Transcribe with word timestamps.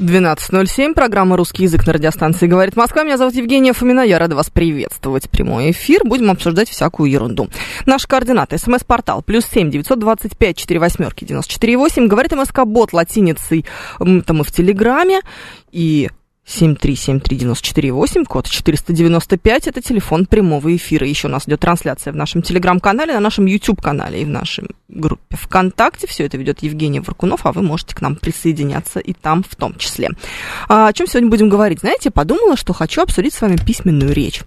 12.07, 0.00 0.92
программа 0.92 1.36
«Русский 1.36 1.62
язык» 1.62 1.86
на 1.86 1.92
радиостанции 1.92 2.48
«Говорит 2.48 2.74
Москва». 2.74 3.04
Меня 3.04 3.16
зовут 3.16 3.34
Евгения 3.34 3.72
Фомина, 3.72 4.00
я 4.00 4.18
рада 4.18 4.34
вас 4.34 4.50
приветствовать. 4.50 5.30
Прямой 5.30 5.70
эфир, 5.70 6.00
будем 6.04 6.32
обсуждать 6.32 6.68
всякую 6.68 7.10
ерунду. 7.12 7.48
Наши 7.86 8.08
координаты. 8.08 8.58
СМС-портал 8.58 9.22
плюс 9.22 9.44
семь 9.46 9.70
девятьсот 9.70 10.00
двадцать 10.00 10.36
пять 10.36 10.56
четыре 10.56 10.80
восьмерки 10.80 11.24
девяносто 11.24 11.52
четыре 11.52 11.78
восемь. 11.78 12.08
Говорит 12.08 12.32
МСК-бот 12.32 12.92
латиницей, 12.92 13.64
там 13.98 14.40
и 14.40 14.42
в 14.42 14.50
Телеграме, 14.50 15.20
и 15.70 16.10
7373948, 16.46 18.24
код 18.26 18.48
495, 18.48 19.66
это 19.66 19.80
телефон 19.80 20.26
прямого 20.26 20.74
эфира. 20.76 21.06
Еще 21.06 21.28
у 21.28 21.30
нас 21.30 21.48
идет 21.48 21.60
трансляция 21.60 22.12
в 22.12 22.16
нашем 22.16 22.42
телеграм-канале, 22.42 23.14
на 23.14 23.20
нашем 23.20 23.46
YouTube-канале 23.46 24.22
и 24.22 24.24
в 24.24 24.28
нашей 24.28 24.68
группе 24.88 25.36
ВКонтакте. 25.36 26.06
Все 26.06 26.24
это 26.24 26.36
ведет 26.36 26.62
Евгений 26.62 27.00
Варкунов, 27.00 27.46
а 27.46 27.52
вы 27.52 27.62
можете 27.62 27.94
к 27.94 28.02
нам 28.02 28.16
присоединяться 28.16 29.00
и 29.00 29.14
там 29.14 29.42
в 29.42 29.56
том 29.56 29.74
числе. 29.76 30.10
А, 30.68 30.88
о 30.88 30.92
чем 30.92 31.06
сегодня 31.06 31.30
будем 31.30 31.48
говорить? 31.48 31.80
Знаете, 31.80 32.10
подумала, 32.10 32.56
что 32.56 32.72
хочу 32.72 33.02
обсудить 33.02 33.34
с 33.34 33.40
вами 33.40 33.56
письменную 33.56 34.12
речь. 34.12 34.42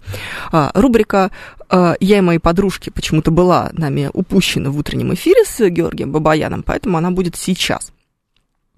А, 0.52 0.72
рубрика 0.76 1.32
а, 1.70 1.96
«Я 2.00 2.20
и 2.20 2.22
мои 2.22 2.38
подружки» 2.38 2.92
почему-то 2.92 3.32
была 3.32 3.70
нами 3.74 4.10
упущена 4.14 4.70
в 4.70 4.78
утреннем 4.78 5.14
эфире 5.16 5.44
с 5.46 5.68
Георгием 5.70 6.12
Бабаяном, 6.12 6.64
поэтому 6.64 6.98
она 6.98 7.12
будет 7.12 7.36
сейчас. 7.36 7.92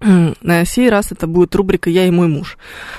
На 0.00 0.64
сей 0.64 0.88
раз 0.88 1.12
это 1.12 1.26
будет 1.26 1.54
рубрика 1.54 1.90
«Я 1.90 2.06
и 2.06 2.10
мой 2.10 2.26
муж». 2.26 2.56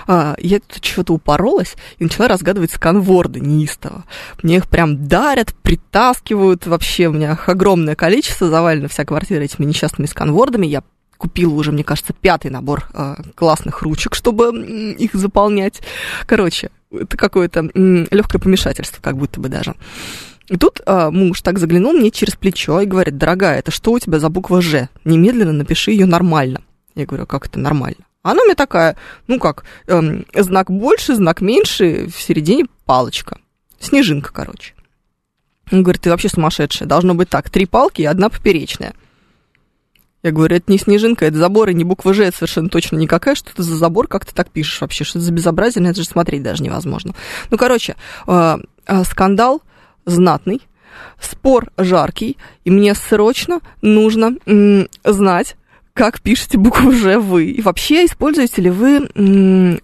А, 0.08 0.36
я 0.40 0.60
тут 0.60 0.82
чего-то 0.82 1.14
упоролась 1.14 1.76
и 1.98 2.04
начала 2.04 2.28
разгадывать 2.28 2.72
сканворды 2.72 3.40
неистово. 3.40 4.06
Мне 4.44 4.58
их 4.58 4.68
прям 4.68 5.08
дарят, 5.08 5.56
притаскивают. 5.64 6.68
Вообще 6.68 7.08
у 7.08 7.14
меня 7.14 7.38
огромное 7.48 7.96
количество, 7.96 8.50
завалено 8.50 8.88
вся 8.88 9.04
квартира 9.04 9.42
этими 9.42 9.66
несчастными 9.66 10.06
сканвордами. 10.06 10.68
Я 10.68 10.84
купила 11.18 11.54
уже, 11.54 11.72
мне 11.72 11.84
кажется, 11.84 12.14
пятый 12.14 12.52
набор 12.52 12.88
э, 12.94 13.16
классных 13.36 13.82
ручек, 13.82 14.16
чтобы 14.16 14.50
их 14.98 15.14
заполнять. 15.14 15.82
Короче, 16.28 16.70
это 16.92 17.18
какое-то 17.18 17.70
легкое 17.74 18.40
помешательство, 18.40 19.02
как 19.02 19.18
будто 19.18 19.40
бы 19.40 19.50
даже. 19.50 19.76
И 20.48 20.58
тут 20.58 20.82
э, 20.86 21.10
муж 21.12 21.42
так 21.42 21.60
заглянул 21.60 21.94
мне 21.94 22.12
через 22.12 22.36
плечо 22.36 22.82
и 22.82 22.86
говорит, 22.86 23.18
дорогая, 23.18 23.60
это 23.60 23.72
что 23.72 23.92
у 23.92 24.00
тебя 24.00 24.20
за 24.20 24.30
буква 24.30 24.62
«Ж»? 24.62 24.90
Немедленно 25.06 25.54
напиши 25.54 25.92
ее 25.92 26.06
нормально. 26.06 26.62
Я 26.96 27.06
говорю, 27.06 27.24
«А 27.24 27.28
как 27.28 27.48
это 27.48 27.60
нормально? 27.60 28.06
Она 28.24 28.44
мне 28.44 28.56
такая, 28.56 28.98
ну 29.28 29.40
как, 29.40 29.64
эм, 29.88 30.26
знак 30.36 30.70
больше, 30.70 31.16
знак 31.16 31.42
меньше, 31.42 32.08
в 32.08 32.22
середине 32.22 32.66
палочка. 32.86 33.40
Снежинка, 33.80 34.32
короче. 34.32 34.76
Он 35.72 35.84
говорит, 35.84 36.02
ты 36.02 36.10
вообще 36.10 36.30
сумасшедшая. 36.30 36.88
Должно 36.88 37.16
быть 37.16 37.30
так, 37.30 37.50
три 37.50 37.66
палки 37.66 38.02
и 38.02 38.06
одна 38.06 38.30
поперечная. 38.30 38.94
Я 40.24 40.32
говорю, 40.32 40.56
это 40.56 40.72
не 40.72 40.78
снежинка, 40.78 41.26
это 41.26 41.38
забор, 41.38 41.70
и 41.70 41.74
не 41.74 41.84
буква 41.84 42.14
«Ж», 42.14 42.26
это 42.26 42.38
совершенно 42.38 42.70
точно 42.70 42.98
никакая. 42.98 43.34
Что 43.34 43.50
это 43.50 43.64
за 43.64 43.76
забор, 43.76 44.08
как 44.08 44.24
ты 44.24 44.36
так 44.36 44.52
пишешь 44.52 44.80
вообще? 44.80 45.04
Что 45.04 45.18
это 45.18 45.26
за 45.26 45.32
безобразие? 45.32 45.84
Это 45.84 46.00
же 46.00 46.08
смотреть 46.08 46.44
даже 46.44 46.62
невозможно. 46.62 47.16
Ну, 47.50 47.58
короче, 47.58 47.96
э, 48.28 48.58
э, 48.86 49.04
скандал 49.04 49.64
знатный, 50.06 50.62
спор 51.20 51.72
жаркий, 51.78 52.38
и 52.66 52.70
мне 52.70 52.94
срочно 52.94 53.62
нужно 53.82 54.36
знать, 55.04 55.56
как 55.94 56.22
пишете 56.22 56.58
букву 56.58 56.92
«Ж» 56.92 57.20
вы? 57.20 57.52
И 57.52 57.62
вообще, 57.62 58.06
используете 58.06 58.62
ли 58.62 58.70
вы 58.70 59.80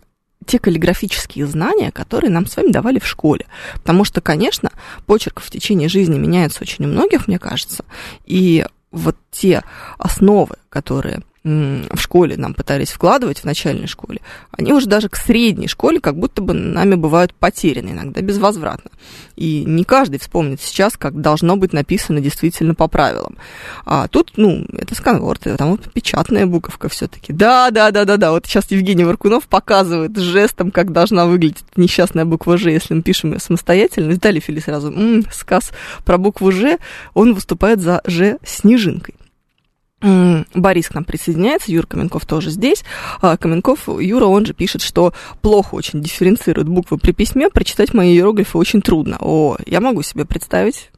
те 0.45 0.59
каллиграфические 0.59 1.45
знания, 1.45 1.91
которые 1.91 2.31
нам 2.31 2.45
с 2.45 2.56
вами 2.56 2.72
давали 2.72 3.00
в 3.00 3.06
школе. 3.06 3.45
Потому 3.75 4.06
что, 4.06 4.22
конечно, 4.22 4.72
почерк 5.06 5.41
в 5.41 5.50
течение 5.51 5.90
жизни 5.90 6.18
меняется 6.18 6.63
очень 6.63 6.85
у 6.85 6.88
многих, 6.88 7.28
мне 7.28 7.38
кажется. 7.38 7.84
И 8.25 8.66
вот 8.91 9.18
те 9.29 9.63
основы, 9.97 10.56
которые 10.69 11.22
в 11.47 11.97
школе 11.97 12.35
нам 12.35 12.53
пытались 12.53 12.89
вкладывать 12.89 13.39
в 13.39 13.45
начальной 13.45 13.87
школе, 13.87 14.19
они 14.51 14.73
уже 14.73 14.87
даже 14.87 15.07
к 15.07 15.15
средней 15.15 15.67
школе 15.67 15.99
как 16.01 16.17
будто 16.17 16.41
бы 16.41 16.53
нами 16.53 16.95
бывают 16.95 17.33
потеряны 17.33 17.89
иногда 17.89 18.21
безвозвратно. 18.21 18.91
И 19.35 19.63
не 19.65 19.83
каждый 19.83 20.19
вспомнит 20.19 20.61
сейчас, 20.61 20.97
как 20.97 21.21
должно 21.21 21.55
быть 21.55 21.71
написано 21.71 22.19
действительно 22.19 22.75
по 22.75 22.87
правилам. 22.87 23.37
А 23.85 24.07
тут, 24.07 24.33
ну, 24.35 24.65
это 24.73 24.95
сканворд, 24.95 25.43
там 25.57 25.77
печатная 25.93 26.45
буковка 26.45 26.89
все-таки. 26.89 27.31
Да, 27.31 27.71
да, 27.71 27.91
да, 27.91 28.03
да, 28.05 28.17
да. 28.17 28.31
Вот 28.31 28.45
сейчас 28.45 28.69
Евгений 28.71 29.05
Варкунов 29.05 29.47
показывает 29.47 30.17
жестом, 30.17 30.71
как 30.71 30.91
должна 30.91 31.25
выглядеть 31.27 31.63
несчастная 31.75 32.25
буква 32.25 32.57
Ж, 32.57 32.71
если 32.71 32.93
мы 32.93 33.03
пишем 33.03 33.33
ее 33.33 33.39
самостоятельно. 33.39 34.11
Виталий 34.11 34.41
Фили 34.41 34.59
сразу, 34.59 34.91
м-м, 34.91 35.25
сказ 35.31 35.71
про 36.03 36.17
букву 36.17 36.51
Ж, 36.51 36.77
он 37.13 37.33
выступает 37.33 37.79
за 37.79 38.01
Ж 38.05 38.37
снежинкой. 38.43 39.15
Борис 39.99 40.89
к 40.89 40.93
нам 40.93 41.03
присоединяется, 41.03 41.71
Юра 41.71 41.87
Каменков 41.87 42.25
тоже 42.25 42.51
здесь. 42.51 42.83
А, 43.19 43.35
Каменков, 43.35 43.87
Юра, 43.87 44.25
он 44.25 44.45
же 44.45 44.53
пишет, 44.53 44.83
что 44.83 45.11
плохо 45.41 45.73
очень 45.73 46.03
дифференцирует 46.03 46.67
буквы 46.67 46.99
при 46.99 47.13
письме, 47.13 47.49
прочитать 47.49 47.95
мои 47.95 48.13
иероглифы 48.13 48.59
очень 48.59 48.83
трудно. 48.83 49.17
О, 49.19 49.57
я 49.65 49.81
могу 49.81 50.03
себе 50.03 50.25
представить, 50.25 50.91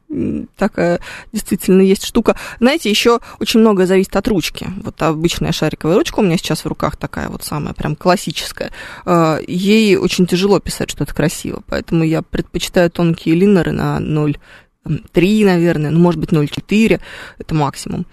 такая 0.56 1.00
действительно 1.32 1.80
есть 1.80 2.04
штука. 2.04 2.36
Знаете, 2.58 2.90
еще 2.90 3.20
очень 3.38 3.60
многое 3.60 3.86
зависит 3.86 4.14
от 4.16 4.28
ручки. 4.28 4.68
Вот 4.82 5.00
обычная 5.00 5.52
шариковая 5.52 5.96
ручка 5.96 6.20
у 6.20 6.22
меня 6.22 6.36
сейчас 6.36 6.64
в 6.64 6.68
руках 6.68 6.96
такая 6.96 7.30
вот 7.30 7.42
самая 7.42 7.72
прям 7.72 7.96
классическая. 7.96 8.70
А, 9.06 9.38
ей 9.46 9.96
очень 9.96 10.26
тяжело 10.26 10.60
писать 10.60 10.90
что-то 10.90 11.14
красиво, 11.14 11.62
поэтому 11.66 12.04
я 12.04 12.20
предпочитаю 12.20 12.90
тонкие 12.90 13.34
линеры 13.34 13.72
на 13.72 13.98
0 13.98 14.36
3, 14.84 15.44
наверное, 15.44 15.90
ну, 15.90 15.98
может 15.98 16.20
быть, 16.20 16.30
0,4, 16.30 17.00
это 17.38 17.54
максимум. 17.54 18.06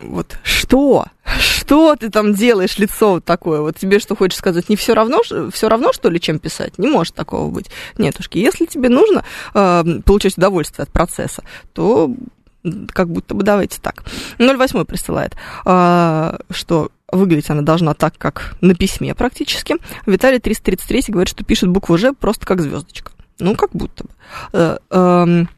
Вот 0.00 0.38
что? 0.42 1.06
Что 1.38 1.94
ты 1.94 2.08
там 2.08 2.32
делаешь, 2.32 2.78
лицо 2.78 3.12
вот 3.12 3.24
такое? 3.24 3.60
Вот 3.60 3.76
тебе 3.76 3.98
что 3.98 4.16
хочешь 4.16 4.38
сказать? 4.38 4.68
Не 4.68 4.76
все 4.76 4.94
равно, 4.94 5.20
все 5.52 5.68
равно, 5.68 5.92
что 5.92 6.08
ли, 6.08 6.18
чем 6.20 6.38
писать? 6.38 6.78
Не 6.78 6.88
может 6.88 7.14
такого 7.14 7.50
быть. 7.50 7.70
Нетушки, 7.98 8.38
если 8.38 8.64
тебе 8.64 8.88
нужно 8.88 9.24
э, 9.52 9.84
получать 10.04 10.38
удовольствие 10.38 10.84
от 10.84 10.90
процесса, 10.90 11.44
то 11.74 12.14
как 12.88 13.10
будто 13.10 13.34
бы 13.34 13.42
давайте 13.42 13.78
так. 13.80 14.04
08 14.38 14.84
присылает, 14.84 15.34
э, 15.66 16.38
что 16.50 16.90
выглядеть 17.12 17.50
она 17.50 17.62
должна 17.62 17.92
так, 17.94 18.16
как 18.16 18.56
на 18.60 18.74
письме 18.74 19.14
практически. 19.14 19.76
Виталий 20.06 20.38
333 20.38 21.04
говорит, 21.08 21.28
что 21.28 21.44
пишет 21.44 21.68
букву 21.68 21.98
«Ж» 21.98 22.12
просто 22.12 22.46
как 22.46 22.62
звездочка. 22.62 23.12
Ну, 23.40 23.54
как 23.54 23.70
будто 23.72 24.04
бы. 24.04 24.10
Э, 24.52 24.78
эм, 24.90 25.48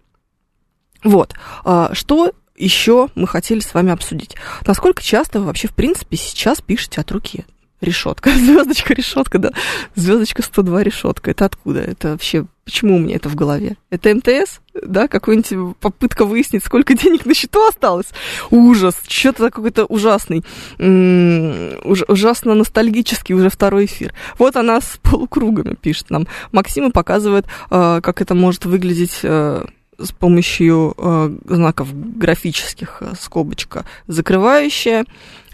вот. 1.05 1.35
А, 1.65 1.95
что 1.95 2.33
еще 2.57 3.09
мы 3.15 3.27
хотели 3.27 3.61
с 3.61 3.75
вами 3.75 3.93
обсудить? 3.93 4.37
Насколько 4.67 5.03
часто 5.03 5.41
вы 5.41 5.47
вообще, 5.47 5.69
в 5.69 5.75
принципе, 5.75 6.17
сейчас 6.17 6.61
пишете 6.61 7.01
от 7.01 7.11
руки? 7.11 7.45
Решетка, 7.83 8.31
звездочка, 8.37 8.95
решетка, 8.95 9.39
да. 9.39 9.51
Звездочка 9.97 10.43
102 10.43 10.85
решетка. 10.85 11.33
Это 11.33 11.47
откуда? 11.47 11.81
Это 11.81 12.13
вообще, 12.13 12.47
почему 12.65 12.95
у 12.95 12.99
меня 13.01 13.17
это 13.17 13.29
в 13.29 13.35
голове? 13.35 13.77
Это 13.91 14.15
МТС? 14.15 14.61
Да, 14.73 15.09
какая-нибудь 15.09 15.77
попытка 15.79 16.25
выяснить, 16.25 16.65
сколько 16.65 16.95
денег 16.99 17.27
на 17.27 17.35
счету 17.35 17.67
осталось? 17.67 18.07
Ужас, 18.53 18.95
что-то 19.09 19.51
какой-то 19.51 19.85
ужасный, 19.87 20.45
уж, 20.79 22.03
ужасно 22.07 22.55
ностальгический 22.55 23.35
уже 23.35 23.51
второй 23.51 23.87
эфир. 23.87 24.15
Вот 24.39 24.55
она 24.55 24.81
с 24.81 25.01
полукругами 25.03 25.75
пишет 25.75 26.11
нам. 26.11 26.29
Максима 26.53 26.93
показывает, 26.93 27.47
а, 27.69 28.01
как 28.01 28.23
это 28.23 28.37
может 28.37 28.65
выглядеть 28.65 29.21
а, 29.25 29.67
с 30.05 30.13
помощью 30.13 30.95
э, 30.97 31.37
знаков 31.45 31.89
графических, 31.93 32.99
э, 33.01 33.13
скобочка 33.21 33.85
закрывающая. 34.07 35.05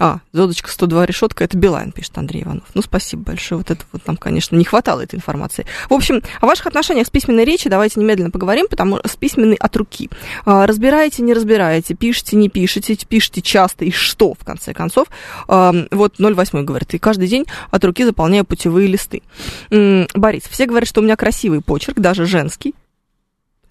А, 0.00 0.20
звездочка 0.32 0.70
102 0.70 1.06
решетка, 1.06 1.44
это 1.44 1.58
Билайн, 1.58 1.90
пишет 1.90 2.16
Андрей 2.18 2.44
Иванов. 2.44 2.64
Ну, 2.74 2.82
спасибо 2.82 3.22
большое. 3.24 3.58
Вот 3.58 3.70
это 3.70 3.84
вот 3.92 4.06
нам, 4.06 4.16
конечно, 4.16 4.54
не 4.54 4.64
хватало 4.64 5.00
этой 5.00 5.16
информации. 5.16 5.66
В 5.90 5.94
общем, 5.94 6.22
о 6.40 6.46
ваших 6.46 6.68
отношениях 6.68 7.06
с 7.08 7.10
письменной 7.10 7.44
речи 7.44 7.68
давайте 7.68 7.98
немедленно 8.00 8.30
поговорим, 8.30 8.66
потому 8.70 8.98
что 8.98 9.08
с 9.08 9.16
письменной 9.16 9.56
от 9.56 9.76
руки. 9.76 10.08
А, 10.44 10.66
разбираете, 10.66 11.22
не 11.22 11.34
разбираете, 11.34 11.94
пишете, 11.94 12.36
не 12.36 12.48
пишете, 12.48 12.96
пишете 13.08 13.42
часто 13.42 13.84
и 13.84 13.90
что, 13.90 14.34
в 14.34 14.44
конце 14.44 14.72
концов. 14.72 15.08
А, 15.48 15.74
вот 15.90 16.14
08 16.18 16.64
говорит, 16.64 16.94
и 16.94 16.98
каждый 16.98 17.26
день 17.26 17.46
от 17.70 17.84
руки 17.84 18.04
заполняю 18.04 18.44
путевые 18.44 18.86
листы. 18.86 19.22
Борис, 19.70 20.44
все 20.44 20.66
говорят, 20.66 20.88
что 20.88 21.00
у 21.00 21.04
меня 21.04 21.16
красивый 21.16 21.60
почерк, 21.60 21.98
даже 21.98 22.26
женский. 22.26 22.74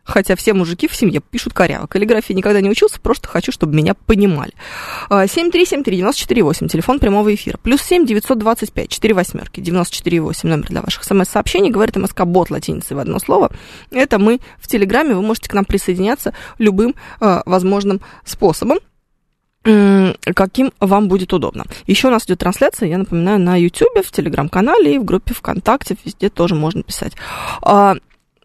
Хотя 0.07 0.35
все 0.37 0.53
мужики 0.53 0.87
в 0.87 0.95
семье 0.95 1.19
пишут 1.19 1.53
коряво. 1.53 1.85
Каллиграфии 1.85 2.33
никогда 2.33 2.61
не 2.61 2.69
учился, 2.69 2.99
просто 2.99 3.27
хочу, 3.27 3.51
чтобы 3.51 3.75
меня 3.75 3.93
понимали. 3.93 4.53
7373948, 5.09 6.69
телефон 6.69 6.99
прямого 6.99 7.33
эфира. 7.35 7.57
Плюс 7.57 7.81
7 7.81 8.05
925 8.05 8.89
4 8.89 9.13
восьмерки, 9.13 9.59
94,8, 9.59 10.47
номер 10.47 10.67
для 10.67 10.81
ваших 10.81 11.03
смс-сообщений. 11.03 11.69
Говорит 11.69 11.97
МСК 11.97 12.23
бот 12.23 12.49
латиницей 12.49 12.95
в 12.95 12.99
одно 12.99 13.19
слово. 13.19 13.51
Это 13.91 14.17
мы 14.17 14.39
в 14.59 14.67
Телеграме. 14.67 15.13
Вы 15.13 15.21
можете 15.21 15.49
к 15.49 15.53
нам 15.53 15.65
присоединяться 15.65 16.33
любым 16.57 16.95
э, 17.19 17.41
возможным 17.45 18.01
способом 18.23 18.79
каким 20.33 20.71
вам 20.79 21.09
будет 21.09 21.33
удобно. 21.33 21.65
Еще 21.87 22.07
у 22.07 22.11
нас 22.11 22.25
идет 22.25 22.39
трансляция, 22.39 22.87
я 22.87 22.97
напоминаю, 22.97 23.39
на 23.39 23.57
YouTube, 23.57 24.05
в 24.05 24.11
Телеграм-канале 24.11 24.95
и 24.95 24.97
в 24.97 25.03
группе 25.03 25.33
ВКонтакте, 25.33 25.97
везде 26.05 26.29
тоже 26.29 26.55
можно 26.55 26.83
писать. 26.83 27.13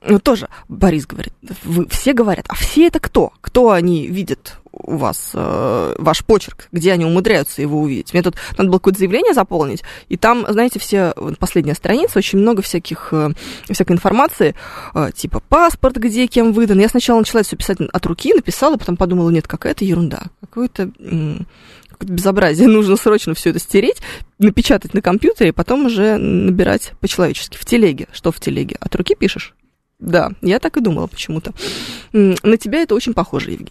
Ну, 0.04 0.19
тоже 0.19 0.49
Борис 0.69 1.06
говорит, 1.06 1.32
вы 1.62 1.87
все 1.88 2.12
говорят, 2.12 2.46
а 2.49 2.54
все 2.54 2.87
это 2.87 2.99
кто? 2.99 3.32
Кто 3.40 3.70
они 3.70 4.08
видят 4.08 4.58
у 4.72 4.96
вас, 4.96 5.31
э, 5.34 5.94
ваш 5.99 6.25
почерк, 6.25 6.69
где 6.72 6.93
они 6.93 7.04
умудряются 7.04 7.62
его 7.62 7.81
увидеть? 7.81 8.12
Мне 8.12 8.22
тут 8.22 8.34
надо 8.58 8.70
было 8.70 8.78
какое-то 8.78 8.99
заявление 8.99 9.32
заполнить, 9.32 9.82
и 10.08 10.16
там, 10.16 10.44
знаете, 10.49 10.81
все, 10.81 11.14
последняя 11.38 11.75
страница, 11.75 12.19
очень 12.19 12.38
много 12.38 12.62
всяких, 12.62 13.10
э, 13.12 13.31
всякой 13.70 13.93
информации, 13.93 14.56
э, 14.94 15.10
типа 15.14 15.40
паспорт, 15.49 15.96
где, 15.96 16.26
кем 16.26 16.52
выдан. 16.52 16.81
Я 16.81 16.88
сначала 16.88 17.19
начала 17.19 17.43
все 17.44 17.56
писать 17.56 17.78
от 17.81 18.06
руки, 18.06 18.34
написала, 18.34 18.76
потом 18.76 18.96
подумала, 18.96 19.31
нет, 19.31 19.46
какая-то 19.46 19.84
ерунда, 19.84 20.25
какое-то 20.40 20.90
безобразие. 22.00 22.66
Нужно 22.69 22.96
срочно 22.96 23.34
все 23.34 23.50
это 23.50 23.60
стереть, 23.60 23.98
напечатать 24.38 24.94
на 24.94 25.02
компьютере, 25.02 25.50
и 25.50 25.52
потом 25.52 25.87
уже 25.87 26.16
набирать 26.16 26.93
по-человечески. 26.98 27.56
В 27.56 27.64
телеге. 27.64 28.08
Что 28.12 28.32
в 28.32 28.40
телеге? 28.40 28.76
От 28.81 28.96
руки 28.96 29.14
пишешь? 29.14 29.55
Да, 30.02 30.32
я 30.43 30.58
так 30.58 30.76
и 30.76 30.81
думала 30.81 31.06
почему-то. 31.06 31.52
На 32.12 32.56
тебя 32.56 32.82
это 32.82 32.96
очень 32.96 33.14
похоже, 33.14 33.52
Евгений. 33.52 33.70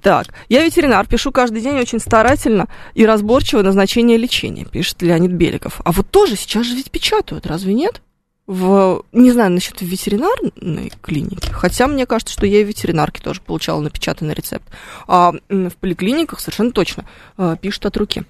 Так, 0.00 0.28
я 0.48 0.64
ветеринар, 0.64 1.08
пишу 1.08 1.32
каждый 1.32 1.60
день 1.60 1.80
очень 1.80 1.98
старательно 1.98 2.68
и 2.94 3.04
разборчиво 3.04 3.62
назначение 3.62 4.16
лечения, 4.16 4.64
пишет 4.64 5.02
Леонид 5.02 5.32
Беликов. 5.32 5.80
А 5.84 5.90
вот 5.90 6.08
тоже 6.08 6.36
сейчас 6.36 6.66
же 6.66 6.76
ведь 6.76 6.92
печатают, 6.92 7.48
разве 7.48 7.74
нет? 7.74 8.00
В, 8.46 9.04
не 9.10 9.32
знаю, 9.32 9.50
насчет 9.50 9.80
ветеринарной 9.80 10.92
клиники, 11.00 11.50
хотя 11.50 11.88
мне 11.88 12.06
кажется, 12.06 12.32
что 12.32 12.46
я 12.46 12.60
и 12.60 12.64
в 12.64 13.20
тоже 13.20 13.40
получала 13.40 13.80
напечатанный 13.80 14.34
рецепт. 14.34 14.68
А 15.08 15.32
в 15.48 15.76
поликлиниках 15.80 16.38
совершенно 16.38 16.70
точно 16.70 17.06
э, 17.38 17.56
пишут 17.60 17.86
от 17.86 17.96
руки. 17.96 18.22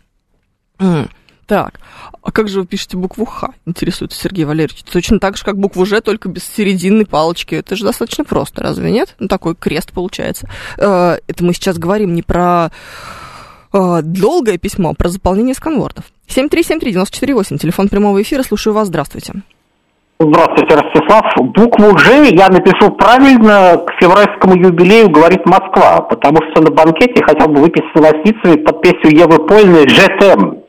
Так, 1.47 1.81
а 2.23 2.31
как 2.31 2.49
же 2.49 2.61
вы 2.61 2.67
пишете 2.67 2.97
букву 2.97 3.25
Х, 3.25 3.51
интересуется 3.67 4.19
Сергей 4.19 4.45
Валерьевич? 4.45 4.85
Точно 4.85 5.19
так 5.19 5.37
же, 5.37 5.45
как 5.45 5.59
букву 5.59 5.85
Ж, 5.85 6.01
только 6.01 6.29
без 6.29 6.45
серединной 6.45 7.05
палочки. 7.05 7.57
Это 7.57 7.75
же 7.77 7.85
достаточно 7.85 8.25
просто, 8.25 8.63
разве 8.63 8.91
нет? 8.91 9.17
Ну, 9.19 9.29
такой 9.29 9.55
крест 9.57 9.93
получается. 9.93 10.49
Э, 10.79 11.19
это 11.27 11.45
мы 11.45 11.53
сейчас 11.53 11.79
говорим 11.79 12.15
не 12.15 12.23
про 12.23 12.71
э, 13.73 14.01
долгое 14.03 14.59
письмо, 14.59 14.91
а 14.91 14.95
про 14.95 15.09
заполнение 15.09 15.55
сканвордов. 15.55 16.05
7373948, 16.29 17.59
телефон 17.59 17.89
прямого 17.89 18.23
эфира, 18.23 18.43
слушаю 18.43 18.75
вас, 18.75 18.89
здравствуйте. 18.89 19.43
Здравствуйте, 20.21 20.77
Ростислав. 20.77 21.25
Букву 21.37 21.99
«Ж» 21.99 22.29
я 22.31 22.49
напишу 22.49 22.93
правильно 22.93 23.77
к 23.85 23.93
февральскому 24.01 24.55
юбилею, 24.55 25.11
говорит 25.11 25.45
Москва, 25.47 26.01
потому 26.03 26.39
что 26.51 26.63
на 26.63 26.71
банкете 26.71 27.25
хотел 27.25 27.49
бы 27.49 27.61
выпить 27.61 27.83
с 27.91 27.95
новостницами 27.97 28.63
под 28.63 28.81
песню 28.83 29.19
Евы 29.19 29.45
Польной 29.45 29.89
«ЖТМ». 29.89 30.63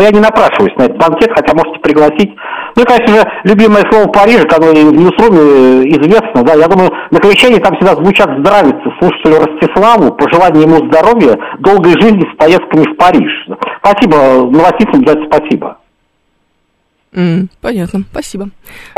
Но 0.00 0.06
я 0.06 0.12
не 0.12 0.20
напрашиваюсь 0.20 0.74
на 0.78 0.84
этот 0.84 0.96
банкет, 0.96 1.30
хотя 1.36 1.52
можете 1.52 1.78
пригласить. 1.80 2.34
Ну 2.74 2.82
и, 2.82 2.86
конечно 2.86 3.08
же, 3.08 3.30
любимое 3.44 3.84
слово 3.90 4.06
Парижа, 4.08 4.44
которое 4.44 4.86
в 4.86 4.94
Ньюсруме 4.94 5.82
известно, 5.90 6.42
да, 6.42 6.54
я 6.54 6.68
думаю, 6.68 6.90
на 7.10 7.20
крещении 7.20 7.58
там 7.58 7.74
всегда 7.76 7.94
звучат 7.96 8.30
здравицы 8.38 8.80
слушателю 8.98 9.44
Ростиславу, 9.44 10.12
пожелание 10.12 10.62
ему 10.62 10.76
здоровья, 10.88 11.36
долгой 11.58 12.00
жизни 12.00 12.24
с 12.32 12.36
поездками 12.38 12.90
в 12.90 12.96
Париж. 12.96 13.30
Спасибо, 13.80 14.16
новостицам 14.50 15.06
за 15.06 15.12
это 15.12 15.26
спасибо. 15.26 15.76
Mm, 17.12 17.48
понятно, 17.60 18.04
спасибо. 18.10 18.48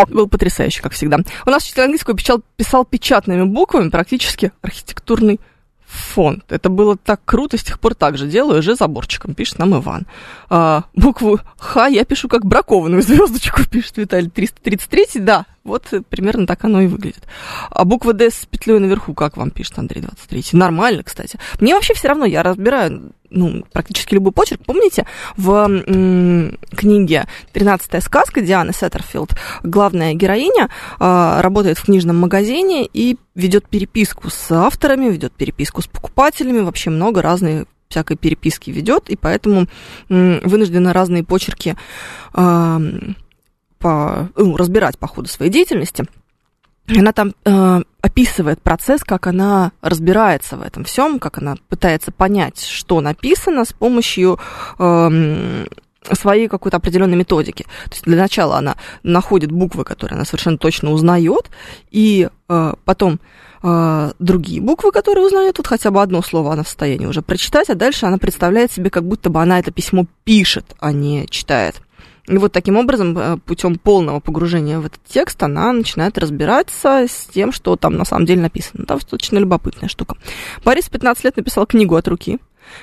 Был 0.06 0.28
потрясающе, 0.28 0.82
как 0.82 0.92
всегда. 0.92 1.16
У 1.44 1.50
нас 1.50 1.64
учитель 1.64 1.82
английского 1.82 2.16
писал, 2.16 2.42
писал 2.56 2.84
печатными 2.84 3.42
буквами 3.42 3.90
практически 3.90 4.52
архитектурный 4.62 5.40
фонд. 5.92 6.44
Это 6.50 6.68
было 6.68 6.96
так 6.96 7.20
круто, 7.24 7.56
с 7.58 7.62
тех 7.62 7.78
пор 7.78 7.94
так 7.94 8.16
же 8.16 8.26
делаю, 8.26 8.62
же 8.62 8.74
заборчиком, 8.74 9.34
пишет 9.34 9.58
нам 9.58 9.76
Иван. 9.76 10.06
А, 10.48 10.84
букву 10.94 11.40
Х 11.58 11.86
я 11.86 12.04
пишу 12.04 12.28
как 12.28 12.44
бракованную 12.44 13.02
звездочку, 13.02 13.64
пишет 13.70 13.98
Виталий 13.98 14.30
333, 14.30 15.20
да, 15.20 15.46
вот 15.64 15.88
примерно 16.08 16.46
так 16.46 16.64
оно 16.64 16.80
и 16.80 16.86
выглядит. 16.86 17.24
А 17.70 17.84
буква 17.84 18.12
Д 18.12 18.30
с 18.30 18.46
петлей 18.46 18.78
наверху, 18.78 19.14
как 19.14 19.36
вам 19.36 19.50
пишет 19.50 19.78
Андрей 19.78 20.00
23? 20.02 20.44
Нормально, 20.52 21.02
кстати. 21.02 21.38
Мне 21.60 21.74
вообще 21.74 21.94
все 21.94 22.08
равно, 22.08 22.24
я 22.24 22.42
разбираю 22.42 23.12
ну, 23.32 23.64
практически 23.72 24.14
любой 24.14 24.32
почерк. 24.32 24.60
Помните, 24.64 25.06
в 25.36 25.50
м- 25.50 26.58
книге 26.70 27.26
«Тринадцатая 27.52 28.00
сказка» 28.00 28.40
Дианы 28.40 28.72
Сеттерфилд 28.72 29.30
главная 29.62 30.14
героиня 30.14 30.68
э, 31.00 31.40
работает 31.40 31.78
в 31.78 31.84
книжном 31.84 32.18
магазине 32.18 32.86
и 32.92 33.16
ведет 33.34 33.68
переписку 33.68 34.30
с 34.30 34.52
авторами, 34.52 35.10
ведет 35.10 35.32
переписку 35.32 35.82
с 35.82 35.86
покупателями, 35.86 36.60
вообще 36.60 36.90
много 36.90 37.22
разной 37.22 37.66
всякой 37.88 38.16
переписки 38.16 38.70
ведет, 38.70 39.10
и 39.10 39.16
поэтому 39.16 39.66
м- 40.08 40.40
вынуждена 40.44 40.92
разные 40.92 41.24
почерки 41.24 41.76
э, 42.34 42.80
по, 43.78 44.28
ну, 44.36 44.56
разбирать 44.56 44.98
по 44.98 45.06
ходу 45.08 45.28
своей 45.28 45.50
деятельности. 45.50 46.04
Она 46.88 47.12
там 47.12 47.34
э, 47.44 47.82
описывает 48.00 48.60
процесс, 48.60 49.02
как 49.04 49.26
она 49.26 49.72
разбирается 49.80 50.56
в 50.56 50.62
этом 50.62 50.84
всем, 50.84 51.18
как 51.18 51.38
она 51.38 51.56
пытается 51.68 52.10
понять, 52.10 52.60
что 52.60 53.00
написано 53.00 53.64
с 53.64 53.72
помощью 53.72 54.38
э, 54.78 55.66
своей 56.10 56.48
какой-то 56.48 56.78
определенной 56.78 57.16
методики. 57.16 57.62
То 57.62 57.92
есть 57.92 58.04
для 58.04 58.16
начала 58.16 58.56
она 58.56 58.76
находит 59.02 59.52
буквы, 59.52 59.84
которые 59.84 60.16
она 60.16 60.24
совершенно 60.24 60.58
точно 60.58 60.90
узнает, 60.90 61.50
и 61.90 62.28
э, 62.48 62.74
потом 62.84 63.20
э, 63.62 64.12
другие 64.18 64.60
буквы, 64.60 64.90
которые 64.90 65.26
узнает, 65.26 65.56
тут 65.56 65.68
хотя 65.68 65.90
бы 65.90 66.02
одно 66.02 66.22
слово 66.22 66.52
она 66.52 66.64
в 66.64 66.68
состоянии 66.68 67.06
уже 67.06 67.22
прочитать, 67.22 67.70
а 67.70 67.74
дальше 67.74 68.06
она 68.06 68.18
представляет 68.18 68.72
себе, 68.72 68.90
как 68.90 69.04
будто 69.04 69.30
бы 69.30 69.40
она 69.40 69.58
это 69.58 69.70
письмо 69.70 70.06
пишет, 70.24 70.74
а 70.80 70.92
не 70.92 71.26
читает. 71.28 71.80
И 72.28 72.38
вот 72.38 72.52
таким 72.52 72.76
образом, 72.76 73.18
э, 73.18 73.36
путем 73.38 73.76
полного 73.76 74.20
погружения 74.20 74.78
в 74.78 74.86
этот 74.86 75.02
текст, 75.04 75.42
она 75.42 75.72
начинает 75.72 76.18
разбираться 76.18 77.06
с 77.08 77.26
тем, 77.32 77.50
что 77.50 77.76
там 77.76 77.94
на 77.94 78.04
самом 78.04 78.26
деле 78.26 78.42
написано. 78.42 78.86
Там 78.86 78.98
достаточно 78.98 79.38
любопытная 79.38 79.88
штука. 79.88 80.16
Борис 80.64 80.88
15 80.88 81.24
лет 81.24 81.36
написал 81.36 81.66
книгу 81.66 81.96
от 81.96 82.06
руки, 82.06 82.38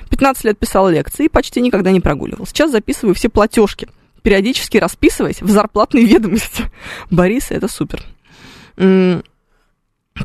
15 0.09 0.43
лет 0.43 0.59
писал 0.59 0.89
лекции 0.89 1.25
и 1.25 1.29
почти 1.29 1.61
никогда 1.61 1.91
не 1.91 2.01
прогуливал. 2.01 2.45
Сейчас 2.45 2.71
записываю 2.71 3.15
все 3.15 3.29
платежки, 3.29 3.87
периодически 4.23 4.77
расписываясь 4.77 5.41
в 5.41 5.49
зарплатные 5.49 6.05
ведомости. 6.05 6.69
Борис, 7.09 7.49
это 7.49 7.69
супер. 7.69 8.03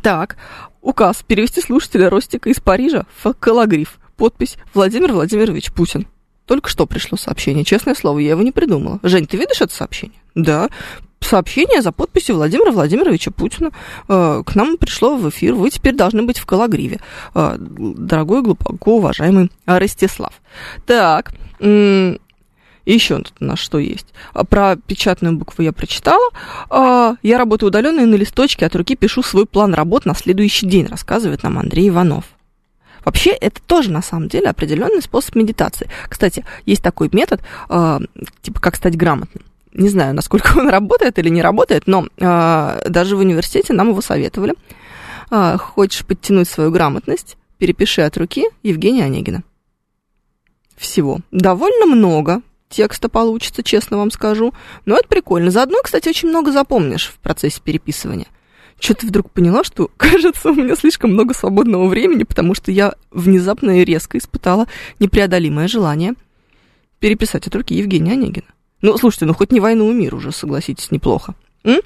Так, 0.02 0.36
указ 0.80 1.22
перевести 1.24 1.60
слушателя 1.60 2.10
Ростика 2.10 2.50
из 2.50 2.58
Парижа 2.58 3.06
в 3.22 3.32
калагриф. 3.34 3.98
Подпись 4.16 4.56
Владимир 4.74 5.12
Владимирович 5.12 5.72
Путин. 5.72 6.06
Только 6.46 6.68
что 6.68 6.86
пришло 6.86 7.16
сообщение, 7.16 7.64
честное 7.64 7.94
слово, 7.94 8.18
я 8.18 8.30
его 8.30 8.42
не 8.42 8.52
придумала. 8.52 9.00
Жень, 9.02 9.26
ты 9.26 9.36
видишь 9.36 9.60
это 9.60 9.74
сообщение? 9.74 10.18
Да. 10.34 10.68
Сообщение 11.20 11.80
за 11.80 11.90
подписью 11.90 12.36
Владимира 12.36 12.70
Владимировича 12.70 13.30
Путина 13.30 13.70
э, 14.08 14.42
к 14.44 14.54
нам 14.54 14.76
пришло 14.76 15.16
в 15.16 15.26
эфир. 15.30 15.54
Вы 15.54 15.70
теперь 15.70 15.94
должны 15.94 16.22
быть 16.22 16.38
в 16.38 16.44
Калагриве. 16.44 17.00
Э, 17.34 17.56
дорогой, 17.58 18.42
глубоко 18.42 18.96
уважаемый 18.98 19.50
Ростислав. 19.64 20.34
Так, 20.84 21.32
м- 21.60 22.18
еще 22.84 23.16
тут 23.18 23.32
у 23.40 23.44
нас 23.44 23.58
что 23.58 23.78
есть? 23.78 24.08
Про 24.50 24.76
печатную 24.76 25.34
букву 25.36 25.62
я 25.62 25.72
прочитала. 25.72 26.28
А, 26.68 27.14
я 27.22 27.38
работаю 27.38 27.68
удаленно 27.68 28.00
и 28.00 28.04
на 28.04 28.16
листочке 28.16 28.66
от 28.66 28.76
руки 28.76 28.94
пишу 28.94 29.22
свой 29.22 29.46
план 29.46 29.72
работ 29.72 30.04
на 30.04 30.14
следующий 30.14 30.66
день, 30.66 30.86
рассказывает 30.86 31.42
нам 31.42 31.58
Андрей 31.58 31.88
Иванов. 31.88 32.24
Вообще, 33.04 33.30
это 33.30 33.60
тоже 33.62 33.90
на 33.90 34.02
самом 34.02 34.28
деле 34.28 34.48
определенный 34.48 35.02
способ 35.02 35.34
медитации. 35.34 35.88
Кстати, 36.08 36.44
есть 36.66 36.82
такой 36.82 37.10
метод, 37.12 37.42
э, 37.68 37.98
типа 38.42 38.60
как 38.60 38.76
стать 38.76 38.96
грамотным. 38.96 39.44
Не 39.72 39.88
знаю, 39.88 40.14
насколько 40.14 40.56
он 40.58 40.68
работает 40.68 41.18
или 41.18 41.28
не 41.28 41.42
работает, 41.42 41.86
но 41.86 42.06
э, 42.16 42.88
даже 42.88 43.16
в 43.16 43.20
университете 43.20 43.72
нам 43.72 43.90
его 43.90 44.00
советовали. 44.00 44.54
Э, 45.30 45.56
хочешь 45.58 46.04
подтянуть 46.04 46.48
свою 46.48 46.70
грамотность, 46.70 47.36
перепиши 47.58 48.02
от 48.02 48.16
руки 48.16 48.44
Евгения 48.62 49.04
Онегина. 49.04 49.42
Всего. 50.76 51.20
Довольно 51.30 51.86
много 51.86 52.40
текста 52.68 53.08
получится, 53.08 53.62
честно 53.62 53.98
вам 53.98 54.10
скажу. 54.10 54.52
Но 54.86 54.96
это 54.96 55.06
прикольно. 55.06 55.50
Заодно, 55.50 55.78
кстати, 55.82 56.08
очень 56.08 56.28
много 56.28 56.50
запомнишь 56.50 57.06
в 57.06 57.18
процессе 57.20 57.60
переписывания 57.62 58.26
что-то 58.84 59.06
вдруг 59.06 59.30
поняла, 59.30 59.64
что, 59.64 59.90
кажется, 59.96 60.50
у 60.50 60.54
меня 60.54 60.76
слишком 60.76 61.12
много 61.12 61.34
свободного 61.34 61.88
времени, 61.88 62.24
потому 62.24 62.54
что 62.54 62.70
я 62.70 62.94
внезапно 63.10 63.80
и 63.80 63.84
резко 63.84 64.18
испытала 64.18 64.66
непреодолимое 65.00 65.68
желание 65.68 66.14
переписать 67.00 67.46
от 67.46 67.54
руки 67.54 67.74
Евгения 67.74 68.12
Онегина. 68.12 68.46
Ну, 68.82 68.96
слушайте, 68.98 69.24
ну 69.24 69.34
хоть 69.34 69.52
не 69.52 69.60
«Войну 69.60 69.90
и 69.90 69.94
мир» 69.94 70.14
уже, 70.14 70.32
согласитесь, 70.32 70.90
неплохо. 70.90 71.34
М? 71.64 71.80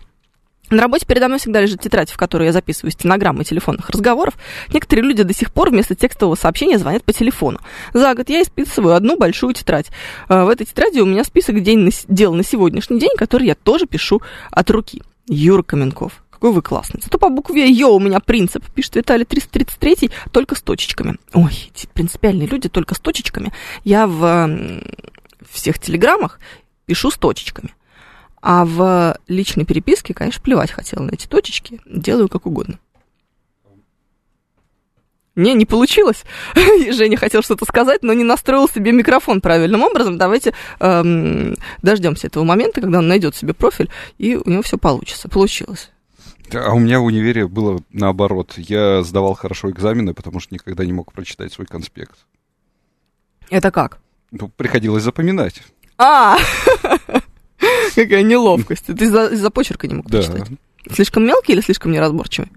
На 0.71 0.83
работе 0.83 1.07
передо 1.07 1.29
мной 1.29 1.39
всегда 1.39 1.61
лежит 1.61 1.81
тетрадь, 1.81 2.11
в 2.11 2.17
которой 2.17 2.47
я 2.47 2.53
записываю 2.53 2.91
стенограммы 2.91 3.45
телефонных 3.45 3.89
разговоров. 3.89 4.35
Некоторые 4.73 5.07
люди 5.07 5.23
до 5.23 5.33
сих 5.33 5.53
пор 5.53 5.71
вместо 5.71 5.95
текстового 5.95 6.35
сообщения 6.35 6.79
звонят 6.79 7.05
по 7.05 7.13
телефону. 7.13 7.61
За 7.95 8.15
год 8.15 8.29
я 8.29 8.43
исписываю 8.43 8.95
одну 8.95 9.17
большую 9.17 9.55
тетрадь. 9.55 9.87
А, 10.29 10.45
в 10.45 10.49
этой 10.49 10.67
тетради 10.67 11.01
у 11.01 11.07
меня 11.07 11.25
список 11.25 11.63
день 11.63 11.79
на, 11.79 11.91
дел 12.09 12.35
на 12.35 12.45
сегодняшний 12.45 13.01
день, 13.01 13.17
который 13.17 13.47
я 13.47 13.55
тоже 13.55 13.87
пишу 13.87 14.21
от 14.51 14.71
руки. 14.71 15.03
Юра 15.27 15.63
Каменков. 15.63 16.23
Какой 16.39 16.53
вы 16.53 16.63
классный. 16.63 17.01
Зато 17.03 17.19
по 17.19 17.31
букве 17.31 17.69
Ё 17.69 17.89
у 17.89 17.99
меня 17.99 18.21
принцип, 18.21 18.65
пишет 18.73 18.95
Виталий 18.95 19.25
333, 19.25 20.09
только 20.31 20.55
с 20.55 20.63
точечками. 20.63 21.17
Ой, 21.35 21.73
эти 21.75 21.89
принципиальные 21.89 22.47
люди 22.47 22.69
только 22.69 22.95
с 22.95 23.01
точечками. 23.01 23.53
Я 23.83 24.07
в 24.07 24.49
всех 25.51 25.81
телеграммах 25.81 26.39
пишу 26.87 27.11
с 27.11 27.17
точечками. 27.17 27.75
А 28.41 28.65
в 28.65 29.19
личной 29.27 29.65
переписке, 29.65 30.15
конечно, 30.15 30.41
плевать 30.41 30.71
хотела 30.71 31.03
на 31.03 31.11
эти 31.11 31.27
точечки. 31.27 31.81
Делаю 31.87 32.29
как 32.29 32.47
угодно. 32.47 32.79
Не, 35.35 35.55
не 35.55 35.67
получилось. 35.67 36.23
Женя 36.93 37.17
хотел 37.17 37.43
что-то 37.43 37.65
сказать, 37.65 38.05
но 38.05 38.13
не 38.13 38.23
настроил 38.23 38.69
себе 38.69 38.93
микрофон 38.93 39.41
правильным 39.41 39.83
образом. 39.83 40.19
Давайте 40.19 40.55
эм, 40.79 41.57
дождемся 41.83 42.29
этого 42.29 42.45
момента, 42.45 42.81
когда 42.81 42.99
он 42.99 43.09
найдет 43.09 43.35
себе 43.35 43.55
профиль, 43.55 43.91
и 44.19 44.37
у 44.37 44.49
него 44.49 44.63
все 44.63 44.79
получится. 44.79 45.29
Получилось. 45.29 45.91
А 46.55 46.73
у 46.73 46.79
меня 46.79 47.01
в 47.01 47.05
универе 47.05 47.47
было 47.47 47.83
наоборот. 47.91 48.55
Я 48.57 49.03
сдавал 49.03 49.35
хорошо 49.35 49.71
экзамены, 49.71 50.15
потому 50.15 50.41
что 50.41 50.55
никогда 50.55 50.85
не 50.85 50.93
мог 50.93 51.13
прочитать 51.13 51.53
свой 51.53 51.67
конспект. 51.67 52.17
Это 53.51 53.71
как? 53.71 53.99
Ну, 54.31 54.49
приходилось 54.49 55.03
запоминать. 55.03 55.63
А, 55.97 56.37
Какая 57.95 58.23
неловкость. 58.23 58.87
Ты 58.87 59.05
из-за, 59.05 59.27
из 59.27 59.51
почерка 59.51 59.89
не 59.89 59.95
мог 59.95 60.07
да. 60.07 60.19
прочитать. 60.19 60.49
Слишком 60.93 61.27
мелкий 61.27 61.53
или 61.53 61.61
слишком 61.61 61.93
неразборчивый? 61.93 62.51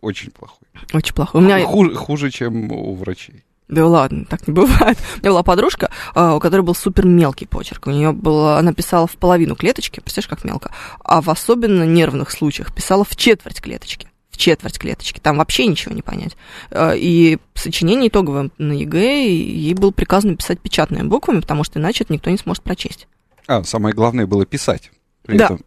Очень 0.00 0.30
плохой. 0.30 0.68
Очень 0.92 1.14
плохой. 1.14 1.40
У 1.40 1.44
меня... 1.44 1.64
хуже, 1.64 1.94
хуже, 1.94 2.30
чем 2.30 2.70
у 2.70 2.94
врачей. 2.94 3.44
Да 3.68 3.86
ладно, 3.86 4.24
так 4.24 4.48
не 4.48 4.54
бывает. 4.54 4.98
У 5.16 5.18
меня 5.18 5.30
была 5.30 5.42
подружка, 5.42 5.90
а, 6.14 6.34
у 6.34 6.40
которой 6.40 6.62
был 6.62 6.74
супер 6.74 7.04
мелкий 7.04 7.46
почерк. 7.46 7.86
У 7.86 7.90
нее 7.90 8.12
было, 8.12 8.58
она 8.58 8.72
писала 8.72 9.06
в 9.06 9.16
половину 9.16 9.56
клеточки, 9.56 10.00
представляешь, 10.00 10.28
как 10.28 10.44
мелко. 10.44 10.72
А 11.04 11.20
в 11.20 11.28
особенно 11.28 11.82
нервных 11.84 12.30
случаях 12.30 12.74
писала 12.74 13.04
в 13.04 13.14
четверть 13.14 13.60
клеточки. 13.60 14.08
В 14.30 14.38
четверть 14.38 14.78
клеточки. 14.78 15.20
Там 15.20 15.36
вообще 15.36 15.66
ничего 15.66 15.94
не 15.94 16.00
понять. 16.00 16.34
А, 16.70 16.94
и 16.94 17.36
сочинение 17.54 18.08
итоговое 18.08 18.50
на 18.56 18.72
ЕГЭ 18.72 19.28
ей 19.28 19.74
было 19.74 19.90
приказано 19.90 20.36
писать 20.36 20.60
печатными 20.60 21.06
буквами, 21.06 21.40
потому 21.40 21.62
что 21.62 21.78
иначе 21.78 22.04
это 22.04 22.12
никто 22.14 22.30
не 22.30 22.38
сможет 22.38 22.62
прочесть. 22.62 23.06
А, 23.46 23.62
самое 23.64 23.94
главное 23.94 24.26
было 24.26 24.46
писать. 24.46 24.90
При 25.26 25.36
да. 25.36 25.44
Этом... 25.44 25.60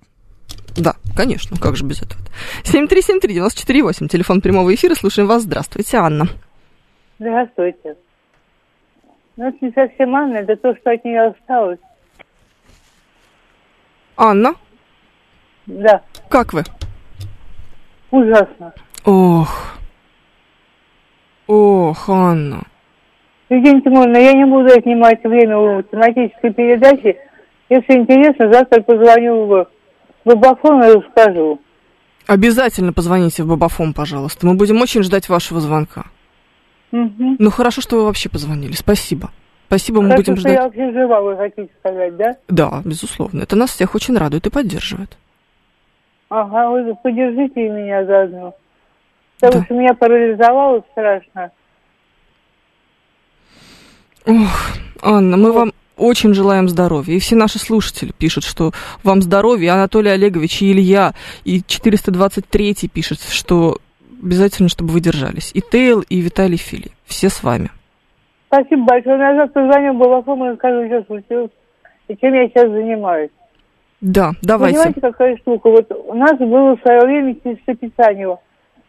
Да, 0.75 0.96
конечно, 1.15 1.55
как 1.58 1.75
же 1.75 1.84
без 1.84 2.01
этого. 2.01 2.20
7373948, 2.63 4.08
телефон 4.08 4.41
прямого 4.41 4.74
эфира, 4.74 4.96
слушаем 4.96 5.27
вас. 5.27 5.43
Здравствуйте, 5.43 5.98
Анна. 5.98 6.29
Здравствуйте. 7.21 7.97
Ну, 9.37 9.47
это 9.47 9.57
не 9.61 9.71
совсем 9.73 10.15
Анна, 10.15 10.37
это 10.37 10.55
то, 10.55 10.75
что 10.75 10.89
от 10.89 11.05
нее 11.05 11.21
осталось. 11.21 11.77
Анна? 14.17 14.55
Да. 15.67 16.01
Как 16.29 16.51
вы? 16.51 16.63
Ужасно. 18.09 18.73
Ох. 19.05 19.75
Ох, 21.45 22.09
Анна. 22.09 22.63
Евгения 23.49 23.81
Тимуровна, 23.81 24.17
я 24.17 24.33
не 24.33 24.45
буду 24.45 24.73
отнимать 24.73 25.23
время 25.23 25.59
у 25.59 25.83
тематической 25.83 26.51
передачи. 26.51 27.19
Если 27.69 27.99
интересно, 27.99 28.51
завтра 28.51 28.81
позвоню 28.81 29.45
в 29.45 29.67
Бабафон 30.25 30.83
и 30.83 30.93
расскажу. 30.93 31.61
Обязательно 32.25 32.93
позвоните 32.93 33.43
в 33.43 33.47
Бабафон, 33.47 33.93
пожалуйста. 33.93 34.47
Мы 34.47 34.55
будем 34.55 34.81
очень 34.81 35.03
ждать 35.03 35.29
вашего 35.29 35.59
звонка. 35.59 36.05
Угу. 36.91 37.36
Ну, 37.39 37.50
хорошо, 37.51 37.81
что 37.81 37.98
вы 37.98 38.05
вообще 38.05 38.29
позвонили. 38.29 38.74
Спасибо. 38.74 39.31
Спасибо, 39.67 40.01
мы 40.01 40.15
будем 40.15 40.36
ждать. 40.36 40.53
я 40.53 40.63
вообще 40.63 40.91
жива, 40.91 41.21
вы 41.21 41.38
хотите 41.38 41.69
сказать, 41.79 42.17
да? 42.17 42.36
Да, 42.50 42.81
безусловно. 42.83 43.43
Это 43.43 43.55
нас 43.55 43.69
всех 43.69 43.95
очень 43.95 44.17
радует 44.17 44.45
и 44.45 44.50
поддерживает. 44.50 45.17
Ага, 46.27 46.69
вы 46.69 46.93
поддержите 46.95 47.69
меня 47.69 48.05
заодно. 48.05 48.53
Потому 49.39 49.60
да. 49.60 49.65
что 49.65 49.74
меня 49.74 49.93
парализовало 49.93 50.83
страшно. 50.91 51.51
Ох, 54.25 54.71
Анна, 55.01 55.38
мы 55.38 55.51
вам 55.53 55.71
очень 55.98 56.33
желаем 56.33 56.67
здоровья. 56.67 57.15
И 57.15 57.19
все 57.19 57.36
наши 57.36 57.60
слушатели 57.60 58.12
пишут, 58.12 58.43
что 58.43 58.71
вам 59.03 59.21
здоровья. 59.21 59.74
Анатолий 59.74 60.12
Олегович 60.12 60.62
и 60.62 60.71
Илья, 60.71 61.13
и 61.43 61.62
423 61.65 62.89
пишет, 62.91 63.21
что 63.21 63.77
обязательно, 64.21 64.69
чтобы 64.69 64.91
вы 64.91 65.01
держались. 65.01 65.51
И 65.53 65.61
Тейл, 65.61 66.01
и 66.01 66.21
Виталий 66.21 66.57
Фили. 66.57 66.91
Все 67.05 67.29
с 67.29 67.43
вами. 67.43 67.69
Спасибо 68.47 68.83
большое. 68.85 69.17
Я 69.17 69.35
завтра 69.35 69.65
звоню 69.65 69.93
Балафому 69.93 70.45
и 70.45 70.49
расскажу, 70.49 70.85
что 70.87 71.03
случилось 71.05 71.51
и 72.07 72.17
чем 72.17 72.33
я 72.33 72.47
сейчас 72.47 72.69
занимаюсь. 72.69 73.31
Да, 74.01 74.31
давайте. 74.41 74.77
Понимаете, 74.77 75.01
какая 75.01 75.37
штука? 75.37 75.69
Вот 75.69 75.91
у 75.91 76.13
нас 76.13 76.37
было 76.37 76.75
в 76.75 76.81
свое 76.81 77.01
время 77.01 77.35
чистописание. 77.35 78.37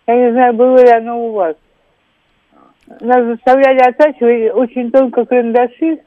Я 0.07 0.17
не 0.17 0.33
знаю, 0.33 0.55
было 0.55 0.79
ли 0.79 0.91
оно 0.91 1.27
у 1.27 1.33
вас. 1.33 1.55
Нас 3.01 3.25
заставляли 3.25 3.79
оттачивать 3.79 4.55
очень 4.55 4.91
тонко 4.91 5.25
карандаши, 5.25 6.01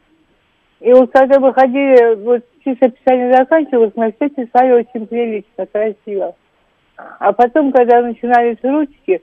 и 0.82 0.94
вот 0.94 1.12
когда 1.12 1.40
мы 1.40 1.54
ходили, 1.54 2.16
вот 2.16 2.44
чисто 2.64 2.88
описание 2.88 3.34
заканчивалось, 3.34 3.94
мы 3.96 4.12
все 4.12 4.30
писали 4.30 4.72
очень 4.72 5.08
прилично, 5.08 5.66
красиво. 5.66 6.36
А 6.98 7.34
потом, 7.34 7.72
когда 7.72 8.02
начинались 8.02 8.58
ручки, 8.64 9.22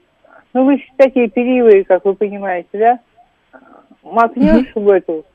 ну 0.53 0.65
вы 0.65 0.75
еще 0.75 0.89
такие 0.97 1.29
перьевые, 1.29 1.83
как 1.83 2.05
вы 2.05 2.13
понимаете, 2.13 2.69
да? 2.73 2.99
Макнешь 4.03 4.73
в 4.75 4.89
эту. 4.89 5.25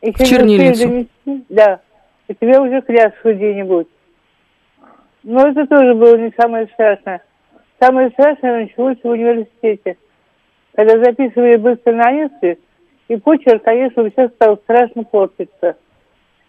И 0.00 0.12
в 0.12 0.16
чернильницу. 0.16 0.88
Донести, 0.88 1.44
да. 1.48 1.80
И 2.28 2.34
тебе 2.34 2.58
уже 2.58 2.80
кляску 2.82 3.32
где-нибудь. 3.32 3.88
Но 5.22 5.46
это 5.48 5.66
тоже 5.66 5.94
было 5.94 6.16
не 6.16 6.32
самое 6.36 6.66
страшное. 6.68 7.22
Самое 7.78 8.10
страшное 8.10 8.62
началось 8.62 8.98
в 9.02 9.08
университете. 9.08 9.96
Когда 10.74 10.98
записывали 11.02 11.56
быстро 11.56 11.92
на 11.92 12.10
несколько, 12.12 12.60
и 13.08 13.16
почерк, 13.16 13.62
конечно, 13.62 14.08
сейчас 14.08 14.30
стал 14.32 14.56
страшно 14.58 15.04
портиться. 15.04 15.76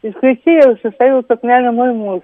Исключение 0.01 0.77
составил, 0.81 1.23
как, 1.23 1.43
наверное, 1.43 1.71
мой 1.71 1.93
муж. 1.93 2.23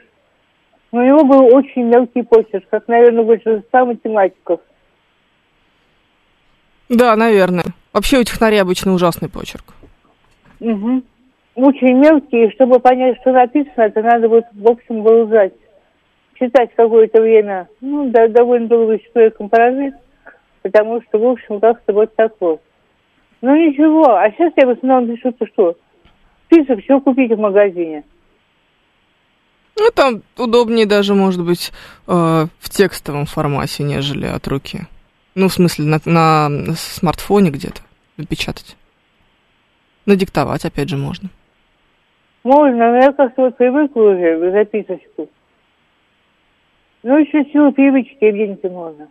Но 0.92 1.02
у 1.02 1.06
него 1.06 1.24
был 1.24 1.56
очень 1.56 1.84
мелкий 1.84 2.24
почерк, 2.24 2.66
как, 2.70 2.88
наверное, 2.88 3.24
большинство 3.24 3.86
математиков. 3.86 4.60
Да, 6.90 7.16
наверное. 7.16 7.66
Вообще 7.94 8.20
у 8.20 8.24
технарей 8.24 8.62
обычно 8.62 8.94
ужасный 8.94 9.30
почерк. 9.30 9.66
Угу. 10.60 11.04
Очень 11.56 11.98
мелкий, 11.98 12.46
и 12.46 12.52
чтобы 12.54 12.80
понять, 12.80 13.18
что 13.22 13.32
написано, 13.32 13.84
это 13.84 14.02
надо 14.02 14.28
вот, 14.30 14.46
в 14.54 14.68
общем, 14.70 15.04
вылезать. 15.04 15.54
Читать 16.36 16.72
какое-то 16.76 17.22
время, 17.22 17.68
ну, 17.82 18.10
да, 18.10 18.28
довольно 18.28 18.68
долго 18.68 18.98
человеком 19.00 19.50
прожить, 19.50 19.94
потому 20.62 21.02
что, 21.02 21.20
в 21.20 21.26
общем, 21.28 21.60
как-то 21.60 21.92
вот 21.94 22.16
так 22.16 22.34
вот. 22.40 22.62
Ну 23.42 23.56
ничего, 23.56 24.16
а 24.16 24.30
сейчас 24.32 24.54
я 24.56 24.68
в 24.68 24.72
основном 24.72 25.16
пишу, 25.16 25.32
то 25.34 25.46
что? 25.48 25.78
Список, 26.46 26.82
что 26.84 27.00
купить 27.02 27.32
в 27.32 27.40
магазине. 27.40 28.04
Ну, 29.80 29.92
там 29.96 30.22
удобнее 30.38 30.86
даже, 30.86 31.16
может 31.16 31.42
быть, 31.44 31.72
э, 32.06 32.12
в 32.12 32.70
текстовом 32.70 33.26
формате, 33.26 33.84
нежели 33.84 34.26
от 34.26 34.46
руки. 34.48 34.82
Ну, 35.36 35.48
в 35.48 35.54
смысле, 35.54 35.86
на, 35.86 36.00
на 36.06 36.74
смартфоне 36.76 37.50
где-то 37.50 37.82
напечатать. 38.18 38.76
Надиктовать, 40.06 40.66
опять 40.66 40.90
же, 40.90 40.98
можно. 40.98 41.30
Можно, 42.44 42.92
но 42.92 42.98
я 42.98 43.14
как-то 43.14 43.52
привыкла 43.52 44.02
уже 44.02 44.52
записочку. 44.52 45.30
Ну, 47.04 47.18
еще 47.18 47.50
силу 47.52 47.72
привычки, 47.72 48.26
Евгения 48.26 48.58
можно. 48.70 49.08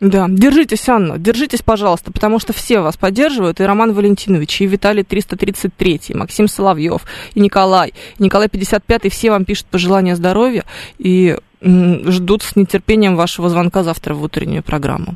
Да, 0.00 0.26
держитесь, 0.28 0.88
Анна, 0.88 1.18
держитесь, 1.18 1.62
пожалуйста, 1.62 2.12
потому 2.12 2.38
что 2.38 2.52
все 2.52 2.80
вас 2.80 2.96
поддерживают, 2.96 3.60
и 3.60 3.64
Роман 3.64 3.92
Валентинович, 3.92 4.60
и 4.60 4.66
Виталий 4.66 5.04
333, 5.04 6.00
и 6.08 6.14
Максим 6.14 6.48
Соловьев, 6.48 7.02
и 7.34 7.40
Николай, 7.40 7.94
и 8.18 8.22
Николай 8.22 8.48
55, 8.48 9.10
все 9.10 9.30
вам 9.30 9.44
пишут 9.44 9.66
пожелания 9.66 10.16
здоровья 10.16 10.64
и 10.98 11.36
ждут 11.62 12.42
с 12.42 12.56
нетерпением 12.56 13.16
вашего 13.16 13.48
звонка 13.48 13.82
завтра 13.82 14.14
в 14.14 14.22
утреннюю 14.22 14.62
программу. 14.62 15.14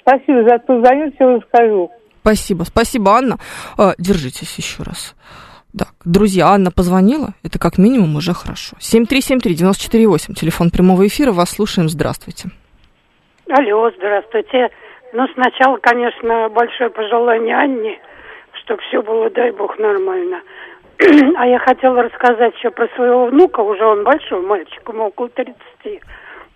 Спасибо 0.00 0.42
за 0.42 0.58
то, 0.58 0.78
звоню, 0.80 1.12
все 1.14 1.36
расскажу. 1.36 1.90
Спасибо, 2.20 2.64
спасибо, 2.64 3.12
Анна. 3.12 3.38
А, 3.78 3.94
держитесь 3.96 4.54
еще 4.56 4.82
раз. 4.82 5.14
Так, 5.76 5.94
друзья, 6.04 6.48
Анна 6.48 6.70
позвонила, 6.70 7.34
это 7.42 7.58
как 7.58 7.78
минимум 7.78 8.16
уже 8.16 8.34
хорошо. 8.34 8.76
7373948, 8.80 10.34
телефон 10.34 10.70
прямого 10.70 11.06
эфира, 11.06 11.32
вас 11.32 11.50
слушаем, 11.50 11.88
здравствуйте. 11.88 12.50
Алло, 13.52 13.90
здравствуйте. 13.96 14.70
Ну, 15.12 15.26
сначала, 15.34 15.76
конечно, 15.78 16.48
большое 16.50 16.88
пожелание 16.88 17.56
Анне, 17.56 17.98
чтобы 18.62 18.80
все 18.82 19.02
было, 19.02 19.28
дай 19.30 19.50
бог, 19.50 19.76
нормально. 19.76 20.40
А 21.36 21.46
я 21.48 21.58
хотела 21.58 22.02
рассказать 22.02 22.54
еще 22.54 22.70
про 22.70 22.86
своего 22.94 23.26
внука, 23.26 23.58
уже 23.60 23.84
он 23.84 24.04
большой 24.04 24.40
мальчик, 24.42 24.88
ему 24.88 25.06
около 25.06 25.30
30. 25.30 25.56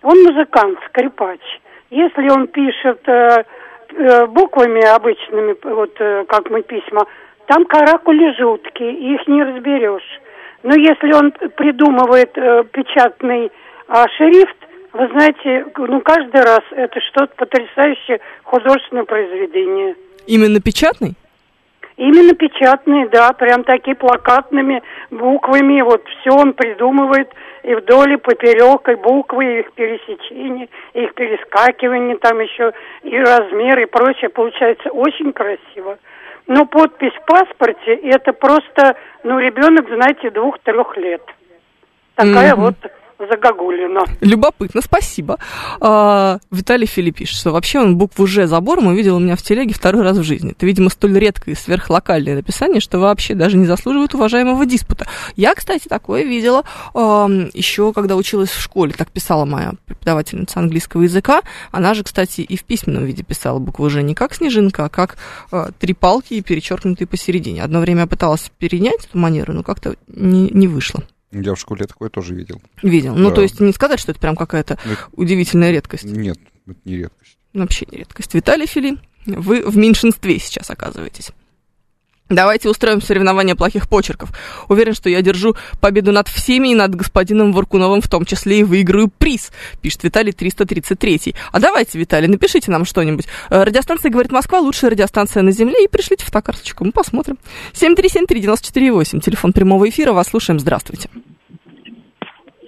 Он 0.03 0.23
музыкант, 0.23 0.79
скрипач. 0.87 1.41
Если 1.89 2.29
он 2.29 2.47
пишет 2.47 3.01
э, 3.09 3.43
э, 3.89 4.25
буквами 4.27 4.85
обычными, 4.85 5.57
вот 5.63 5.99
э, 5.99 6.23
как 6.29 6.49
мы 6.49 6.61
письма, 6.61 7.07
там 7.47 7.65
каракули 7.65 8.33
жуткие, 8.39 8.93
их 9.15 9.27
не 9.27 9.43
разберешь. 9.43 10.21
Но 10.63 10.75
если 10.75 11.13
он 11.13 11.31
придумывает 11.31 12.37
э, 12.37 12.63
печатный 12.71 13.51
э, 13.89 14.05
шрифт, 14.15 14.57
вы 14.95 15.09
знаете, 15.09 15.65
ну 15.75 15.99
каждый 15.99 16.41
раз 16.41 16.61
это 16.71 16.99
что-то 17.01 17.35
потрясающее 17.35 18.21
художественное 18.43 19.03
произведение. 19.03 19.95
Именно 20.25 20.61
печатный? 20.61 21.15
Именно 21.97 22.33
печатные, 22.33 23.07
да, 23.09 23.33
прям 23.33 23.63
такие 23.63 23.95
плакатными 23.95 24.81
буквами, 25.11 25.81
вот 25.81 26.03
все 26.07 26.31
он 26.31 26.53
придумывает, 26.53 27.29
и 27.63 27.73
вдоль, 27.73 28.13
и 28.13 28.17
поперек, 28.17 28.87
и 28.89 28.95
буквы, 28.95 29.45
и 29.45 29.59
их 29.59 29.73
пересечение, 29.73 30.67
и 30.93 31.03
их 31.03 31.13
перескакивание, 31.13 32.17
там 32.17 32.39
еще 32.39 32.73
и 33.03 33.17
размер, 33.17 33.79
и 33.79 33.85
прочее, 33.85 34.29
получается 34.29 34.89
очень 34.89 35.31
красиво. 35.31 35.97
Но 36.47 36.65
подпись 36.65 37.13
в 37.13 37.25
паспорте, 37.25 37.95
это 37.95 38.33
просто, 38.33 38.95
ну, 39.23 39.39
ребенок, 39.39 39.87
знаете, 39.87 40.29
двух-трех 40.31 40.97
лет. 40.97 41.23
Такая 42.15 42.53
mm-hmm. 42.53 42.59
вот 42.59 42.75
загогулина. 43.19 44.05
Любопытно, 44.21 44.81
спасибо. 44.81 45.37
А, 45.79 46.39
Виталий 46.51 46.87
Филипп 46.87 47.17
пишет, 47.17 47.39
что 47.39 47.51
вообще 47.51 47.79
он 47.79 47.97
букву 47.97 48.27
«Ж» 48.27 48.47
забором 48.47 48.87
увидел 48.87 49.15
у 49.15 49.19
меня 49.19 49.35
в 49.35 49.41
телеге 49.41 49.73
второй 49.73 50.03
раз 50.03 50.17
в 50.17 50.23
жизни. 50.23 50.51
Это, 50.51 50.65
видимо, 50.65 50.89
столь 50.89 51.17
редкое 51.17 51.51
и 51.51 51.55
сверхлокальное 51.55 52.35
написание, 52.35 52.81
что 52.81 52.99
вообще 52.99 53.33
даже 53.33 53.57
не 53.57 53.65
заслуживает 53.65 54.13
уважаемого 54.13 54.65
диспута. 54.65 55.07
Я, 55.35 55.55
кстати, 55.55 55.87
такое 55.87 56.23
видела 56.23 56.63
а, 56.93 57.27
еще, 57.53 57.93
когда 57.93 58.15
училась 58.15 58.49
в 58.49 58.61
школе. 58.61 58.93
Так 58.97 59.11
писала 59.11 59.45
моя 59.45 59.73
преподавательница 59.85 60.59
английского 60.59 61.03
языка. 61.03 61.41
Она 61.71 61.93
же, 61.93 62.03
кстати, 62.03 62.41
и 62.41 62.57
в 62.57 62.63
письменном 62.63 63.05
виде 63.05 63.23
писала 63.23 63.59
букву 63.59 63.89
«Ж» 63.89 64.01
не 64.01 64.15
как 64.15 64.33
снежинка, 64.33 64.85
а 64.85 64.89
как 64.89 65.17
а, 65.51 65.71
три 65.79 65.93
палки, 65.93 66.41
перечеркнутые 66.41 67.07
посередине. 67.07 67.63
Одно 67.63 67.79
время 67.79 68.01
я 68.01 68.07
пыталась 68.07 68.51
перенять 68.57 69.05
эту 69.05 69.17
манеру, 69.17 69.53
но 69.53 69.63
как-то 69.63 69.95
не, 70.07 70.49
не 70.49 70.67
вышло. 70.67 71.03
Я 71.31 71.55
в 71.55 71.59
школе 71.59 71.85
такое 71.85 72.09
тоже 72.09 72.33
видел. 72.33 72.61
Видел. 72.81 73.15
Ну, 73.15 73.23
да. 73.23 73.29
Ну, 73.29 73.35
то 73.35 73.41
есть 73.41 73.59
не 73.59 73.73
сказать, 73.73 73.99
что 73.99 74.11
это 74.11 74.19
прям 74.19 74.35
какая-то 74.35 74.75
это... 74.75 74.97
удивительная 75.13 75.71
редкость. 75.71 76.05
Нет, 76.05 76.37
это 76.67 76.79
не 76.85 76.97
редкость. 76.97 77.37
Вообще 77.53 77.85
не 77.91 77.97
редкость. 77.99 78.33
Виталий 78.33 78.67
Фили, 78.67 78.97
вы 79.25 79.61
в 79.67 79.77
меньшинстве 79.77 80.39
сейчас 80.39 80.69
оказываетесь. 80.69 81.31
Давайте 82.29 82.69
устроим 82.69 83.01
соревнование 83.01 83.55
плохих 83.55 83.87
почерков. 83.87 84.29
Уверен, 84.67 84.95
что 84.95 85.09
я 85.09 85.21
держу 85.21 85.55
победу 85.79 86.11
над 86.11 86.27
всеми 86.27 86.69
и 86.69 86.75
над 86.75 86.95
господином 86.95 87.53
Варкуновым 87.53 88.01
в 88.01 88.09
том 88.09 88.25
числе 88.25 88.61
и 88.61 88.63
выиграю 88.63 89.09
приз, 89.09 89.51
пишет 89.83 90.03
Виталий 90.03 90.31
333. 90.31 91.35
А 91.51 91.59
давайте, 91.59 91.99
Виталий, 91.99 92.27
напишите 92.27 92.71
нам 92.71 92.83
что-нибудь. 92.83 93.25
Э, 93.51 93.63
радиостанция 93.63 94.09
«Говорит 94.09 94.31
Москва» 94.31 94.59
лучшая 94.59 94.89
радиостанция 94.89 95.43
на 95.43 95.51
Земле 95.51 95.85
и 95.85 95.87
пришлите 95.87 96.25
фотокарточку, 96.25 96.83
мы 96.83 96.91
посмотрим. 96.91 97.37
7373948, 97.73 99.19
телефон 99.19 99.53
прямого 99.53 99.87
эфира, 99.87 100.11
вас 100.11 100.29
слушаем, 100.29 100.59
здравствуйте. 100.59 101.09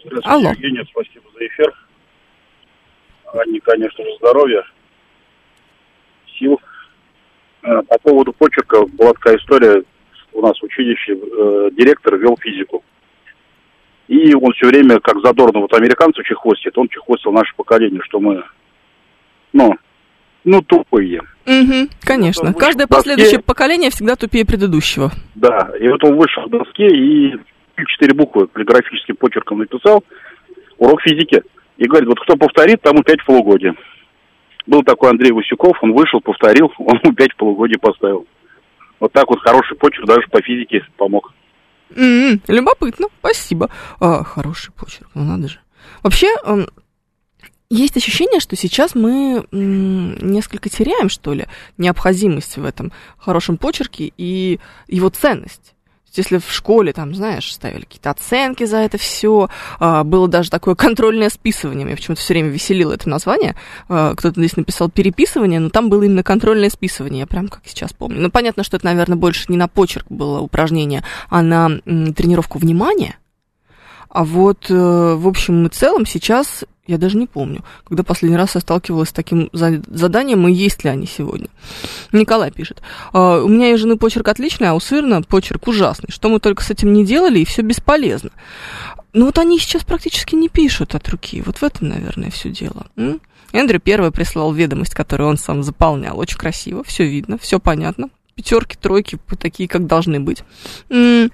Здравствуйте, 0.06 0.30
Алло. 0.30 0.52
Евгения, 0.52 0.86
спасибо 0.92 1.26
за 1.34 1.48
эфир. 1.48 1.74
Анне, 3.34 3.60
конечно 3.62 4.04
же, 4.04 4.10
здоровья, 4.20 4.64
сил 6.38 6.60
по 7.88 7.98
поводу 8.00 8.34
почерка 8.34 8.86
была 8.86 9.14
такая 9.14 9.38
история 9.38 9.84
у 10.34 10.42
нас 10.42 10.60
в 10.60 10.64
училище. 10.64 11.14
Э, 11.14 11.70
директор 11.72 12.16
вел 12.16 12.38
физику. 12.40 12.84
И 14.08 14.34
он 14.34 14.54
все 14.54 14.68
время, 14.68 15.00
как 15.00 15.20
задорно 15.22 15.60
вот 15.60 15.74
американцев 15.74 16.26
чехвостит, 16.26 16.78
он 16.78 16.88
чехвостил 16.88 17.32
наше 17.32 17.54
поколение, 17.56 18.00
что 18.06 18.20
мы, 18.20 18.42
ну, 19.52 19.76
ну, 20.46 20.62
тупые. 20.62 21.22
Угу, 21.46 21.90
конечно. 22.02 22.52
Вот 22.52 22.60
Каждое 22.60 22.88
последующее 22.88 23.42
поколение 23.42 23.90
всегда 23.90 24.16
тупее 24.16 24.46
предыдущего. 24.46 25.12
Да, 25.36 25.72
и 25.78 25.88
вот 25.90 26.02
он 26.06 26.16
вышел 26.16 26.44
в 26.44 26.50
доске 26.50 26.88
и 26.88 27.36
четыре 27.88 28.14
буквы 28.14 28.48
полиграфическим 28.48 29.18
почерком 29.18 29.60
написал 29.60 30.04
урок 30.78 31.02
физики. 31.02 31.44
И 31.78 31.86
говорит, 31.86 32.08
вот 32.08 32.20
кто 32.22 32.36
повторит, 32.38 32.82
тому 32.82 33.04
пять 33.04 33.22
в 33.22 33.26
полугодие. 33.26 33.76
Был 34.68 34.84
такой 34.84 35.10
Андрей 35.10 35.32
Васюков, 35.32 35.78
он 35.82 35.94
вышел, 35.94 36.20
повторил, 36.22 36.72
он 36.78 37.00
ему 37.04 37.14
пять 37.14 37.36
полугодий 37.36 37.80
поставил. 37.80 38.28
Вот 39.00 39.12
так 39.14 39.28
вот 39.30 39.40
хороший 39.40 39.78
почерк 39.78 40.06
даже 40.06 40.28
по 40.28 40.42
физике 40.42 40.82
помог. 40.98 41.34
Mm-hmm. 41.92 42.42
Любопытно, 42.50 43.08
спасибо. 43.20 43.70
А, 44.00 44.24
хороший 44.24 44.74
почерк, 44.74 45.10
ну 45.14 45.24
надо 45.24 45.48
же. 45.48 45.60
Вообще, 46.04 46.28
есть 47.70 47.96
ощущение, 47.96 48.40
что 48.40 48.56
сейчас 48.56 48.94
мы 48.96 49.46
несколько 49.52 50.70
теряем, 50.70 51.10
что 51.10 51.34
ли, 51.34 51.46
необходимость 51.78 52.58
в 52.58 52.66
этом 52.66 52.92
хорошем 53.18 53.58
почерке 53.58 54.12
и 54.18 54.60
его 54.88 55.10
ценность 55.10 55.76
если 56.18 56.38
в 56.38 56.52
школе, 56.52 56.94
там, 56.94 57.16
знаешь, 57.16 57.54
ставили 57.54 57.82
какие-то 57.82 58.12
оценки 58.12 58.66
за 58.66 58.78
это 58.78 58.98
все, 58.98 59.50
а, 59.80 60.04
было 60.04 60.28
даже 60.28 60.50
такое 60.50 60.76
контрольное 60.76 61.30
списывание, 61.30 61.86
меня 61.86 61.96
почему-то 61.96 62.22
все 62.22 62.34
время 62.34 62.50
веселило 62.50 62.94
это 62.94 63.10
название, 63.10 63.56
а, 63.90 64.16
кто-то 64.16 64.40
здесь 64.40 64.58
написал 64.58 64.90
переписывание, 64.90 65.60
но 65.60 65.70
там 65.70 65.90
было 65.90 66.04
именно 66.04 66.24
контрольное 66.24 66.70
списывание, 66.70 67.22
я 67.22 67.28
прям 67.28 67.48
как 67.48 67.62
сейчас 67.66 67.94
помню. 67.94 68.22
Ну, 68.22 68.30
понятно, 68.30 68.64
что 68.64 68.78
это, 68.78 68.86
наверное, 68.86 69.18
больше 69.18 69.46
не 69.48 69.58
на 69.58 69.68
почерк 69.68 70.06
было 70.10 70.40
упражнение, 70.40 71.04
а 71.30 71.42
на 71.42 71.80
тренировку 71.86 72.60
внимания, 72.60 73.18
а 74.10 74.24
вот, 74.24 74.70
э, 74.70 74.74
в 74.74 75.28
общем 75.28 75.66
и 75.66 75.70
целом, 75.70 76.06
сейчас 76.06 76.64
я 76.88 76.98
даже 76.98 77.18
не 77.18 77.28
помню, 77.28 77.64
когда 77.86 78.04
последний 78.04 78.38
раз 78.38 78.56
я 78.56 78.62
сталкивалась 78.62 79.10
с 79.10 79.14
таким 79.14 79.50
заданием, 79.52 80.48
и 80.48 80.54
есть 80.54 80.84
ли 80.84 80.90
они 80.90 81.06
сегодня. 81.06 81.48
Николай 82.12 82.52
пишет. 82.52 82.82
«А, 83.14 83.42
у 83.44 83.48
меня 83.48 83.72
и 83.72 83.76
жены 83.76 83.98
почерк 83.98 84.28
отличный, 84.30 84.70
а 84.70 84.74
у 84.74 84.80
сына 84.80 85.22
почерк 85.22 85.68
ужасный. 85.68 86.10
Что 86.12 86.30
мы 86.30 86.40
только 86.40 86.64
с 86.64 86.72
этим 86.72 86.94
не 86.94 87.06
делали, 87.06 87.40
и 87.40 87.46
все 87.46 87.62
бесполезно. 87.62 88.32
Ну 89.14 89.26
вот 89.26 89.38
они 89.38 89.60
сейчас 89.60 89.84
практически 89.84 90.36
не 90.36 90.50
пишут 90.50 90.96
от 90.96 91.08
руки. 91.10 91.42
Вот 91.46 91.58
в 91.58 91.64
этом, 91.64 91.90
наверное, 91.90 92.30
все 92.32 92.50
дело. 92.50 92.88
М? 92.96 93.20
Эндрю 93.52 93.80
первый 93.80 94.12
прислал 94.12 94.52
ведомость, 94.54 94.94
которую 94.94 95.30
он 95.30 95.38
сам 95.38 95.64
заполнял. 95.64 96.20
Очень 96.20 96.38
красиво, 96.38 96.84
все 96.84 97.06
видно, 97.06 97.38
все 97.38 97.60
понятно. 97.60 98.10
Пятерки, 98.36 98.78
тройки, 98.80 99.18
такие, 99.40 99.68
как 99.68 99.88
должны 99.88 100.20
быть. 100.20 100.44
М- 100.90 101.32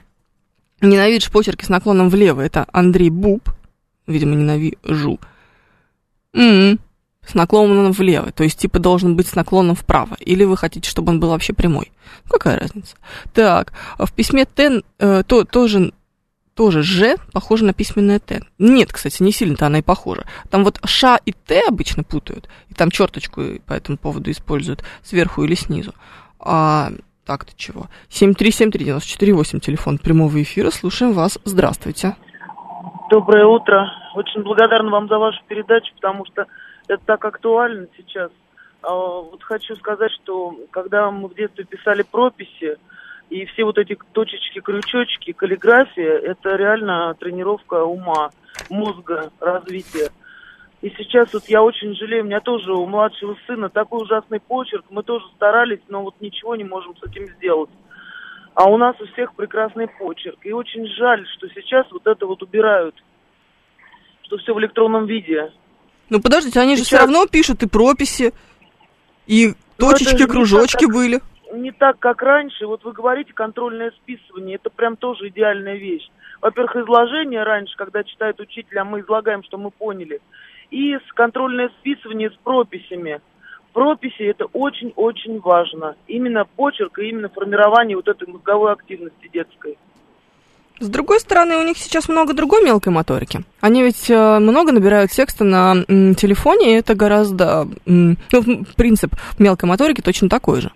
Ненавидишь 0.81 1.31
почерки 1.31 1.63
с 1.65 1.69
наклоном 1.69 2.09
влево. 2.09 2.41
Это 2.41 2.65
Андрей 2.71 3.09
Буб. 3.09 3.49
Видимо, 4.05 4.35
ненавижу. 4.35 5.19
М-м, 6.33 6.79
с 7.25 7.33
наклоном 7.33 7.91
влево. 7.91 8.31
То 8.31 8.43
есть, 8.43 8.59
типа, 8.59 8.79
должен 8.79 9.15
быть 9.15 9.27
с 9.27 9.35
наклоном 9.35 9.75
вправо. 9.75 10.15
Или 10.19 10.43
вы 10.43 10.57
хотите, 10.57 10.89
чтобы 10.89 11.11
он 11.11 11.19
был 11.19 11.29
вообще 11.29 11.53
прямой. 11.53 11.91
Какая 12.29 12.59
разница? 12.59 12.95
Так, 13.33 13.73
в 13.97 14.11
письме 14.11 14.45
Т 14.45 14.81
э, 14.99 15.23
то, 15.25 15.45
тоже, 15.45 15.93
тоже 16.53 16.83
Ж 16.83 17.15
похоже 17.31 17.65
на 17.65 17.73
письменное 17.73 18.19
Т. 18.19 18.41
Нет, 18.59 18.91
кстати, 18.91 19.23
не 19.23 19.31
сильно-то 19.31 19.67
она 19.67 19.79
и 19.79 19.81
похожа. 19.81 20.25
Там 20.49 20.63
вот 20.63 20.79
Ш 20.85 21.19
и 21.25 21.31
Т 21.31 21.63
обычно 21.67 22.03
путают. 22.03 22.49
И 22.69 22.73
там 22.73 22.91
черточку 22.91 23.41
по 23.65 23.73
этому 23.73 23.97
поводу 23.97 24.29
используют 24.31 24.83
сверху 25.01 25.43
или 25.43 25.55
снизу. 25.55 25.93
А 26.39 26.91
так-то 27.25 27.53
чего? 27.55 27.87
7373948, 28.09 29.59
телефон 29.59 29.97
прямого 29.97 30.41
эфира. 30.41 30.71
Слушаем 30.71 31.13
вас. 31.13 31.39
Здравствуйте. 31.45 32.15
Доброе 33.09 33.45
утро. 33.45 34.02
Очень 34.13 34.43
благодарна 34.43 34.91
вам 34.91 35.07
за 35.07 35.17
вашу 35.17 35.41
передачу, 35.47 35.93
потому 35.95 36.25
что 36.25 36.45
это 36.87 37.03
так 37.05 37.25
актуально 37.25 37.87
сейчас. 37.97 38.31
А, 38.81 38.93
вот 38.93 39.41
хочу 39.43 39.75
сказать, 39.75 40.11
что 40.11 40.55
когда 40.71 41.09
мы 41.09 41.29
в 41.29 41.35
детстве 41.35 41.65
писали 41.65 42.03
прописи, 42.03 42.77
и 43.29 43.45
все 43.45 43.63
вот 43.63 43.77
эти 43.77 43.97
точечки, 44.11 44.59
крючочки, 44.59 45.31
каллиграфия, 45.31 46.17
это 46.19 46.55
реально 46.55 47.15
тренировка 47.19 47.83
ума, 47.83 48.29
мозга, 48.69 49.31
развития. 49.39 50.09
И 50.81 50.89
сейчас 50.97 51.33
вот 51.33 51.45
я 51.47 51.63
очень 51.63 51.95
жалею, 51.95 52.23
у 52.23 52.25
меня 52.27 52.41
тоже 52.41 52.73
у 52.73 52.85
младшего 52.85 53.37
сына 53.47 53.69
такой 53.69 54.03
ужасный 54.03 54.41
почерк, 54.41 54.85
мы 54.89 55.01
тоже 55.01 55.25
старались, 55.35 55.79
но 55.87 56.03
вот 56.03 56.15
ничего 56.19 56.55
не 56.55 56.65
можем 56.65 56.95
с 56.97 57.03
этим 57.03 57.27
сделать. 57.37 57.69
А 58.53 58.69
у 58.69 58.77
нас 58.77 58.99
у 58.99 59.05
всех 59.07 59.33
прекрасный 59.33 59.87
почерк. 59.87 60.37
И 60.43 60.51
очень 60.51 60.85
жаль, 60.87 61.25
что 61.35 61.47
сейчас 61.49 61.89
вот 61.91 62.05
это 62.05 62.27
вот 62.27 62.43
убирают, 62.43 63.01
что 64.33 64.43
все 64.43 64.53
в 64.53 64.59
электронном 64.59 65.05
виде. 65.05 65.51
Ну 66.09 66.21
подождите, 66.21 66.59
они 66.59 66.75
сейчас... 66.75 66.79
же 66.79 66.85
все 66.85 66.97
равно 66.97 67.25
пишут 67.27 67.63
и 67.63 67.67
прописи, 67.67 68.33
и 69.27 69.53
ну, 69.77 69.89
точечки, 69.89 70.25
кружочки 70.25 70.85
так, 70.85 70.93
были. 70.93 71.21
Не 71.53 71.71
так, 71.71 71.99
как 71.99 72.21
раньше. 72.21 72.65
Вот 72.65 72.83
вы 72.83 72.93
говорите 72.93 73.31
контрольное 73.33 73.91
списывание, 73.91 74.55
это 74.55 74.69
прям 74.69 74.97
тоже 74.97 75.29
идеальная 75.29 75.75
вещь. 75.75 76.09
Во-первых, 76.41 76.75
изложение 76.77 77.43
раньше, 77.43 77.75
когда 77.77 78.03
читает 78.03 78.39
учитель, 78.39 78.77
а 78.79 78.83
мы 78.83 79.01
излагаем, 79.01 79.43
что 79.43 79.57
мы 79.57 79.71
поняли– 79.71 80.19
и 80.73 80.97
с 80.97 81.13
контрольное 81.13 81.69
списывание 81.79 82.31
с 82.31 82.35
прописями. 82.43 83.21
Прописи 83.73 84.23
это 84.23 84.45
очень-очень 84.45 85.39
важно. 85.39 85.95
Именно 86.07 86.45
почерк 86.45 86.97
и 86.97 87.09
именно 87.09 87.29
формирование 87.29 87.95
вот 87.95 88.07
этой 88.07 88.27
мозговой 88.27 88.71
активности 88.71 89.29
детской. 89.31 89.77
С 90.79 90.89
другой 90.89 91.19
стороны, 91.19 91.57
у 91.57 91.63
них 91.63 91.77
сейчас 91.77 92.09
много 92.09 92.33
другой 92.33 92.63
мелкой 92.63 92.91
моторики. 92.91 93.41
Они 93.61 93.83
ведь 93.83 94.09
э, 94.09 94.39
много 94.39 94.71
набирают 94.71 95.11
текста 95.11 95.43
на 95.43 95.75
телефоне, 96.15 96.73
и 96.73 96.79
это 96.79 96.95
гораздо... 96.95 97.67
Ну, 97.85 98.15
принцип 98.75 99.11
мелкой 99.39 99.69
моторики 99.69 100.01
точно 100.01 100.29
такой 100.29 100.61
же. 100.61 100.71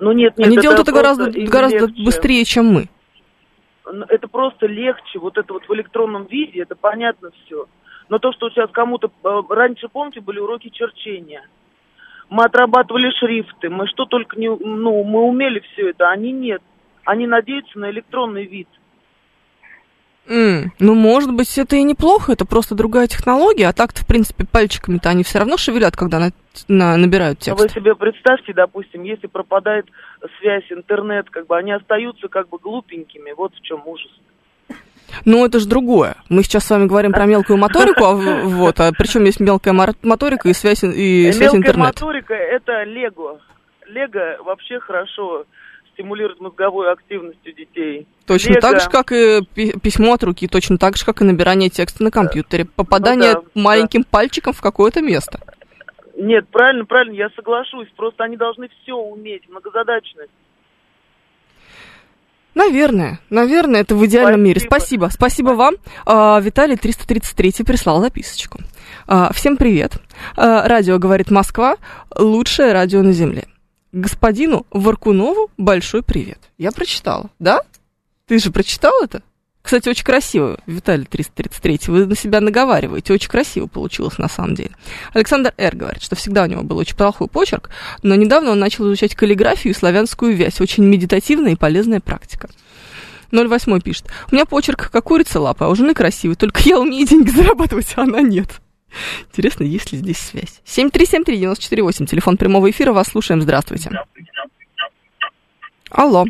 Ну 0.00 0.12
нет, 0.12 0.36
нет, 0.36 0.46
Они 0.46 0.56
это 0.56 0.62
делают 0.62 0.80
это 0.80 0.92
гораздо, 0.92 1.30
гораздо 1.30 1.86
легче. 1.86 2.02
быстрее, 2.04 2.44
чем 2.44 2.66
мы. 2.66 2.88
Это 4.08 4.26
просто 4.26 4.66
легче, 4.66 5.18
вот 5.18 5.38
это 5.38 5.52
вот 5.52 5.68
в 5.68 5.74
электронном 5.74 6.26
виде, 6.26 6.62
это 6.62 6.74
понятно 6.74 7.30
все. 7.44 7.66
Но 8.08 8.18
то, 8.18 8.32
что 8.32 8.50
сейчас 8.50 8.70
кому-то... 8.72 9.10
э, 9.22 9.42
Раньше, 9.50 9.88
помните, 9.88 10.20
были 10.20 10.40
уроки 10.40 10.70
черчения. 10.70 11.46
Мы 12.30 12.44
отрабатывали 12.44 13.10
шрифты, 13.10 13.68
мы 13.68 13.86
что 13.86 14.06
только 14.06 14.38
не... 14.40 14.48
Ну, 14.48 15.04
мы 15.04 15.20
умели 15.22 15.62
все 15.72 15.90
это, 15.90 16.08
а 16.08 16.12
они 16.12 16.32
нет. 16.32 16.62
Они 17.04 17.26
надеются 17.26 17.78
на 17.78 17.90
электронный 17.90 18.46
вид. 18.46 18.68
М, 20.28 20.72
Ну, 20.78 20.94
может 20.94 21.32
быть, 21.32 21.58
это 21.58 21.76
и 21.76 21.82
неплохо, 21.82 22.32
это 22.32 22.44
просто 22.44 22.74
другая 22.74 23.08
технология, 23.08 23.68
а 23.68 23.72
так-то, 23.72 24.02
в 24.02 24.06
принципе, 24.06 24.46
пальчиками-то 24.50 25.08
они 25.10 25.24
все 25.24 25.38
равно 25.40 25.56
шевелят, 25.56 25.96
когда 25.96 26.18
на- 26.20 26.30
на- 26.68 26.96
набирают 26.96 27.38
А 27.40 27.44
текст. 27.44 27.60
Вы 27.60 27.68
себе 27.68 27.94
представьте, 27.96 28.52
допустим, 28.54 29.02
если 29.02 29.26
пропадает 29.26 29.86
связь, 30.38 30.64
интернет, 30.70 31.28
как 31.30 31.46
бы 31.48 31.56
они 31.56 31.72
остаются 31.72 32.28
как 32.28 32.48
бы 32.48 32.58
глупенькими. 32.58 33.32
Вот 33.36 33.52
в 33.54 33.60
чем 33.62 33.82
ужас. 33.86 34.10
Ну, 35.26 35.44
это 35.44 35.58
же 35.58 35.66
другое. 35.68 36.14
Мы 36.30 36.42
сейчас 36.42 36.64
с 36.64 36.70
вами 36.70 36.86
говорим 36.86 37.12
про 37.12 37.26
мелкую 37.26 37.58
моторику, 37.58 38.04
а, 38.04 38.14
вот, 38.14 38.80
а 38.80 38.92
причем 38.96 39.24
есть 39.24 39.40
мелкая 39.40 39.74
моторика 40.02 40.48
и 40.48 40.54
связь, 40.54 40.82
и 40.84 41.32
связь 41.32 41.52
Мелкая 41.52 41.58
интернет. 41.72 41.86
моторика– 41.88 42.34
это 42.34 42.84
лего. 42.84 43.40
Лего 43.88 44.38
вообще 44.44 44.78
хорошо 44.80 45.44
стимулирует 45.94 46.40
мозговую 46.40 46.90
активность 46.92 47.46
у 47.46 47.50
детей. 47.50 48.06
Точно 48.26 48.54
Лего- 48.54 48.60
так 48.60 48.80
же, 48.80 48.88
как 48.88 49.12
и 49.12 49.40
пи- 49.54 49.78
письмо 49.78 50.14
от 50.14 50.24
руки, 50.24 50.48
точно 50.48 50.78
так 50.78 50.96
же, 50.96 51.04
как 51.04 51.20
и 51.20 51.24
набирание 51.24 51.68
текста 51.68 52.02
на 52.02 52.10
компьютере. 52.10 52.64
Попадание 52.64 53.34
Ну 53.34 53.42
да, 53.42 53.60
маленьким 53.62 54.04
пальчиком 54.04 54.52
в 54.52 54.60
какое-то 54.60 55.00
место. 55.00 55.40
Нет, 56.16 56.46
правильно, 56.48 56.84
правильно, 56.84 57.14
я 57.14 57.28
соглашусь. 57.36 57.88
Просто 57.96 58.24
они 58.24 58.36
должны 58.36 58.68
все 58.82 58.94
уметь, 58.94 59.48
многозадачность. 59.48 60.30
Наверное, 62.54 63.18
наверное, 63.30 63.80
это 63.80 63.94
в 63.94 64.04
идеальном 64.04 64.32
Спасибо. 64.40 64.46
мире. 64.46 64.60
Спасибо, 64.60 65.06
спасибо 65.10 65.48
вам. 65.50 65.74
А, 66.04 66.38
Виталий 66.40 66.76
333 66.76 67.64
прислал 67.64 68.00
записочку. 68.02 68.58
А, 69.06 69.32
всем 69.32 69.56
привет. 69.56 69.94
А, 70.36 70.68
радио 70.68 70.98
говорит 70.98 71.30
Москва, 71.30 71.76
лучшее 72.14 72.72
радио 72.72 73.02
на 73.02 73.12
земле. 73.12 73.44
Господину 73.92 74.66
Варкунову 74.70 75.50
большой 75.58 76.02
привет. 76.02 76.38
Я 76.56 76.72
прочитала, 76.72 77.28
да? 77.38 77.60
Ты 78.26 78.38
же 78.38 78.50
прочитал 78.50 78.92
это? 79.02 79.22
Кстати, 79.60 79.90
очень 79.90 80.04
красиво, 80.04 80.58
Виталий 80.66 81.04
333, 81.04 81.80
вы 81.88 82.06
на 82.06 82.16
себя 82.16 82.40
наговариваете, 82.40 83.12
очень 83.12 83.28
красиво 83.28 83.66
получилось 83.66 84.16
на 84.16 84.28
самом 84.28 84.54
деле. 84.54 84.72
Александр 85.12 85.52
Р. 85.58 85.76
говорит, 85.76 86.02
что 86.02 86.16
всегда 86.16 86.44
у 86.44 86.46
него 86.46 86.62
был 86.62 86.78
очень 86.78 86.96
плохой 86.96 87.28
почерк, 87.28 87.68
но 88.02 88.14
недавно 88.14 88.52
он 88.52 88.58
начал 88.58 88.86
изучать 88.86 89.14
каллиграфию 89.14 89.74
и 89.74 89.76
славянскую 89.76 90.34
вязь, 90.34 90.60
очень 90.60 90.84
медитативная 90.84 91.52
и 91.52 91.56
полезная 91.56 92.00
практика. 92.00 92.48
08 93.30 93.80
пишет, 93.80 94.06
у 94.30 94.34
меня 94.34 94.46
почерк 94.46 94.90
как 94.90 95.04
курица 95.04 95.38
лапа, 95.38 95.66
а 95.66 95.68
у 95.68 95.74
жены 95.74 95.94
красивый, 95.94 96.36
только 96.36 96.62
я 96.64 96.80
умею 96.80 97.06
деньги 97.06 97.30
зарабатывать, 97.30 97.92
а 97.96 98.02
она 98.02 98.22
нет. 98.22 98.48
Интересно, 99.28 99.64
есть 99.64 99.92
ли 99.92 99.98
здесь 99.98 100.18
связь? 100.18 100.60
7373948, 100.64 102.06
телефон 102.06 102.36
прямого 102.36 102.70
эфира, 102.70 102.92
вас 102.92 103.08
слушаем, 103.08 103.40
здравствуйте. 103.40 103.90
Алло, 105.90 106.24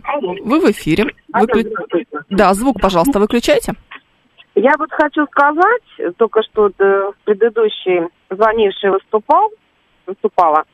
вы 0.44 0.60
в 0.60 0.70
эфире. 0.72 1.14
Выклю- 1.32 1.72
Да, 2.30 2.52
звук, 2.54 2.80
пожалуйста, 2.80 3.20
выключайте. 3.20 3.74
Я 4.54 4.72
вот 4.78 4.90
хочу 4.92 5.24
сказать, 5.26 6.16
только 6.18 6.42
что 6.42 6.70
э, 6.78 7.12
предыдущий 7.24 8.08
звонивший 8.28 8.90
выступал, 8.90 9.50
выступала, 10.06 10.64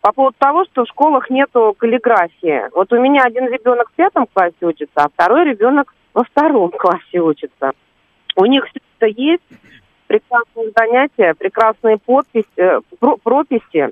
по 0.00 0.12
поводу 0.12 0.34
того, 0.38 0.64
что 0.64 0.84
в 0.84 0.88
школах 0.88 1.30
нету 1.30 1.74
каллиграфии. 1.78 2.74
Вот 2.74 2.92
у 2.92 2.98
меня 3.00 3.22
один 3.22 3.46
ребенок 3.46 3.90
в 3.90 3.94
пятом 3.94 4.26
классе 4.32 4.56
учится, 4.62 4.90
а 4.96 5.08
второй 5.10 5.44
ребенок 5.44 5.94
во 6.14 6.24
втором 6.24 6.70
классе 6.70 7.20
учится. 7.20 7.72
У 8.36 8.46
них 8.46 8.64
все 8.66 8.80
это 8.98 9.06
есть, 9.20 9.42
прекрасные 10.10 10.72
занятия, 10.76 11.34
прекрасные 11.34 11.96
подписи, 11.98 12.48
э, 12.56 12.80
про- 12.98 13.16
прописи. 13.16 13.90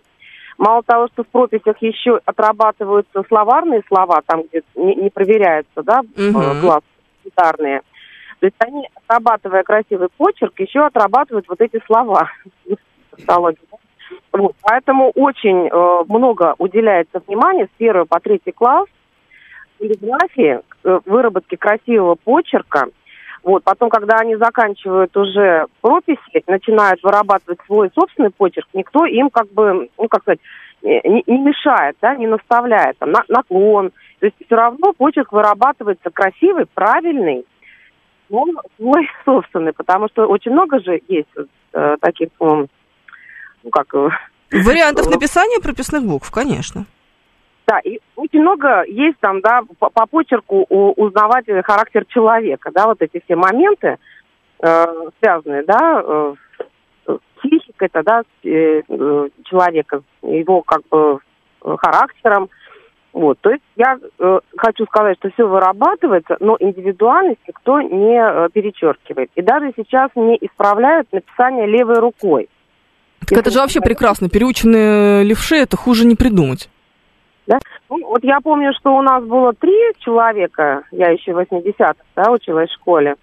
Мало 0.58 0.82
того, 0.82 1.06
что 1.12 1.22
в 1.22 1.28
прописях 1.28 1.76
еще 1.80 2.18
отрабатываются 2.24 3.22
словарные 3.28 3.82
слова, 3.86 4.20
там, 4.26 4.42
где 4.42 4.62
не, 4.74 4.96
не 4.96 5.10
проверяются, 5.10 5.84
да, 5.84 6.00
Мгм. 6.16 6.40
э, 6.40 6.60
класс 6.60 6.82
гитарные. 7.24 7.82
То 8.40 8.46
есть 8.46 8.56
они, 8.58 8.88
отрабатывая 8.96 9.62
красивый 9.62 10.08
почерк, 10.16 10.58
еще 10.58 10.86
отрабатывают 10.86 11.46
вот 11.48 11.60
эти 11.60 11.80
слова. 11.86 12.28
Вот, 14.32 14.54
поэтому 14.62 15.10
очень 15.10 15.68
э, 15.68 16.04
много 16.08 16.56
уделяется 16.58 17.22
внимания 17.28 17.66
с 17.66 17.78
первого 17.78 18.06
по 18.06 18.18
третий 18.18 18.52
класс 18.52 18.88
каллиграфии, 19.78 20.60
выработке 20.82 21.56
красивого 21.56 22.16
почерка. 22.16 22.86
Вот, 23.42 23.64
потом, 23.64 23.88
когда 23.88 24.16
они 24.16 24.36
заканчивают 24.36 25.16
уже 25.16 25.66
прописи, 25.80 26.42
начинают 26.46 27.02
вырабатывать 27.02 27.60
свой 27.66 27.90
собственный 27.94 28.30
почерк, 28.30 28.66
никто 28.74 29.06
им 29.06 29.30
как 29.30 29.50
бы, 29.52 29.88
ну, 29.96 30.08
как 30.08 30.22
сказать, 30.22 30.40
не, 30.82 31.22
не 31.26 31.38
мешает, 31.38 31.96
да, 32.00 32.14
не 32.16 32.26
наставляет, 32.26 32.98
там, 32.98 33.12
на- 33.12 33.24
наклон. 33.28 33.90
То 34.20 34.26
есть 34.26 34.36
все 34.44 34.54
равно 34.54 34.92
почерк 34.92 35.32
вырабатывается 35.32 36.10
красивый, 36.10 36.66
правильный, 36.74 37.44
но 38.28 38.44
свой 38.76 39.08
собственный, 39.24 39.72
потому 39.72 40.08
что 40.08 40.26
очень 40.26 40.52
много 40.52 40.80
же 40.80 41.00
есть 41.08 41.28
вот, 41.36 41.48
э, 41.74 41.96
таких, 42.00 42.28
ну, 42.40 42.68
как... 43.70 43.94
э, 43.94 44.08
Вариантов 44.50 45.08
написания 45.10 45.60
прописных 45.60 46.04
букв, 46.04 46.30
конечно. 46.30 46.86
Да, 47.68 47.80
и 47.80 48.00
очень 48.16 48.40
много 48.40 48.84
есть 48.86 49.18
там, 49.20 49.42
да, 49.42 49.60
по, 49.78 49.90
по 49.90 50.06
почерку 50.06 50.64
узнавать 50.70 51.46
э, 51.48 51.60
характер 51.62 52.06
человека, 52.08 52.70
да, 52.74 52.86
вот 52.86 53.02
эти 53.02 53.22
все 53.26 53.36
моменты, 53.36 53.98
э, 54.60 54.84
связанные, 55.20 55.64
да, 55.64 56.02
э, 56.02 56.34
с 57.06 57.18
психикой, 57.40 57.88
это, 57.92 58.02
да, 58.02 58.22
с, 58.22 58.46
э, 58.46 58.80
э, 58.88 59.28
человека, 59.44 60.00
его 60.22 60.62
как 60.62 60.80
бы 60.88 61.18
э, 61.62 61.76
характером. 61.76 62.48
Вот, 63.12 63.38
то 63.40 63.50
есть 63.50 63.64
я 63.76 63.98
э, 64.18 64.38
хочу 64.56 64.86
сказать, 64.86 65.18
что 65.18 65.28
все 65.32 65.46
вырабатывается, 65.46 66.38
но 66.40 66.56
индивидуальность 66.58 67.40
никто 67.46 67.82
не 67.82 68.18
э, 68.18 68.48
перечеркивает. 68.50 69.30
И 69.34 69.42
даже 69.42 69.74
сейчас 69.76 70.10
не 70.14 70.38
исправляют 70.40 71.12
написание 71.12 71.66
левой 71.66 71.98
рукой. 71.98 72.48
Так 73.28 73.40
это 73.40 73.50
же 73.50 73.58
вообще 73.58 73.82
прекрасно. 73.82 74.30
Переученные 74.30 75.22
левши, 75.22 75.56
это 75.56 75.76
хуже 75.76 76.06
не 76.06 76.14
придумать. 76.14 76.70
Да? 77.48 77.58
Ну, 77.88 78.06
вот 78.06 78.22
я 78.22 78.40
помню, 78.40 78.72
что 78.78 78.94
у 78.94 79.02
нас 79.02 79.24
было 79.24 79.54
три 79.54 79.74
человека, 80.00 80.82
я 80.92 81.08
еще 81.10 81.32
в 81.32 81.38
80-х 81.38 81.94
да, 82.14 82.30
училась 82.30 82.68
в 82.68 82.74
школе. 82.74 83.16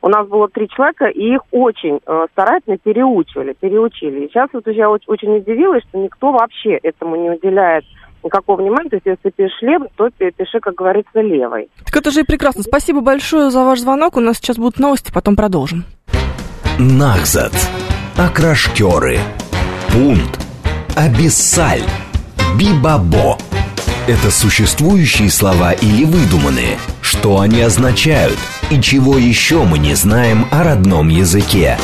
У 0.00 0.08
нас 0.08 0.26
было 0.26 0.48
три 0.48 0.68
человека, 0.68 1.06
и 1.06 1.34
их 1.34 1.40
очень 1.50 2.00
э, 2.04 2.26
старательно 2.32 2.76
переучивали, 2.78 3.54
переучили. 3.58 4.24
И 4.24 4.28
сейчас 4.28 4.48
вот 4.52 4.66
я 4.68 4.88
очень, 4.88 5.06
очень 5.08 5.36
удивилась, 5.36 5.82
что 5.88 5.98
никто 5.98 6.32
вообще 6.32 6.78
этому 6.82 7.16
не 7.16 7.30
уделяет 7.30 7.84
никакого 8.24 8.60
внимания. 8.60 8.88
То 8.88 8.96
есть, 8.96 9.06
если 9.06 9.30
пишешь 9.30 9.62
левой, 9.62 9.88
то 9.96 10.08
пи- 10.10 10.32
пиши, 10.32 10.58
как 10.60 10.74
говорится, 10.74 11.20
левой. 11.20 11.68
Так 11.84 11.96
это 11.96 12.10
же 12.10 12.20
и 12.20 12.24
прекрасно. 12.24 12.62
Спасибо 12.62 13.00
большое 13.00 13.50
за 13.50 13.64
ваш 13.64 13.80
звонок. 13.80 14.16
У 14.16 14.20
нас 14.20 14.38
сейчас 14.38 14.58
будут 14.58 14.80
новости, 14.80 15.12
потом 15.12 15.36
продолжим. 15.36 15.84
Нахзат. 16.80 17.52
Окрашкеры. 18.18 19.18
Пункт. 19.92 20.40
Абиссаль. 20.96 21.82
Бибабо. 22.58 23.36
Это 24.08 24.32
существующие 24.32 25.30
слова 25.30 25.70
или 25.72 26.04
выдуманные? 26.04 26.76
Что 27.00 27.38
они 27.38 27.60
означают? 27.60 28.36
И 28.70 28.80
чего 28.80 29.16
еще 29.16 29.62
мы 29.62 29.78
не 29.78 29.94
знаем 29.94 30.48
о 30.50 30.64
родном 30.64 31.08
языке? 31.08 31.78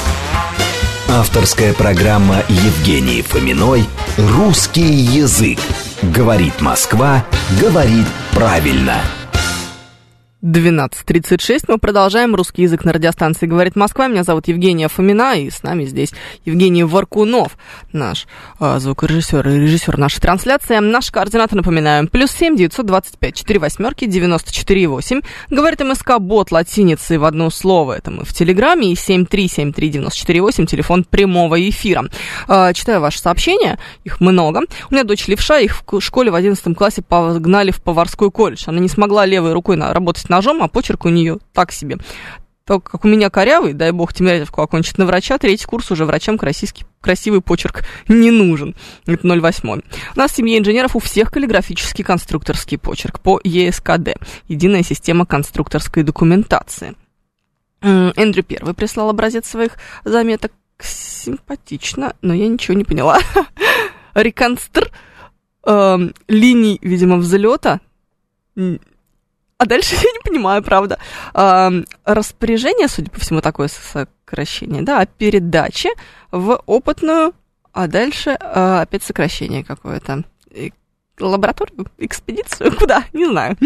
Авторская 1.08 1.72
программа 1.72 2.42
Евгении 2.48 3.22
Фоминой 3.22 3.86
«Русский 4.16 4.82
язык». 4.82 5.60
Говорит 6.02 6.60
Москва, 6.60 7.24
говорит 7.60 8.06
правильно. 8.32 9.00
12.36. 10.48 11.64
Мы 11.68 11.76
продолжаем 11.76 12.34
русский 12.34 12.62
язык 12.62 12.82
на 12.86 12.94
радиостанции 12.94 13.44
«Говорит 13.44 13.76
Москва». 13.76 14.08
Меня 14.08 14.24
зовут 14.24 14.48
Евгения 14.48 14.88
Фомина, 14.88 15.38
и 15.38 15.50
с 15.50 15.62
нами 15.62 15.84
здесь 15.84 16.14
Евгений 16.46 16.84
Варкунов, 16.84 17.58
наш 17.92 18.26
э, 18.58 18.78
звукорежиссер 18.78 19.46
и 19.46 19.60
режиссер 19.60 19.98
нашей 19.98 20.20
трансляции. 20.20 20.78
Наш 20.78 21.10
координатор, 21.10 21.56
напоминаем, 21.56 22.08
плюс 22.08 22.30
семь 22.30 22.56
девятьсот 22.56 22.86
двадцать 22.86 23.18
пять 23.18 23.34
четыре 23.34 23.58
восьмерки 23.58 24.06
девяносто 24.06 24.50
четыре 24.50 24.86
восемь. 24.86 25.20
Говорит 25.50 25.80
МСК 25.80 26.18
бот 26.18 26.50
латиницей 26.50 27.18
в 27.18 27.24
одно 27.24 27.50
слово. 27.50 27.98
Это 27.98 28.10
мы 28.10 28.24
в 28.24 28.32
Телеграме. 28.32 28.92
И 28.92 28.96
семь 28.96 29.26
три 29.26 29.48
семь 29.48 29.74
три 29.74 29.90
девяносто 29.90 30.18
четыре 30.18 30.40
восемь. 30.40 30.64
Телефон 30.64 31.04
прямого 31.04 31.60
эфира. 31.68 32.06
Э, 32.48 32.72
читаю 32.72 33.02
ваши 33.02 33.18
сообщения. 33.18 33.78
Их 34.04 34.22
много. 34.22 34.62
У 34.90 34.94
меня 34.94 35.04
дочь 35.04 35.28
левша. 35.28 35.58
Их 35.58 35.82
в 35.86 36.00
школе 36.00 36.30
в 36.30 36.34
одиннадцатом 36.34 36.74
классе 36.74 37.02
погнали 37.02 37.70
в 37.70 37.82
поварской 37.82 38.30
колледж. 38.30 38.64
Она 38.64 38.80
не 38.80 38.88
смогла 38.88 39.26
левой 39.26 39.52
рукой 39.52 39.76
на, 39.76 39.92
работать 39.92 40.30
на 40.30 40.37
ножом, 40.38 40.62
а 40.62 40.68
почерк 40.68 41.04
у 41.04 41.08
нее 41.08 41.38
так 41.52 41.72
себе. 41.72 41.98
Так 42.64 42.84
как 42.84 43.04
у 43.04 43.08
меня 43.08 43.30
корявый, 43.30 43.72
дай 43.72 43.92
бог 43.92 44.12
Тимирязевку 44.12 44.60
окончит 44.60 44.98
на 44.98 45.06
врача, 45.06 45.38
третий 45.38 45.64
курс 45.64 45.90
уже 45.90 46.04
врачам 46.04 46.36
красивый, 46.36 46.86
красивый 47.00 47.40
почерк 47.40 47.82
не 48.08 48.30
нужен. 48.30 48.76
Это 49.06 49.26
08. 49.26 49.80
У 50.14 50.18
нас 50.18 50.32
в 50.32 50.36
семье 50.36 50.58
инженеров 50.58 50.94
у 50.94 50.98
всех 50.98 51.30
каллиграфический 51.30 52.04
конструкторский 52.04 52.78
почерк 52.78 53.20
по 53.20 53.40
ЕСКД. 53.42 54.16
Единая 54.48 54.82
система 54.82 55.24
конструкторской 55.24 56.02
документации. 56.02 56.94
Эндрю 57.80 58.42
первый 58.42 58.74
прислал 58.74 59.08
образец 59.10 59.48
своих 59.48 59.72
заметок. 60.04 60.52
Симпатично, 60.80 62.14
но 62.20 62.34
я 62.34 62.46
ничего 62.46 62.76
не 62.76 62.84
поняла. 62.84 63.18
Реконстр 64.14 64.92
э, 65.66 65.98
линий, 66.28 66.78
видимо, 66.82 67.16
взлета 67.16 67.80
а 69.58 69.66
дальше 69.66 69.94
я 69.96 70.12
не 70.12 70.20
понимаю, 70.24 70.62
правда. 70.62 70.98
А, 71.34 71.70
распоряжение, 72.04 72.88
судя 72.88 73.10
по 73.10 73.20
всему, 73.20 73.40
такое 73.40 73.68
сокращение, 73.68 74.82
да, 74.82 75.00
о 75.00 75.06
передаче 75.06 75.90
в 76.30 76.62
опытную, 76.66 77.34
а 77.72 77.86
дальше 77.86 78.36
а, 78.40 78.82
опять 78.82 79.02
сокращение 79.02 79.64
какое-то 79.64 80.24
лабораторию, 81.20 81.86
экспедицию, 81.98 82.76
куда, 82.76 83.04
не 83.12 83.26
знаю. 83.26 83.56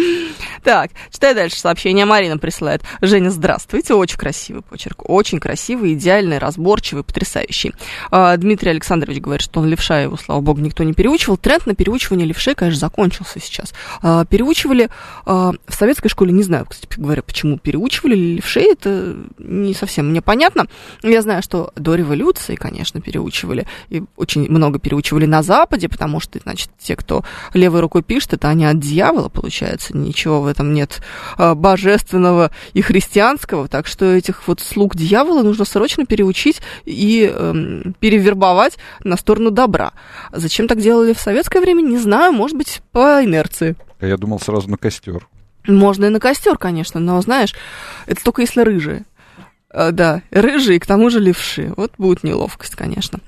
Так, 0.63 0.91
читаю 1.11 1.35
дальше 1.35 1.59
сообщение. 1.59 2.05
Марина 2.05 2.39
присылает. 2.39 2.83
Женя, 3.01 3.31
здравствуйте. 3.31 3.95
Очень 3.95 4.19
красивый 4.19 4.63
почерк. 4.63 5.09
Очень 5.09 5.41
красивый, 5.41 5.95
идеальный, 5.95 6.39
разборчивый, 6.39 7.05
потрясающий. 7.05 7.73
А, 8.11 8.37
Дмитрий 8.37 8.71
Александрович 8.71 9.21
говорит, 9.21 9.43
что 9.43 9.61
он 9.61 9.67
левша, 9.67 10.01
его, 10.01 10.17
слава 10.17 10.41
богу, 10.41 10.61
никто 10.61 10.85
не 10.85 10.93
переучивал. 10.93 11.37
Тренд 11.37 11.67
на 11.67 11.75
переучивание 11.75 12.27
левшей, 12.27 12.55
конечно, 12.55 12.81
закончился 12.81 13.41
сейчас. 13.41 13.73
А, 14.01 14.25
переучивали 14.25 14.89
а, 15.27 15.53
в 15.67 15.75
советской 15.75 16.09
школе, 16.09 16.33
не 16.33 16.43
знаю, 16.43 16.67
кстати 16.67 16.93
говоря, 16.99 17.23
почему 17.23 17.59
переучивали 17.59 18.15
левшей, 18.15 18.73
это 18.73 19.17
не 19.39 19.75
совсем 19.75 20.11
мне 20.11 20.23
понятно. 20.23 20.67
Я 21.03 21.23
знаю, 21.23 21.43
что 21.43 21.73
до 21.77 21.95
революции, 21.95 22.55
конечно, 22.55 23.01
переучивали, 23.01 23.67
и 23.89 24.03
очень 24.17 24.49
много 24.51 24.79
переучивали 24.79 25.27
на 25.27 25.43
Западе, 25.43 25.89
потому 25.89 26.21
что, 26.21 26.39
значит, 26.39 26.71
те, 26.79 26.97
кто 26.97 27.25
левой 27.55 27.81
рукой 27.81 28.03
пишет, 28.03 28.35
это 28.35 28.49
они 28.49 28.65
от 28.65 28.79
дьявола, 28.79 29.29
получается. 29.29 29.97
Ничего 29.97 30.41
в 30.41 30.47
этом 30.47 30.73
нет 30.73 31.03
а, 31.37 31.55
божественного 31.55 32.51
и 32.73 32.83
христианского. 32.83 33.69
Так 33.69 33.87
что 33.87 34.07
этих 34.07 34.47
вот 34.47 34.61
слуг 34.61 34.97
дьявола 34.97 35.43
нужно 35.43 35.65
срочно 35.65 36.07
переучить 36.07 36.61
и 36.85 37.31
эм, 37.33 37.95
перевербовать 38.01 38.79
на 39.05 39.17
сторону 39.17 39.51
добра. 39.51 39.93
Зачем 40.33 40.69
так 40.69 40.81
делали 40.81 41.13
в 41.13 41.21
советское 41.21 41.61
время, 41.61 41.83
не 41.83 41.99
знаю. 41.99 42.33
Может 42.33 42.57
быть, 42.57 42.83
по 42.93 43.25
инерции. 43.25 43.77
А 44.01 44.07
я 44.07 44.17
думал 44.17 44.41
сразу 44.41 44.71
на 44.71 44.77
костер. 44.77 45.29
Можно 45.67 46.07
и 46.07 46.09
на 46.09 46.19
костер, 46.19 46.59
конечно, 46.59 46.99
но 46.99 47.21
знаешь, 47.21 47.55
это 48.07 48.23
только 48.25 48.43
если 48.43 48.63
рыжие. 48.63 49.05
А, 49.71 49.93
да, 49.93 50.23
рыжие, 50.31 50.81
к 50.81 50.87
тому 50.87 51.09
же 51.09 51.21
левши. 51.21 51.73
Вот 51.77 51.93
будет 51.99 52.25
неловкость, 52.25 52.75
конечно. 52.75 53.21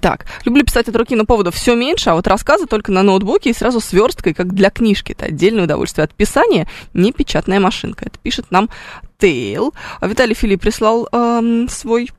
Так, 0.00 0.24
люблю 0.46 0.64
писать 0.64 0.88
от 0.88 0.96
руки 0.96 1.14
на 1.14 1.26
поводов 1.26 1.54
все 1.54 1.74
меньше, 1.74 2.08
а 2.10 2.14
вот 2.14 2.26
рассказы 2.26 2.66
только 2.66 2.90
на 2.90 3.02
ноутбуке 3.02 3.50
и 3.50 3.54
сразу 3.54 3.80
сверсткой, 3.80 4.32
как 4.32 4.54
для 4.54 4.70
книжки. 4.70 5.12
Это 5.12 5.26
отдельное 5.26 5.64
удовольствие 5.64 6.04
от 6.04 6.14
писания, 6.14 6.66
не 6.94 7.12
печатная 7.12 7.60
машинка. 7.60 8.06
Это 8.06 8.18
пишет 8.18 8.50
нам 8.50 8.70
Тейл. 9.18 9.74
А 10.00 10.06
Виталий 10.06 10.34
Филипп 10.34 10.62
прислал 10.62 11.06
эм, 11.12 11.68
свой, 11.68 12.10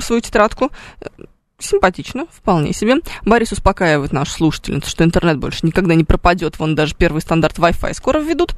свою 0.00 0.20
тетрадку 0.20 0.70
симпатично, 1.58 2.26
вполне 2.32 2.72
себе. 2.72 2.96
Борис 3.24 3.52
успокаивает 3.52 4.12
нашу 4.12 4.32
слушательницу, 4.32 4.88
что 4.88 5.04
интернет 5.04 5.38
больше 5.38 5.66
никогда 5.66 5.94
не 5.94 6.04
пропадет. 6.04 6.58
Вон 6.58 6.74
даже 6.74 6.94
первый 6.94 7.20
стандарт 7.20 7.58
Wi-Fi 7.58 7.94
скоро 7.94 8.18
введут. 8.20 8.54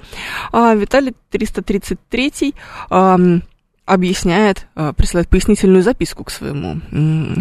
А 0.52 0.74
Виталий 0.74 1.14
333 1.30 2.54
эм, 2.90 3.42
объясняет, 3.84 4.66
э, 4.76 4.92
присылает 4.96 5.28
пояснительную 5.28 5.82
записку 5.82 6.24
к 6.24 6.30
своему 6.30 6.80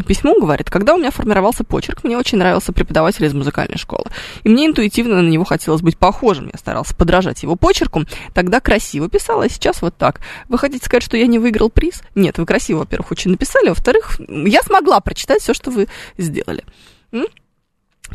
письму, 0.08 0.40
говорит, 0.40 0.70
когда 0.70 0.96
у 0.96 0.98
меня 0.98 1.12
формировался 1.12 1.64
почерк, 1.64 2.04
мне 2.04 2.18
очень 2.18 2.40
нравился 2.40 2.74
преподаватель 2.74 3.26
из 3.26 3.34
музыкальной 3.34 3.78
школы, 3.78 4.06
и 4.44 4.50
мне 4.50 4.66
интуитивно 4.66 5.22
на 5.22 5.30
него 5.30 5.44
хотелось 5.44 5.82
быть 5.82 5.98
похожим, 5.98 6.50
я 6.52 6.58
старался 6.58 6.96
подражать 6.96 7.44
его 7.44 7.56
почерку, 7.56 8.04
тогда 8.34 8.60
красиво 8.60 9.08
писала, 9.08 9.46
а 9.46 9.50
сейчас 9.50 9.82
вот 9.82 9.96
так. 9.96 10.22
Вы 10.50 10.58
хотите 10.58 10.86
сказать, 10.86 11.04
что 11.04 11.16
я 11.16 11.28
не 11.28 11.38
выиграл 11.38 11.70
приз? 11.70 12.02
Нет, 12.16 12.40
вы 12.40 12.46
красиво, 12.46 12.80
во-первых, 12.80 13.12
очень 13.12 13.32
написали, 13.32 13.70
во-вторых, 13.70 14.20
я 14.28 14.62
смогла 14.64 15.00
прочитать 15.00 15.42
все, 15.42 15.54
что 15.54 15.70
вы 15.70 15.88
сделали. 16.18 16.64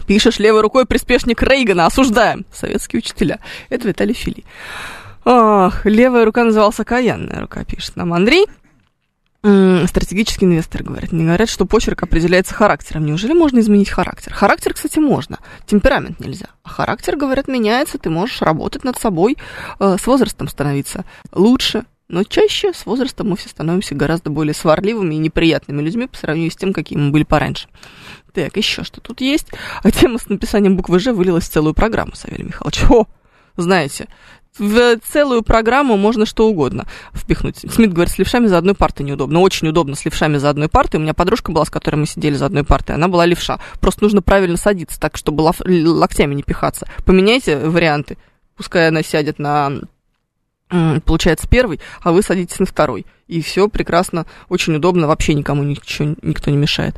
Пишешь 0.06 0.38
левой 0.38 0.60
рукой 0.60 0.84
приспешник 0.84 1.42
Рейгана, 1.42 1.86
осуждаем. 1.86 2.44
Советские 2.52 2.98
учителя. 2.98 3.40
Это 3.70 3.88
Виталий 3.88 4.14
Фили. 4.14 4.44
Ах, 5.28 5.84
левая 5.84 6.24
рука 6.24 6.44
назывался 6.44 6.84
каянная 6.84 7.40
рука, 7.40 7.64
пишет 7.64 7.96
нам 7.96 8.14
Андрей. 8.14 8.46
Стратегический 9.42 10.44
инвестор 10.44 10.84
говорит. 10.84 11.10
Не 11.10 11.24
говорят, 11.24 11.48
что 11.48 11.66
почерк 11.66 12.04
определяется 12.04 12.54
характером. 12.54 13.06
Неужели 13.06 13.32
можно 13.32 13.58
изменить 13.58 13.90
характер? 13.90 14.32
Характер, 14.32 14.74
кстати, 14.74 15.00
можно. 15.00 15.38
Темперамент 15.66 16.20
нельзя. 16.20 16.46
А 16.62 16.68
характер, 16.68 17.16
говорят, 17.16 17.48
меняется. 17.48 17.98
Ты 17.98 18.08
можешь 18.08 18.40
работать 18.40 18.84
над 18.84 18.98
собой, 18.98 19.36
э, 19.80 19.96
с 20.00 20.06
возрастом 20.06 20.46
становиться 20.46 21.04
лучше. 21.32 21.84
Но 22.08 22.22
чаще 22.22 22.72
с 22.72 22.86
возрастом 22.86 23.30
мы 23.30 23.36
все 23.36 23.48
становимся 23.48 23.96
гораздо 23.96 24.30
более 24.30 24.54
сварливыми 24.54 25.16
и 25.16 25.18
неприятными 25.18 25.82
людьми 25.82 26.06
по 26.06 26.16
сравнению 26.16 26.52
с 26.52 26.56
тем, 26.56 26.72
какими 26.72 27.00
мы 27.02 27.10
были 27.10 27.24
пораньше. 27.24 27.68
Так, 28.32 28.56
еще 28.56 28.84
что 28.84 29.00
тут 29.00 29.20
есть? 29.20 29.48
А 29.82 29.90
тема 29.90 30.18
с 30.18 30.28
написанием 30.28 30.76
буквы 30.76 31.00
«Ж» 31.00 31.12
вылилась 31.12 31.48
в 31.48 31.52
целую 31.52 31.74
программу, 31.74 32.14
Савелий 32.14 32.44
Михайлович. 32.44 32.84
О, 32.88 33.06
знаете, 33.56 34.06
в 34.58 34.98
целую 34.98 35.42
программу 35.42 35.96
можно 35.96 36.26
что 36.26 36.48
угодно 36.48 36.86
впихнуть. 37.12 37.58
Смит 37.70 37.92
говорит, 37.92 38.12
с 38.12 38.18
левшами 38.18 38.46
за 38.46 38.58
одной 38.58 38.74
партой 38.74 39.04
неудобно. 39.06 39.40
Очень 39.40 39.68
удобно 39.68 39.96
с 39.96 40.04
левшами 40.04 40.38
за 40.38 40.50
одной 40.50 40.68
партой. 40.68 40.98
У 40.98 41.02
меня 41.02 41.14
подружка 41.14 41.52
была, 41.52 41.64
с 41.64 41.70
которой 41.70 41.96
мы 41.96 42.06
сидели 42.06 42.34
за 42.34 42.46
одной 42.46 42.64
партой, 42.64 42.94
она 42.94 43.08
была 43.08 43.26
левша. 43.26 43.58
Просто 43.80 44.04
нужно 44.04 44.22
правильно 44.22 44.56
садиться 44.56 45.00
так, 45.00 45.16
чтобы 45.16 45.42
локтями 45.42 46.34
не 46.34 46.42
пихаться. 46.42 46.88
Поменяйте 47.04 47.56
варианты. 47.58 48.16
Пускай 48.56 48.88
она 48.88 49.02
сядет 49.02 49.38
на 49.38 49.80
получается 50.68 51.48
первый, 51.48 51.80
а 52.02 52.12
вы 52.12 52.22
садитесь 52.22 52.58
на 52.58 52.66
второй. 52.66 53.06
И 53.28 53.42
все 53.42 53.68
прекрасно, 53.68 54.26
очень 54.48 54.74
удобно, 54.76 55.06
вообще 55.06 55.34
никому 55.34 55.62
ничего, 55.62 56.14
никто 56.22 56.50
не 56.50 56.56
мешает. 56.56 56.96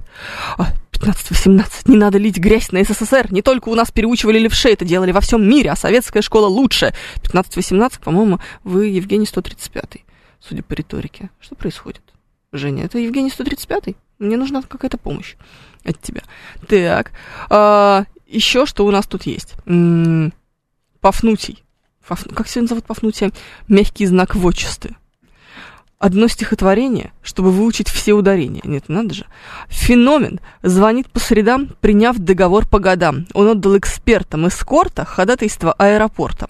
15-18. 0.93 1.65
Не 1.87 1.97
надо 1.97 2.19
лить 2.19 2.39
грязь 2.39 2.73
на 2.73 2.83
СССР. 2.83 3.33
Не 3.33 3.41
только 3.41 3.69
у 3.69 3.75
нас 3.75 3.91
переучивали 3.91 4.39
левшей, 4.39 4.73
это 4.73 4.85
делали 4.85 5.13
во 5.13 5.21
всем 5.21 5.49
мире, 5.49 5.71
а 5.71 5.77
советская 5.77 6.23
школа 6.23 6.47
лучше. 6.47 6.93
15-18, 7.23 8.03
по-моему, 8.03 8.41
вы 8.65 8.87
Евгений 8.87 9.27
135 9.27 10.05
судя 10.41 10.63
по 10.63 10.75
риторике. 10.75 11.31
Что 11.41 11.55
происходит? 11.55 12.03
Женя, 12.53 12.85
это 12.85 12.99
Евгений 12.99 13.31
135 13.31 13.95
Мне 14.19 14.37
нужна 14.37 14.63
какая-то 14.63 14.99
помощь 14.99 15.37
от 15.85 16.01
тебя. 16.01 16.23
Так, 16.67 17.13
а, 17.51 18.05
еще 18.27 18.67
что 18.67 18.87
у 18.87 18.91
нас 18.91 19.07
тут 19.07 19.25
есть? 19.25 19.55
Пафнутий. 21.01 21.63
Как 22.09 22.49
сегодня 22.49 22.69
зовут 22.69 22.85
Пафнутия? 22.85 23.31
Мягкий 23.69 24.07
знак 24.07 24.35
в 24.35 24.45
отчестве 24.47 24.97
одно 25.99 26.29
стихотворение, 26.29 27.13
чтобы 27.23 27.51
выучить 27.51 27.89
все 27.89 28.13
ударения. 28.13 28.63
Нет, 28.65 28.85
надо 28.89 29.15
же. 29.15 29.27
Феномен 29.69 30.41
звонит 30.63 31.11
по 31.11 31.19
средам, 31.19 31.71
приняв 31.81 32.17
договор 32.19 32.67
по 32.67 32.79
годам. 32.79 33.27
Он 33.35 33.49
отдал 33.49 33.77
экспертам 33.77 34.49
эскорта 34.49 35.05
ходатайство 35.05 35.73
аэропорта. 35.73 36.49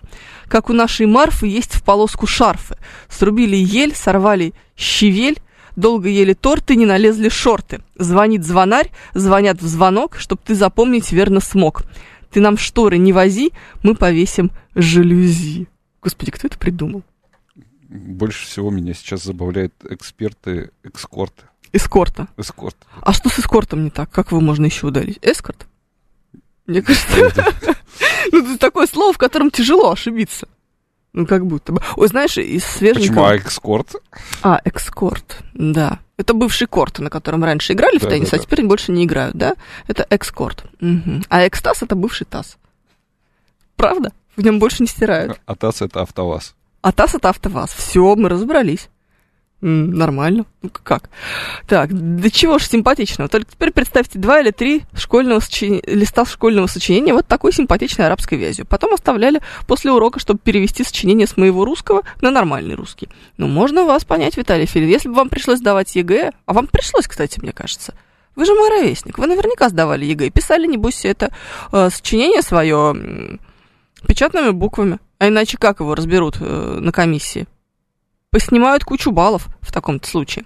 Как 0.49 0.71
у 0.71 0.73
нашей 0.73 1.07
Марфы 1.07 1.47
есть 1.47 1.75
в 1.75 1.83
полоску 1.83 2.27
шарфы. 2.27 2.77
Срубили 3.09 3.57
ель, 3.57 3.95
сорвали 3.95 4.55
щавель, 4.77 5.39
долго 5.77 6.09
ели 6.09 6.35
торты, 6.35 6.77
не 6.77 6.87
налезли 6.87 7.29
шорты. 7.29 7.81
Звонит 7.97 8.45
звонарь, 8.45 8.91
звонят 9.15 9.63
в 9.63 9.67
звонок, 9.67 10.17
чтоб 10.19 10.41
ты 10.43 10.55
запомнить 10.55 11.11
верно 11.13 11.41
смог. 11.41 11.85
Ты 12.39 12.43
нам 12.43 12.57
шторы 12.57 12.99
не 12.99 13.13
вози, 13.13 13.51
мы 13.83 13.97
повесим 13.97 14.53
жалюзи. 14.77 15.67
Господи, 16.01 16.31
кто 16.31 16.47
это 16.47 16.57
придумал? 16.57 17.03
Больше 17.89 18.47
всего 18.47 18.71
меня 18.71 18.95
сейчас 18.95 19.25
забавляют 19.25 19.75
эксперты 19.91 20.71
экскорта. 20.85 21.51
Эскорта. 21.73 22.29
Эскорт. 22.37 22.77
А 23.01 23.13
что 23.13 23.29
с 23.29 23.41
эскортом 23.41 23.83
не 23.83 23.91
так? 23.91 24.09
Как 24.13 24.31
его 24.31 24.41
можно 24.41 24.67
еще 24.67 24.87
ударить? 24.87 25.19
Эскорт? 25.21 25.67
Мне 26.69 26.81
кажется, 26.81 27.45
ну, 28.31 28.39
это 28.39 28.59
такое 28.59 28.87
слово, 28.87 29.13
в 29.13 29.19
котором 29.19 29.51
тяжело 29.51 29.91
ошибиться. 29.91 30.47
Ну, 31.19 31.27
как 31.27 31.45
будто 31.47 31.73
бы. 31.73 31.83
Ой, 31.97 32.07
знаешь, 32.07 32.39
из 32.39 32.65
свеженького... 32.65 33.09
Почему? 33.09 33.25
А 33.25 33.35
экскорт? 33.35 33.97
А, 34.41 34.61
экскорт, 34.65 35.43
да. 35.53 35.99
Это 36.17 36.33
бывший 36.33 36.69
корт, 36.69 37.01
на 37.01 37.11
котором 37.11 37.43
раньше 37.43 37.73
играли 37.73 37.99
в 37.99 38.07
теннис, 38.07 38.33
а 38.33 38.39
теперь 38.39 38.65
больше 38.65 38.93
не 38.93 39.05
играют, 39.05 39.35
да? 39.35 39.57
Это 39.89 40.07
экскорт. 40.11 40.65
А 41.29 41.49
экстаз— 41.49 41.83
это 41.85 41.97
бывший 41.97 42.25
таз. 42.25 42.57
Правда? 43.75 44.13
В 44.37 44.43
нем 44.43 44.61
больше 44.61 44.85
не 44.85 44.87
стирают. 44.87 45.41
А 45.45 45.57
таз— 45.57 45.83
это 45.83 46.03
автоваз. 46.03 46.55
А 46.83 46.93
ТАСС 46.93 47.17
это 47.17 47.31
АвтоВАЗ. 47.31 47.73
Все, 47.73 48.15
мы 48.15 48.29
разобрались. 48.29 48.89
Нормально. 49.61 50.47
Ну 50.63 50.71
как? 50.71 51.11
Так, 51.67 51.91
да 51.93 52.31
чего 52.31 52.59
ж 52.59 52.63
симпатичного. 52.63 53.29
Только 53.29 53.51
теперь 53.51 53.73
представьте 53.73 54.17
два 54.19 54.41
или 54.41 54.53
три 54.53 54.85
школьного 54.95 55.41
сочинения, 55.41 55.83
листа 55.85 56.25
школьного 56.25 56.69
сочинения 56.69 57.13
вот 57.13 57.27
такой 57.27 57.53
симпатичной 57.53 58.07
арабской 58.07 58.39
вязью. 58.39 58.67
Потом 58.67 58.95
оставляли 58.95 59.41
после 59.67 59.91
урока, 59.91 60.21
чтобы 60.21 60.39
перевести 60.39 60.85
сочинение 60.85 61.27
с 61.27 61.37
моего 61.37 61.65
русского 61.65 62.03
на 62.21 62.31
нормальный 62.31 62.77
русский. 62.77 63.09
Ну, 63.37 63.49
можно 63.49 63.85
вас 63.85 64.05
понять, 64.05 64.37
Виталий 64.37 64.67
Филин. 64.67 64.89
Если 64.89 65.09
бы 65.09 65.17
вам 65.17 65.29
пришлось 65.29 65.59
сдавать 65.59 65.97
ЕГЭ, 65.97 66.33
а 66.47 66.53
вам 66.53 66.69
пришлось, 66.69 67.09
кстати, 67.09 67.41
мне 67.41 67.53
кажется, 67.53 67.95
вы 68.37 68.45
же 68.45 68.55
мой 68.55 68.69
ровесник, 68.69 69.19
вы 69.19 69.27
наверняка 69.27 69.69
сдавали 69.71 70.05
ЕГЭ 70.05 70.31
писали, 70.31 70.69
небось, 70.69 71.05
это 71.05 71.33
э, 71.73 71.91
сочинение 71.91 72.43
свое 72.43 72.95
э, 72.97 73.39
печатными 74.07 74.51
буквами. 74.51 75.01
А 75.19 75.27
иначе 75.27 75.59
как 75.59 75.81
его 75.81 75.97
разберут 75.97 76.37
э, 76.39 76.79
на 76.81 76.93
комиссии? 76.93 77.49
Поснимают 78.31 78.85
кучу 78.85 79.11
баллов 79.11 79.49
в 79.61 79.73
таком-то 79.73 80.09
случае. 80.09 80.45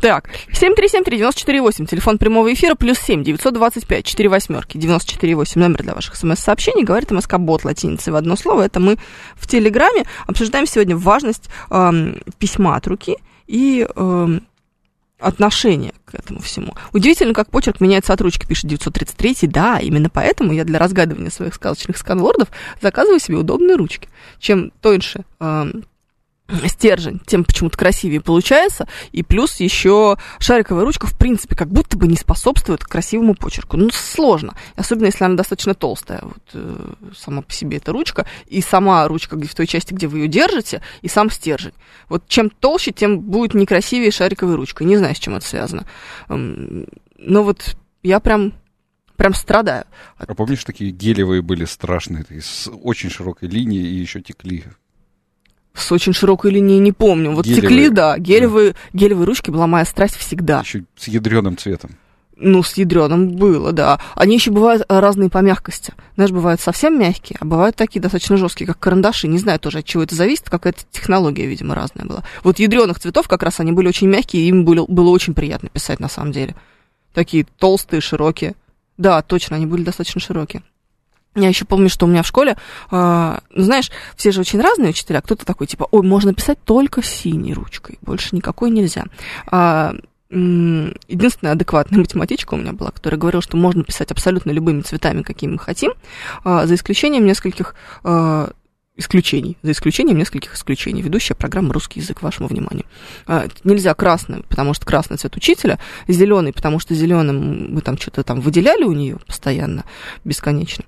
Так, 0.00 0.30
7373948, 0.52 1.86
телефон 1.86 2.16
прямого 2.16 2.52
эфира, 2.54 2.74
плюс 2.74 2.98
7, 2.98 3.22
925, 3.22 4.04
4 4.04 4.28
восьмерки, 4.30 4.78
94,8, 4.78 5.58
номер 5.58 5.82
для 5.82 5.94
ваших 5.94 6.16
смс-сообщений, 6.16 6.84
govoritmskbot 6.84 7.64
латиницей 7.64 8.10
в 8.10 8.16
одно 8.16 8.36
слово, 8.36 8.62
это 8.62 8.80
мы 8.80 8.96
в 9.34 9.46
Телеграме 9.46 10.04
обсуждаем 10.26 10.66
сегодня 10.66 10.96
важность 10.96 11.50
э, 11.70 12.14
письма 12.38 12.76
от 12.76 12.86
руки 12.86 13.16
и 13.46 13.86
э, 13.94 14.38
отношение 15.18 15.92
к 16.06 16.14
этому 16.14 16.40
всему. 16.40 16.74
Удивительно, 16.94 17.34
как 17.34 17.50
почерк 17.50 17.80
меняется 17.80 18.14
от 18.14 18.22
ручки, 18.22 18.46
пишет 18.46 18.70
933. 18.70 19.48
Да, 19.48 19.78
именно 19.78 20.08
поэтому 20.08 20.52
я 20.52 20.64
для 20.64 20.78
разгадывания 20.78 21.30
своих 21.30 21.52
сказочных 21.54 21.98
сканвордов 21.98 22.48
заказываю 22.80 23.20
себе 23.20 23.36
удобные 23.36 23.76
ручки. 23.76 24.08
Чем 24.38 24.72
тоньше 24.80 25.24
э, 25.40 25.72
стержень, 26.66 27.20
тем 27.26 27.44
почему-то 27.44 27.78
красивее 27.78 28.20
получается. 28.20 28.88
И 29.12 29.22
плюс 29.22 29.60
еще 29.60 30.16
шариковая 30.38 30.84
ручка, 30.84 31.06
в 31.06 31.16
принципе, 31.16 31.56
как 31.56 31.68
будто 31.68 31.96
бы 31.96 32.08
не 32.08 32.16
способствует 32.16 32.84
красивому 32.84 33.34
почерку. 33.34 33.76
Ну, 33.76 33.90
сложно. 33.90 34.54
Особенно, 34.76 35.06
если 35.06 35.24
она 35.24 35.36
достаточно 35.36 35.74
толстая. 35.74 36.20
Вот 36.22 36.42
э, 36.54 36.92
сама 37.16 37.42
по 37.42 37.52
себе 37.52 37.78
эта 37.78 37.92
ручка. 37.92 38.26
И 38.46 38.60
сама 38.60 39.06
ручка 39.08 39.36
в 39.36 39.54
той 39.54 39.66
части, 39.66 39.94
где 39.94 40.06
вы 40.06 40.20
ее 40.20 40.28
держите, 40.28 40.82
и 41.02 41.08
сам 41.08 41.30
стержень. 41.30 41.74
Вот 42.08 42.26
чем 42.28 42.50
толще, 42.50 42.92
тем 42.92 43.20
будет 43.20 43.54
некрасивее 43.54 44.10
шариковая 44.10 44.56
ручка. 44.56 44.84
Не 44.84 44.96
знаю, 44.96 45.14
с 45.14 45.18
чем 45.18 45.34
это 45.34 45.46
связано. 45.46 45.86
Эм, 46.28 46.86
но 47.18 47.42
вот 47.42 47.76
я 48.02 48.20
прям 48.20 48.52
прям 49.20 49.34
страдаю. 49.34 49.84
А 50.16 50.34
помнишь, 50.34 50.64
такие 50.64 50.92
гелевые 50.92 51.42
были 51.42 51.66
страшные, 51.66 52.24
с 52.40 52.70
очень 52.70 53.10
широкой 53.10 53.50
линией 53.50 53.84
и 53.84 53.96
еще 53.96 54.22
текли 54.22 54.64
с 55.74 55.92
очень 55.92 56.12
широкой 56.12 56.50
линией 56.52 56.78
не 56.78 56.92
помню. 56.92 57.32
Вот 57.32 57.44
гелевые. 57.44 57.62
текли, 57.62 57.88
да, 57.90 58.18
гелевые, 58.18 58.72
да. 58.72 58.78
гелевые 58.92 59.26
ручки 59.26 59.50
была 59.50 59.66
моя 59.66 59.84
страсть 59.84 60.16
всегда. 60.16 60.60
Еще 60.60 60.84
с 60.96 61.08
ядреным 61.08 61.56
цветом. 61.56 61.90
Ну, 62.42 62.62
с 62.62 62.74
ядреным 62.74 63.32
было, 63.36 63.72
да. 63.72 64.00
Они 64.14 64.34
еще 64.36 64.50
бывают 64.50 64.82
разные 64.88 65.28
по 65.28 65.38
мягкости. 65.38 65.92
Знаешь, 66.14 66.30
бывают 66.30 66.60
совсем 66.60 66.98
мягкие, 66.98 67.36
а 67.38 67.44
бывают 67.44 67.76
такие 67.76 68.00
достаточно 68.00 68.38
жесткие, 68.38 68.66
как 68.66 68.78
карандаши. 68.78 69.28
Не 69.28 69.38
знаю 69.38 69.60
тоже, 69.60 69.80
от 69.80 69.84
чего 69.84 70.02
это 70.02 70.14
зависит, 70.14 70.48
какая-то 70.48 70.80
технология, 70.90 71.46
видимо, 71.46 71.74
разная 71.74 72.06
была. 72.06 72.24
Вот 72.42 72.58
ядреных 72.58 72.98
цветов 72.98 73.28
как 73.28 73.42
раз 73.42 73.60
они 73.60 73.72
были 73.72 73.88
очень 73.88 74.08
мягкие, 74.08 74.42
и 74.42 74.48
им 74.48 74.64
было, 74.64 74.86
было 74.86 75.10
очень 75.10 75.34
приятно 75.34 75.68
писать 75.68 76.00
на 76.00 76.08
самом 76.08 76.32
деле. 76.32 76.56
Такие 77.12 77.46
толстые, 77.58 78.00
широкие. 78.00 78.54
Да, 78.96 79.20
точно, 79.20 79.56
они 79.56 79.66
были 79.66 79.82
достаточно 79.82 80.20
широкие. 80.20 80.62
Я 81.36 81.48
еще 81.48 81.64
помню, 81.64 81.88
что 81.88 82.06
у 82.06 82.08
меня 82.08 82.24
в 82.24 82.26
школе, 82.26 82.56
э, 82.90 83.38
знаешь, 83.54 83.90
все 84.16 84.32
же 84.32 84.40
очень 84.40 84.60
разные 84.60 84.90
учителя. 84.90 85.20
Кто-то 85.20 85.46
такой, 85.46 85.68
типа, 85.68 85.86
ой, 85.92 86.02
можно 86.02 86.34
писать 86.34 86.58
только 86.64 87.02
синей 87.04 87.54
ручкой, 87.54 87.98
больше 88.02 88.34
никакой 88.34 88.70
нельзя. 88.70 89.04
А, 89.46 89.94
единственная 90.28 91.52
адекватная 91.52 91.98
математичка 92.00 92.54
у 92.54 92.56
меня 92.56 92.72
была, 92.72 92.90
которая 92.90 93.18
говорила, 93.18 93.42
что 93.42 93.56
можно 93.56 93.84
писать 93.84 94.10
абсолютно 94.10 94.50
любыми 94.50 94.80
цветами, 94.80 95.22
какими 95.22 95.52
мы 95.52 95.58
хотим, 95.58 95.92
а, 96.42 96.66
за 96.66 96.74
исключением 96.74 97.24
нескольких 97.24 97.76
а, 98.02 98.50
исключений, 98.96 99.56
за 99.62 99.70
исключением 99.70 100.18
нескольких 100.18 100.54
исключений. 100.54 101.00
Ведущая 101.00 101.34
программа 101.34 101.72
«Русский 101.72 102.00
язык» 102.00 102.22
вашему 102.22 102.48
вниманию. 102.48 102.84
Нельзя 103.64 103.94
красный, 103.94 104.42
потому 104.42 104.74
что 104.74 104.84
красный 104.84 105.16
цвет 105.16 105.36
учителя, 105.36 105.78
зеленый, 106.06 106.52
потому 106.52 106.80
что 106.80 106.92
зеленым 106.94 107.72
мы 107.72 107.80
там 107.80 107.96
что-то 107.96 108.24
там 108.24 108.40
выделяли 108.40 108.82
у 108.82 108.92
нее 108.92 109.18
постоянно, 109.26 109.84
бесконечно 110.24 110.84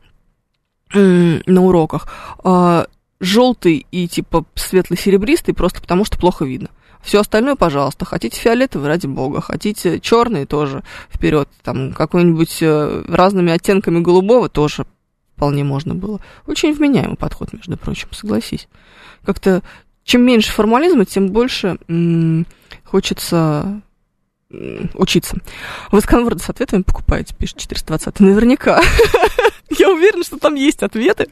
на 0.94 1.62
уроках. 1.62 2.06
А, 2.44 2.86
желтый 3.20 3.86
и 3.90 4.08
типа 4.08 4.44
светло-серебристый 4.54 5.54
просто 5.54 5.80
потому, 5.80 6.04
что 6.04 6.18
плохо 6.18 6.44
видно. 6.44 6.68
Все 7.02 7.20
остальное, 7.20 7.56
пожалуйста. 7.56 8.04
Хотите 8.04 8.38
фиолетовый, 8.38 8.88
ради 8.88 9.06
бога. 9.06 9.40
Хотите 9.40 9.98
черный, 10.00 10.46
тоже 10.46 10.84
вперед. 11.10 11.48
Там 11.62 11.92
какой-нибудь 11.92 12.58
э, 12.62 13.04
разными 13.08 13.52
оттенками 13.52 13.98
голубого 14.00 14.48
тоже 14.48 14.86
вполне 15.34 15.64
можно 15.64 15.94
было. 15.94 16.20
Очень 16.46 16.72
вменяемый 16.72 17.16
подход, 17.16 17.52
между 17.52 17.76
прочим, 17.76 18.08
согласись. 18.12 18.68
Как-то 19.24 19.62
чем 20.04 20.22
меньше 20.22 20.52
формализма, 20.52 21.04
тем 21.04 21.28
больше 21.30 21.78
м- 21.88 22.46
хочется 22.84 23.82
учиться. 24.94 25.36
Вы 25.90 26.00
сканворды 26.00 26.42
с 26.42 26.50
ответами 26.50 26.82
покупаете, 26.82 27.34
пишет 27.34 27.58
420. 27.58 28.20
Наверняка. 28.20 28.80
я 29.78 29.90
уверена, 29.90 30.24
что 30.24 30.38
там 30.38 30.54
есть 30.54 30.82
ответы, 30.82 31.28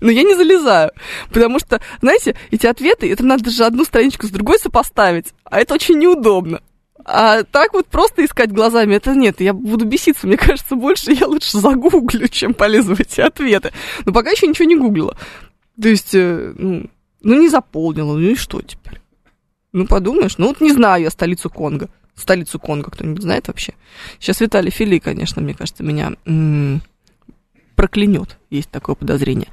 но 0.00 0.10
я 0.10 0.22
не 0.22 0.34
залезаю. 0.34 0.92
Потому 1.30 1.58
что, 1.58 1.80
знаете, 2.00 2.36
эти 2.50 2.66
ответы, 2.66 3.10
это 3.10 3.24
надо 3.24 3.50
же 3.50 3.64
одну 3.64 3.84
страничку 3.84 4.26
с 4.26 4.30
другой 4.30 4.58
сопоставить, 4.58 5.34
а 5.44 5.60
это 5.60 5.74
очень 5.74 5.98
неудобно. 5.98 6.62
А 7.06 7.42
так 7.42 7.74
вот 7.74 7.86
просто 7.86 8.24
искать 8.24 8.50
глазами, 8.50 8.94
это 8.94 9.14
нет, 9.14 9.40
я 9.40 9.52
буду 9.52 9.84
беситься, 9.84 10.26
мне 10.26 10.36
кажется, 10.38 10.74
больше 10.74 11.12
я 11.12 11.26
лучше 11.26 11.58
загуглю, 11.58 12.28
чем 12.28 12.54
полезу 12.54 12.94
в 12.94 13.00
эти 13.00 13.20
ответы. 13.20 13.72
Но 14.06 14.12
пока 14.12 14.30
еще 14.30 14.46
ничего 14.46 14.66
не 14.66 14.76
гуглила. 14.76 15.16
То 15.80 15.88
есть, 15.88 16.14
э, 16.14 16.54
ну, 16.56 16.88
ну 17.22 17.34
не 17.34 17.48
заполнила, 17.48 18.14
ну 18.14 18.20
и 18.20 18.34
что 18.36 18.62
теперь? 18.62 19.00
Ну, 19.72 19.86
подумаешь, 19.86 20.38
ну 20.38 20.48
вот 20.48 20.60
не 20.60 20.70
знаю 20.70 21.02
я 21.02 21.10
столицу 21.10 21.50
Конго 21.50 21.90
столицу 22.16 22.58
Конго 22.58 22.90
кто-нибудь 22.90 23.22
знает 23.22 23.48
вообще? 23.48 23.74
Сейчас 24.18 24.40
Виталий 24.40 24.70
Фили, 24.70 24.98
конечно, 24.98 25.42
мне 25.42 25.54
кажется, 25.54 25.82
меня 25.82 26.12
м- 26.26 26.82
проклянет, 27.76 28.38
есть 28.50 28.70
такое 28.70 28.94
подозрение. 28.94 29.48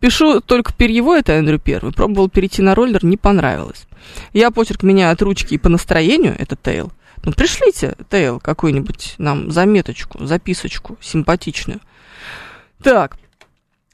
Пишу 0.00 0.40
только 0.40 0.72
перьевой, 0.72 1.20
это 1.20 1.32
Эндрю 1.32 1.58
Первый. 1.58 1.92
Пробовал 1.92 2.28
перейти 2.28 2.62
на 2.62 2.74
роллер, 2.74 3.04
не 3.04 3.16
понравилось. 3.16 3.86
Я 4.32 4.50
почерк 4.50 4.82
меняю 4.82 5.12
от 5.12 5.22
ручки 5.22 5.54
и 5.54 5.58
по 5.58 5.68
настроению, 5.68 6.34
это 6.38 6.56
Тейл. 6.56 6.92
Ну, 7.24 7.32
пришлите, 7.32 7.94
Тейл, 8.10 8.38
какую-нибудь 8.38 9.14
нам 9.18 9.50
заметочку, 9.50 10.24
записочку 10.24 10.98
симпатичную. 11.00 11.80
Так, 12.82 13.16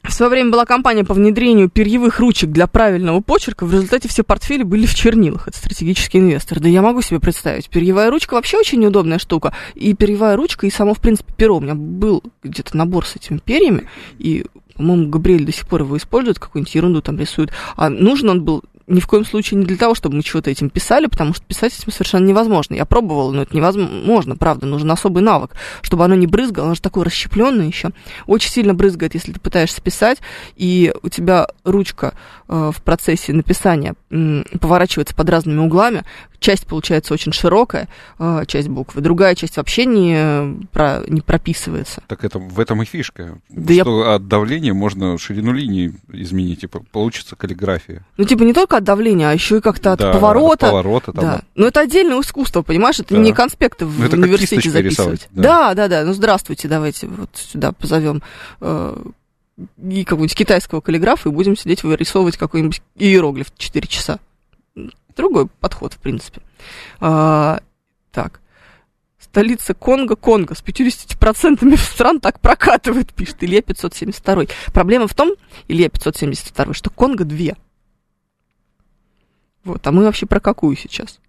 в 0.02 0.12
свое 0.12 0.30
время 0.30 0.50
была 0.50 0.64
кампания 0.64 1.04
по 1.04 1.12
внедрению 1.12 1.68
перьевых 1.68 2.20
ручек 2.20 2.50
для 2.50 2.66
правильного 2.66 3.20
почерка. 3.20 3.66
В 3.66 3.72
результате 3.72 4.08
все 4.08 4.24
портфели 4.24 4.62
были 4.62 4.86
в 4.86 4.94
чернилах. 4.94 5.46
Это 5.46 5.58
стратегический 5.58 6.18
инвестор. 6.18 6.58
Да 6.58 6.68
я 6.68 6.80
могу 6.80 7.02
себе 7.02 7.20
представить. 7.20 7.68
Перьевая 7.68 8.10
ручка 8.10 8.34
вообще 8.34 8.58
очень 8.58 8.80
неудобная 8.80 9.18
штука. 9.18 9.54
И 9.74 9.94
перьевая 9.94 10.36
ручка, 10.36 10.66
и 10.66 10.70
само, 10.70 10.94
в 10.94 11.00
принципе, 11.00 11.34
перо. 11.36 11.58
У 11.58 11.60
меня 11.60 11.74
был 11.74 12.22
где-то 12.42 12.76
набор 12.76 13.06
с 13.06 13.16
этими 13.16 13.38
перьями. 13.38 13.88
И, 14.18 14.46
по-моему, 14.74 15.10
Габриэль 15.10 15.44
до 15.44 15.52
сих 15.52 15.68
пор 15.68 15.82
его 15.82 15.96
использует, 15.98 16.38
какую-нибудь 16.38 16.74
ерунду 16.74 17.02
там 17.02 17.18
рисует. 17.18 17.50
А 17.76 17.90
нужен 17.90 18.30
он 18.30 18.42
был 18.42 18.62
ни 18.90 19.00
в 19.00 19.06
коем 19.06 19.24
случае 19.24 19.58
не 19.58 19.66
для 19.66 19.76
того, 19.76 19.94
чтобы 19.94 20.16
мы 20.16 20.22
чего-то 20.22 20.50
этим 20.50 20.68
писали, 20.68 21.06
потому 21.06 21.32
что 21.32 21.44
писать 21.44 21.78
этим 21.78 21.92
совершенно 21.92 22.26
невозможно. 22.26 22.74
Я 22.74 22.84
пробовала, 22.84 23.32
но 23.32 23.42
это 23.42 23.54
невозможно, 23.56 24.36
правда, 24.36 24.66
нужен 24.66 24.90
особый 24.90 25.22
навык, 25.22 25.52
чтобы 25.82 26.04
оно 26.04 26.14
не 26.14 26.26
брызгало, 26.26 26.66
оно 26.66 26.74
же 26.74 26.82
такое 26.82 27.04
расщепленное 27.04 27.66
еще. 27.66 27.90
Очень 28.26 28.50
сильно 28.50 28.74
брызгает, 28.74 29.14
если 29.14 29.32
ты 29.32 29.40
пытаешься 29.40 29.80
писать, 29.80 30.18
и 30.56 30.92
у 31.02 31.08
тебя 31.08 31.46
ручка 31.64 32.14
э, 32.48 32.72
в 32.74 32.82
процессе 32.82 33.32
написания 33.32 33.94
поворачивается 34.10 35.14
под 35.14 35.30
разными 35.30 35.60
углами, 35.60 36.02
часть 36.40 36.66
получается 36.66 37.14
очень 37.14 37.32
широкая, 37.32 37.88
э, 38.18 38.42
часть 38.46 38.68
буквы, 38.68 39.02
другая 39.02 39.36
часть 39.36 39.56
вообще 39.56 39.84
не, 39.84 40.66
про, 40.72 41.02
не 41.06 41.20
прописывается. 41.20 42.02
Так 42.08 42.24
это 42.24 42.40
в 42.40 42.58
этом 42.58 42.82
и 42.82 42.84
фишка, 42.84 43.38
да 43.48 43.74
что 43.74 44.04
я... 44.04 44.14
от 44.16 44.26
давления 44.26 44.74
можно 44.74 45.16
ширину 45.18 45.52
линии 45.52 45.94
изменить, 46.12 46.64
и 46.64 46.66
получится 46.66 47.36
каллиграфия. 47.36 48.04
Ну, 48.16 48.24
типа 48.24 48.42
не 48.42 48.52
только 48.52 48.78
от 48.78 48.84
давления, 48.84 49.30
а 49.30 49.32
еще 49.32 49.58
и 49.58 49.60
как-то 49.60 49.92
от 49.92 50.00
да, 50.00 50.12
поворота. 50.12 50.66
От 50.66 50.72
поворота 50.72 51.12
там. 51.12 51.24
Да. 51.24 51.40
Но 51.54 51.68
это 51.68 51.80
отдельное 51.80 52.20
искусство, 52.20 52.62
понимаешь? 52.62 52.98
Это 52.98 53.14
да. 53.14 53.20
не 53.20 53.32
конспекты 53.32 53.86
в 53.86 53.98
ну, 53.98 54.06
это 54.06 54.16
университете 54.16 54.70
записывать. 54.70 55.28
Да. 55.30 55.42
да, 55.42 55.74
да, 55.74 55.88
да. 55.88 56.04
Ну 56.04 56.14
здравствуйте, 56.14 56.66
давайте 56.66 57.06
вот 57.06 57.30
сюда 57.34 57.70
позовем 57.70 58.22
э, 58.60 58.96
и 59.82 60.04
какого-нибудь 60.04 60.36
китайского 60.36 60.80
каллиграфа 60.80 61.28
и 61.28 61.32
будем 61.32 61.56
сидеть 61.56 61.82
вырисовывать 61.82 62.36
какой-нибудь 62.36 62.82
иероглиф 62.96 63.48
4 63.56 63.86
часа. 63.86 64.20
Другой 65.16 65.46
подход, 65.46 65.94
в 65.94 65.98
принципе. 65.98 66.40
А, 67.00 67.60
так. 68.12 68.40
Столица 69.18 69.74
Конго, 69.74 70.16
Конго 70.16 70.54
с 70.54 70.62
50% 70.62 71.76
стран 71.78 72.20
так 72.20 72.40
прокатывает, 72.40 73.12
пишет 73.14 73.36
Илья 73.40 73.62
572. 73.62 74.44
Проблема 74.72 75.06
в 75.06 75.14
том, 75.14 75.32
Илья 75.68 75.88
572, 75.88 76.74
что 76.74 76.90
Конго 76.90 77.24
две. 77.24 77.56
Вот, 79.64 79.86
а 79.86 79.92
мы 79.92 80.04
вообще 80.04 80.26
про 80.26 80.40
какую 80.40 80.76
сейчас? 80.76 81.20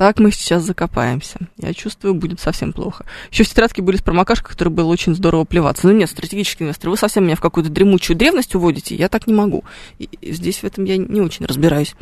Так 0.00 0.18
мы 0.18 0.30
сейчас 0.30 0.62
закопаемся. 0.62 1.38
Я 1.58 1.74
чувствую, 1.74 2.14
будет 2.14 2.40
совсем 2.40 2.72
плохо. 2.72 3.04
Еще 3.30 3.44
в 3.44 3.50
тетрадке 3.50 3.82
были 3.82 3.98
с 3.98 4.02
промокашкой, 4.02 4.50
который 4.50 4.70
было 4.70 4.86
очень 4.86 5.14
здорово 5.14 5.44
плеваться. 5.44 5.86
Но 5.86 5.92
нет, 5.92 6.08
стратегический 6.08 6.64
инвестор, 6.64 6.88
вы 6.88 6.96
совсем 6.96 7.24
меня 7.24 7.36
в 7.36 7.42
какую-то 7.42 7.68
дремучую 7.68 8.16
древность 8.16 8.54
уводите, 8.54 8.96
я 8.96 9.10
так 9.10 9.26
не 9.26 9.34
могу. 9.34 9.62
И 9.98 10.08
здесь 10.32 10.60
в 10.60 10.64
этом 10.64 10.84
я 10.84 10.96
не 10.96 11.20
очень 11.20 11.44
разбираюсь. 11.44 11.94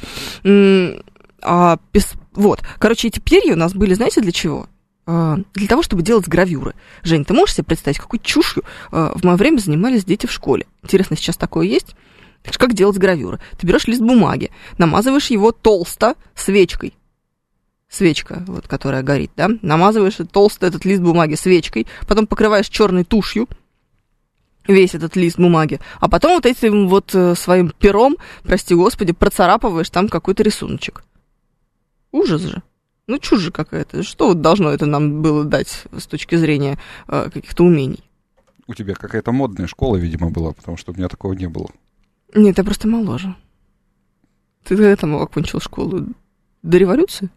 А, 1.42 1.78
вот, 2.34 2.60
короче, 2.78 3.08
эти 3.08 3.18
перья 3.18 3.54
у 3.54 3.58
нас 3.58 3.74
были, 3.74 3.94
знаете, 3.94 4.20
для 4.20 4.30
чего? 4.30 4.68
А, 5.04 5.38
для 5.54 5.66
того, 5.66 5.82
чтобы 5.82 6.02
делать 6.02 6.28
гравюры. 6.28 6.74
Жень, 7.02 7.24
ты 7.24 7.34
можешь 7.34 7.56
себе 7.56 7.64
представить, 7.64 7.98
какой 7.98 8.20
чушью 8.20 8.62
а, 8.92 9.12
в 9.16 9.24
мое 9.24 9.34
время 9.34 9.58
занимались 9.58 10.04
дети 10.04 10.26
в 10.26 10.30
школе? 10.30 10.66
Интересно, 10.84 11.16
сейчас 11.16 11.36
такое 11.36 11.66
есть? 11.66 11.96
Как 12.44 12.74
делать 12.74 12.96
гравюры? 12.96 13.40
Ты 13.58 13.66
берешь 13.66 13.88
лист 13.88 14.02
бумаги, 14.02 14.52
намазываешь 14.78 15.30
его 15.30 15.50
толсто 15.50 16.14
свечкой, 16.36 16.94
свечка, 17.88 18.42
вот, 18.46 18.68
которая 18.68 19.02
горит, 19.02 19.30
да, 19.36 19.48
намазываешь 19.62 20.18
толстый 20.30 20.68
этот 20.68 20.84
лист 20.84 21.02
бумаги 21.02 21.34
свечкой, 21.34 21.86
потом 22.06 22.26
покрываешь 22.26 22.68
черной 22.68 23.04
тушью 23.04 23.48
весь 24.66 24.94
этот 24.94 25.16
лист 25.16 25.38
бумаги, 25.38 25.80
а 25.98 26.08
потом 26.08 26.34
вот 26.34 26.46
этим 26.46 26.88
вот 26.88 27.14
э, 27.14 27.34
своим 27.34 27.70
пером, 27.70 28.16
прости 28.42 28.74
господи, 28.74 29.12
процарапываешь 29.12 29.90
там 29.90 30.08
какой-то 30.08 30.42
рисуночек. 30.42 31.02
Ужас 32.12 32.42
же. 32.42 32.62
Ну, 33.06 33.18
чушь 33.18 33.40
же 33.40 33.50
какая-то. 33.50 34.02
Что 34.02 34.28
вот 34.28 34.42
должно 34.42 34.70
это 34.70 34.84
нам 34.84 35.22
было 35.22 35.44
дать 35.44 35.84
с 35.96 36.06
точки 36.06 36.36
зрения 36.36 36.78
э, 37.08 37.30
каких-то 37.32 37.64
умений? 37.64 38.04
У 38.66 38.74
тебя 38.74 38.94
какая-то 38.94 39.32
модная 39.32 39.66
школа, 39.66 39.96
видимо, 39.96 40.30
была, 40.30 40.52
потому 40.52 40.76
что 40.76 40.92
у 40.92 40.94
меня 40.94 41.08
такого 41.08 41.32
не 41.32 41.48
было. 41.48 41.70
Нет, 42.34 42.58
я 42.58 42.64
просто 42.64 42.86
моложе. 42.86 43.34
Ты 44.64 44.76
когда 44.76 44.94
там 44.96 45.16
окончил 45.16 45.60
школу? 45.60 46.08
До 46.62 46.76
революции? 46.76 47.30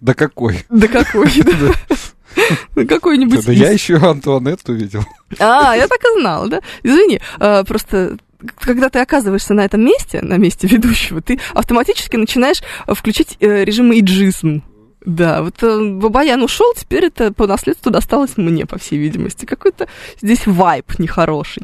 Да 0.00 0.14
какой? 0.14 0.64
Да 0.70 0.88
какой, 0.88 1.30
да. 1.42 2.84
Какой-нибудь... 2.84 3.44
Да 3.44 3.52
я 3.52 3.70
еще 3.70 3.96
Антуанетту 3.96 4.72
видел. 4.72 5.04
А, 5.38 5.74
я 5.76 5.88
так 5.88 5.98
и 6.00 6.20
знала, 6.20 6.48
да? 6.48 6.60
Извини, 6.82 7.20
а, 7.38 7.64
просто 7.64 8.16
когда 8.60 8.88
ты 8.88 9.00
оказываешься 9.00 9.54
на 9.54 9.64
этом 9.64 9.84
месте, 9.84 10.20
на 10.22 10.34
месте 10.34 10.66
ведущего, 10.68 11.20
ты 11.20 11.40
автоматически 11.54 12.16
начинаешь 12.16 12.62
включить 12.86 13.36
э, 13.40 13.64
режим 13.64 13.92
иджизм. 13.92 14.62
Да, 15.08 15.40
вот 15.40 15.62
э, 15.62 15.84
Бабаян 15.94 16.42
ушел, 16.42 16.74
теперь 16.76 17.06
это 17.06 17.32
по 17.32 17.46
наследству 17.46 17.90
досталось 17.90 18.36
мне, 18.36 18.66
по 18.66 18.78
всей 18.78 18.98
видимости. 18.98 19.46
Какой-то 19.46 19.88
здесь 20.20 20.46
вайб 20.46 20.98
нехороший. 20.98 21.62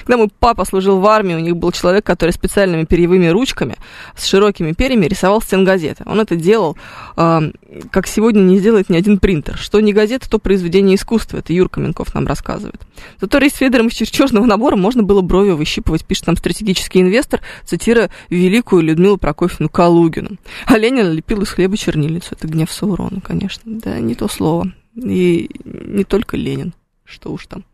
Когда 0.00 0.16
мой 0.16 0.28
папа 0.40 0.64
служил 0.64 0.98
в 0.98 1.06
армии, 1.06 1.36
у 1.36 1.38
них 1.38 1.56
был 1.56 1.70
человек, 1.70 2.04
который 2.04 2.32
специальными 2.32 2.86
перьевыми 2.86 3.28
ручками 3.28 3.76
с 4.16 4.26
широкими 4.26 4.72
перьями 4.72 5.06
рисовал 5.06 5.40
стенгазеты. 5.40 6.02
Он 6.04 6.18
это 6.18 6.34
делал, 6.34 6.76
э, 7.16 7.52
как 7.92 8.08
сегодня 8.08 8.40
не 8.40 8.58
сделает 8.58 8.90
ни 8.90 8.96
один 8.96 9.20
принтер. 9.20 9.56
Что 9.56 9.78
не 9.78 9.92
газета, 9.92 10.28
то 10.28 10.40
произведение 10.40 10.96
искусства. 10.96 11.38
Это 11.38 11.52
Юрка 11.52 11.78
Минков 11.78 12.12
нам 12.12 12.26
рассказывает. 12.26 12.80
Зато 13.20 13.38
Рейс 13.38 13.54
Федором 13.54 13.86
из 13.86 13.94
черчежного 13.94 14.46
набора 14.46 14.74
можно 14.74 15.04
было 15.04 15.20
бровью 15.20 15.56
выщипывать, 15.56 16.04
пишет 16.04 16.26
нам 16.26 16.36
стратегический 16.36 17.02
инвестор, 17.02 17.40
цитируя 17.64 18.10
великую 18.30 18.82
Людмилу 18.82 19.16
Прокофьевну 19.16 19.68
Калугину. 19.68 20.38
А 20.66 20.76
Ленин 20.76 21.12
лепил 21.12 21.42
из 21.42 21.50
хлеба 21.50 21.76
чернильницу. 21.76 22.30
Это 22.32 22.48
гнев 22.48 22.68
Саурона, 22.80 23.20
конечно. 23.20 23.62
Да, 23.66 23.98
не 23.98 24.14
то 24.14 24.26
слово. 24.28 24.72
И 24.94 25.50
не 25.64 26.04
только 26.04 26.36
Ленин. 26.36 26.72
Что 27.04 27.32
уж 27.32 27.46
там. 27.46 27.64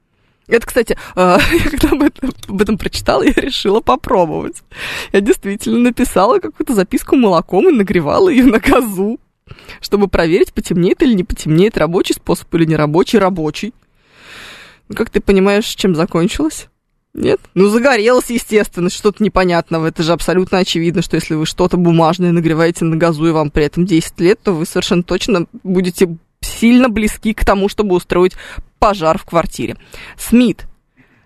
Это, 0.48 0.66
кстати, 0.66 0.96
а, 1.14 1.38
я 1.52 1.70
когда 1.70 1.90
об 1.90 2.02
этом, 2.02 2.32
об 2.48 2.62
этом 2.62 2.78
прочитала, 2.78 3.22
я 3.22 3.32
решила 3.32 3.80
попробовать. 3.80 4.62
Я 5.12 5.20
действительно 5.20 5.78
написала 5.78 6.38
какую-то 6.38 6.74
записку 6.74 7.16
молоком 7.16 7.68
и 7.68 7.72
нагревала 7.72 8.28
ее 8.28 8.44
на 8.44 8.59
газу, 8.59 9.18
чтобы 9.80 10.09
проверить, 10.09 10.52
потемнеет 10.52 11.02
или 11.02 11.14
не 11.14 11.24
потемнеет, 11.24 11.76
рабочий 11.76 12.14
способ 12.14 12.52
или 12.54 12.64
не 12.64 12.76
рабочий, 12.76 13.18
как 14.94 15.11
ты 15.11 15.20
понимаешь, 15.20 15.66
чем 15.66 15.94
закончилось? 15.96 16.68
Нет? 17.16 17.40
Ну, 17.54 17.68
загорелось, 17.68 18.28
естественно, 18.28 18.90
что-то 18.90 19.24
непонятного. 19.24 19.86
Это 19.86 20.02
же 20.02 20.12
абсолютно 20.12 20.58
очевидно, 20.58 21.00
что 21.00 21.16
если 21.16 21.34
вы 21.34 21.46
что-то 21.46 21.78
бумажное 21.78 22.30
нагреваете 22.30 22.84
на 22.84 22.96
газу, 22.96 23.26
и 23.26 23.30
вам 23.30 23.50
при 23.50 23.64
этом 23.64 23.86
10 23.86 24.20
лет, 24.20 24.38
то 24.42 24.52
вы 24.52 24.66
совершенно 24.66 25.02
точно 25.02 25.46
будете 25.62 26.14
сильно 26.42 26.90
близки 26.90 27.32
к 27.32 27.42
тому, 27.42 27.70
чтобы 27.70 27.94
устроить 27.94 28.34
пожар 28.78 29.16
в 29.16 29.24
квартире. 29.24 29.76
Смит. 30.18 30.66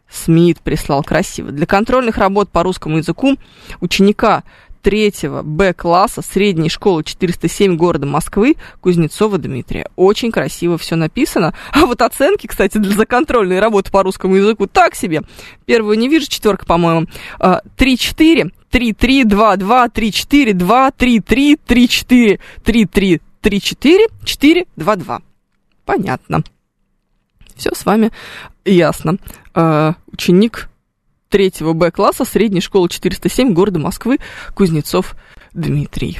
Смит 0.08 0.60
прислал 0.60 1.02
красиво. 1.02 1.50
Для 1.50 1.66
контрольных 1.66 2.18
работ 2.18 2.50
по 2.50 2.62
русскому 2.62 2.98
языку 2.98 3.36
ученика 3.80 4.44
третьего 4.82 5.42
Б-класса 5.42 6.22
средней 6.22 6.68
школы 6.68 7.04
407 7.04 7.76
города 7.76 8.06
Москвы 8.06 8.56
Кузнецова 8.80 9.38
Дмитрия. 9.38 9.88
Очень 9.96 10.32
красиво 10.32 10.78
все 10.78 10.96
написано. 10.96 11.54
А 11.72 11.86
вот 11.86 12.02
оценки, 12.02 12.46
кстати, 12.46 12.78
для 12.78 12.94
законтрольной 12.94 13.60
работы 13.60 13.90
по 13.90 14.02
русскому 14.02 14.36
языку 14.36 14.66
так 14.66 14.94
себе. 14.94 15.22
Первую 15.64 15.98
не 15.98 16.08
вижу, 16.08 16.28
четверка, 16.28 16.66
по-моему. 16.66 17.06
3-4, 17.38 18.52
3-3, 18.70 19.24
2-2, 19.24 19.92
3-4, 19.92 20.52
2, 20.52 20.88
3-3, 20.90 21.60
3-4, 21.66 22.40
3-3, 22.64 23.20
3-4, 23.42 23.98
4, 24.24 24.66
2-2. 24.76 25.22
Понятно. 25.84 26.42
Все 27.56 27.74
с 27.74 27.84
вами 27.84 28.10
ясно. 28.64 29.18
Э, 29.54 29.92
ученик 30.06 30.69
третьего 31.30 31.72
Б-класса 31.72 32.24
средней 32.24 32.60
школы 32.60 32.88
407 32.88 33.54
города 33.54 33.78
Москвы 33.78 34.18
Кузнецов 34.54 35.14
Дмитрий. 35.54 36.18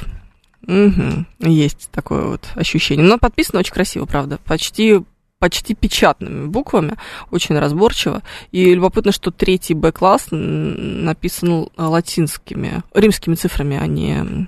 Угу, 0.67 1.25
есть 1.39 1.89
такое 1.91 2.23
вот 2.23 2.47
ощущение. 2.55 3.05
Но 3.05 3.17
подписано 3.17 3.59
очень 3.59 3.73
красиво, 3.73 4.05
правда. 4.05 4.39
Почти 4.45 5.01
почти 5.41 5.73
печатными 5.73 6.45
буквами, 6.45 6.97
очень 7.31 7.57
разборчиво. 7.57 8.21
И 8.51 8.75
любопытно, 8.75 9.11
что 9.11 9.31
третий 9.31 9.73
Б-класс 9.73 10.27
написан 10.29 11.67
латинскими, 11.75 12.83
римскими 12.93 13.33
цифрами, 13.33 13.75
а 13.81 13.87
не 13.87 14.47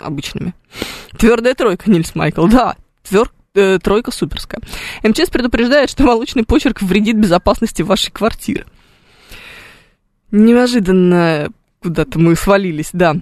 обычными. 0.00 0.54
Твердая 1.18 1.54
тройка, 1.54 1.90
Нильс 1.90 2.14
Майкл, 2.14 2.46
да, 2.46 2.76
твер, 3.02 3.32
э, 3.56 3.80
тройка 3.82 4.12
суперская. 4.12 4.60
МЧС 5.02 5.28
предупреждает, 5.28 5.90
что 5.90 6.04
молочный 6.04 6.44
почерк 6.44 6.82
вредит 6.82 7.18
безопасности 7.18 7.82
вашей 7.82 8.12
квартиры. 8.12 8.64
Неожиданно 10.32 11.50
куда-то 11.82 12.18
мы 12.18 12.34
свалились, 12.36 12.90
да. 12.92 13.16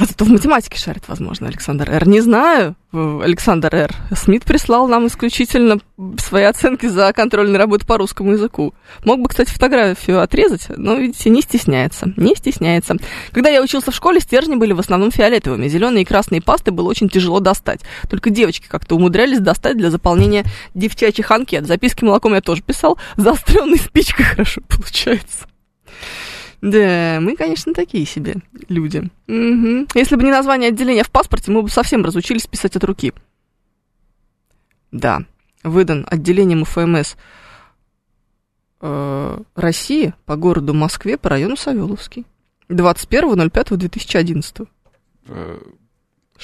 А 0.00 0.06
то 0.06 0.24
в 0.24 0.28
математике 0.28 0.78
шарит, 0.78 1.08
возможно, 1.08 1.48
Александр 1.48 1.90
Р. 1.90 2.06
Не 2.06 2.20
знаю, 2.20 2.76
Александр 2.92 3.74
Р. 3.74 3.94
Смит 4.14 4.44
прислал 4.44 4.86
нам 4.86 5.08
исключительно 5.08 5.80
свои 6.18 6.44
оценки 6.44 6.86
за 6.86 7.12
контрольную 7.12 7.58
работу 7.58 7.84
по 7.84 7.98
русскому 7.98 8.32
языку. 8.32 8.74
Мог 9.04 9.20
бы, 9.20 9.28
кстати, 9.28 9.50
фотографию 9.50 10.20
отрезать, 10.22 10.66
но, 10.68 10.94
видите, 10.94 11.30
не 11.30 11.42
стесняется. 11.42 12.12
Не 12.16 12.36
стесняется. 12.36 12.94
Когда 13.32 13.50
я 13.50 13.60
учился 13.60 13.90
в 13.90 13.94
школе, 13.94 14.20
стержни 14.20 14.54
были 14.54 14.72
в 14.72 14.78
основном 14.78 15.10
фиолетовыми. 15.10 15.66
Зеленые 15.66 16.02
и 16.02 16.06
красные 16.06 16.42
пасты 16.42 16.70
было 16.70 16.88
очень 16.88 17.08
тяжело 17.08 17.40
достать. 17.40 17.80
Только 18.08 18.30
девочки 18.30 18.66
как-то 18.68 18.94
умудрялись 18.94 19.40
достать 19.40 19.76
для 19.76 19.90
заполнения 19.90 20.44
девчачьих 20.74 21.28
анкет. 21.32 21.66
Записки 21.66 22.04
молоком 22.04 22.34
я 22.34 22.40
тоже 22.40 22.62
писал. 22.62 22.98
Заостренной 23.16 23.78
спичкой 23.78 24.24
хорошо 24.26 24.60
получается. 24.68 25.46
Да, 26.60 27.18
мы, 27.20 27.36
конечно, 27.36 27.72
такие 27.72 28.04
себе 28.04 28.36
люди. 28.68 29.08
Угу. 29.28 29.88
Если 29.94 30.16
бы 30.16 30.24
не 30.24 30.30
название 30.30 30.70
отделения 30.70 31.04
в 31.04 31.10
паспорте, 31.10 31.52
мы 31.52 31.62
бы 31.62 31.68
совсем 31.68 32.04
разучились 32.04 32.46
писать 32.46 32.76
от 32.76 32.84
руки. 32.84 33.12
Да, 34.90 35.20
выдан 35.62 36.06
отделением 36.10 36.62
УФМС 36.62 37.14
э, 38.80 39.38
России 39.54 40.14
по 40.24 40.36
городу 40.36 40.74
Москве 40.74 41.16
по 41.16 41.28
району 41.28 41.56
Савеловский. 41.56 42.26
21.05.2011. 42.68 44.68
Э, 45.28 45.58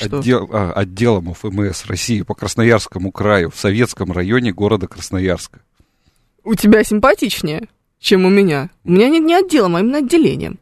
отдел, 0.00 0.48
а, 0.52 0.72
отделом 0.72 1.28
УФМС 1.28 1.86
России 1.86 2.22
по 2.22 2.34
Красноярскому 2.34 3.12
краю 3.12 3.50
в 3.50 3.56
Советском 3.56 4.12
районе 4.12 4.52
города 4.52 4.86
Красноярска. 4.86 5.60
У 6.44 6.54
тебя 6.54 6.84
симпатичнее 6.84 7.68
чем 8.04 8.26
у 8.26 8.28
меня. 8.28 8.68
У 8.84 8.92
меня 8.92 9.08
нет 9.08 9.24
не 9.24 9.34
отделом, 9.34 9.76
а 9.76 9.80
именно 9.80 9.98
отделением. 9.98 10.58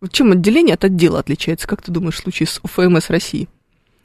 Вот 0.00 0.12
чем 0.12 0.30
отделение 0.30 0.74
от 0.74 0.84
отдела 0.84 1.18
отличается, 1.18 1.66
как 1.66 1.82
ты 1.82 1.90
думаешь, 1.90 2.14
в 2.14 2.22
случае 2.22 2.46
с 2.46 2.60
УФМС 2.62 3.10
России? 3.10 3.48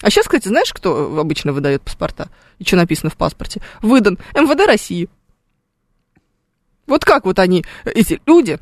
А 0.01 0.09
сейчас, 0.09 0.25
кстати, 0.25 0.47
знаешь, 0.47 0.73
кто 0.73 1.19
обычно 1.19 1.53
выдает 1.53 1.83
паспорта? 1.83 2.29
И 2.57 2.63
что 2.63 2.75
написано 2.75 3.11
в 3.11 3.15
паспорте? 3.15 3.61
Выдан 3.83 4.17
МВД 4.33 4.65
России. 4.65 5.07
Вот 6.87 7.05
как 7.05 7.25
вот 7.25 7.37
они, 7.37 7.63
эти 7.85 8.19
люди, 8.25 8.57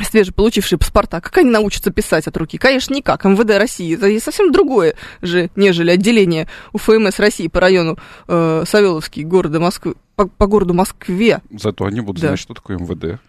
свежеполучившие 0.00 0.78
паспорта, 0.78 1.20
как 1.20 1.36
они 1.38 1.50
научатся 1.50 1.90
писать 1.90 2.28
от 2.28 2.36
руки? 2.36 2.56
Конечно, 2.56 2.94
никак. 2.94 3.24
МВД 3.24 3.58
России 3.58 3.96
это 3.96 4.24
совсем 4.24 4.52
другое 4.52 4.94
же, 5.22 5.50
нежели 5.56 5.90
отделение 5.90 6.48
УФМС 6.72 7.18
России 7.18 7.48
по 7.48 7.58
району 7.58 7.98
э, 8.28 8.62
Савеловский 8.64 9.24
города 9.24 9.58
Москвы 9.58 9.96
по, 10.16 10.26
по 10.26 10.46
городу 10.46 10.74
Москве. 10.74 11.42
Зато 11.50 11.84
они 11.84 12.00
будут 12.00 12.22
да. 12.22 12.28
знать, 12.28 12.40
что 12.40 12.54
такое 12.54 12.78
МВД. 12.78 13.20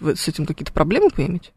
Вы 0.00 0.16
с 0.16 0.28
этим 0.28 0.46
какие-то 0.46 0.72
проблемы 0.72 1.10
поимеете? 1.10 1.52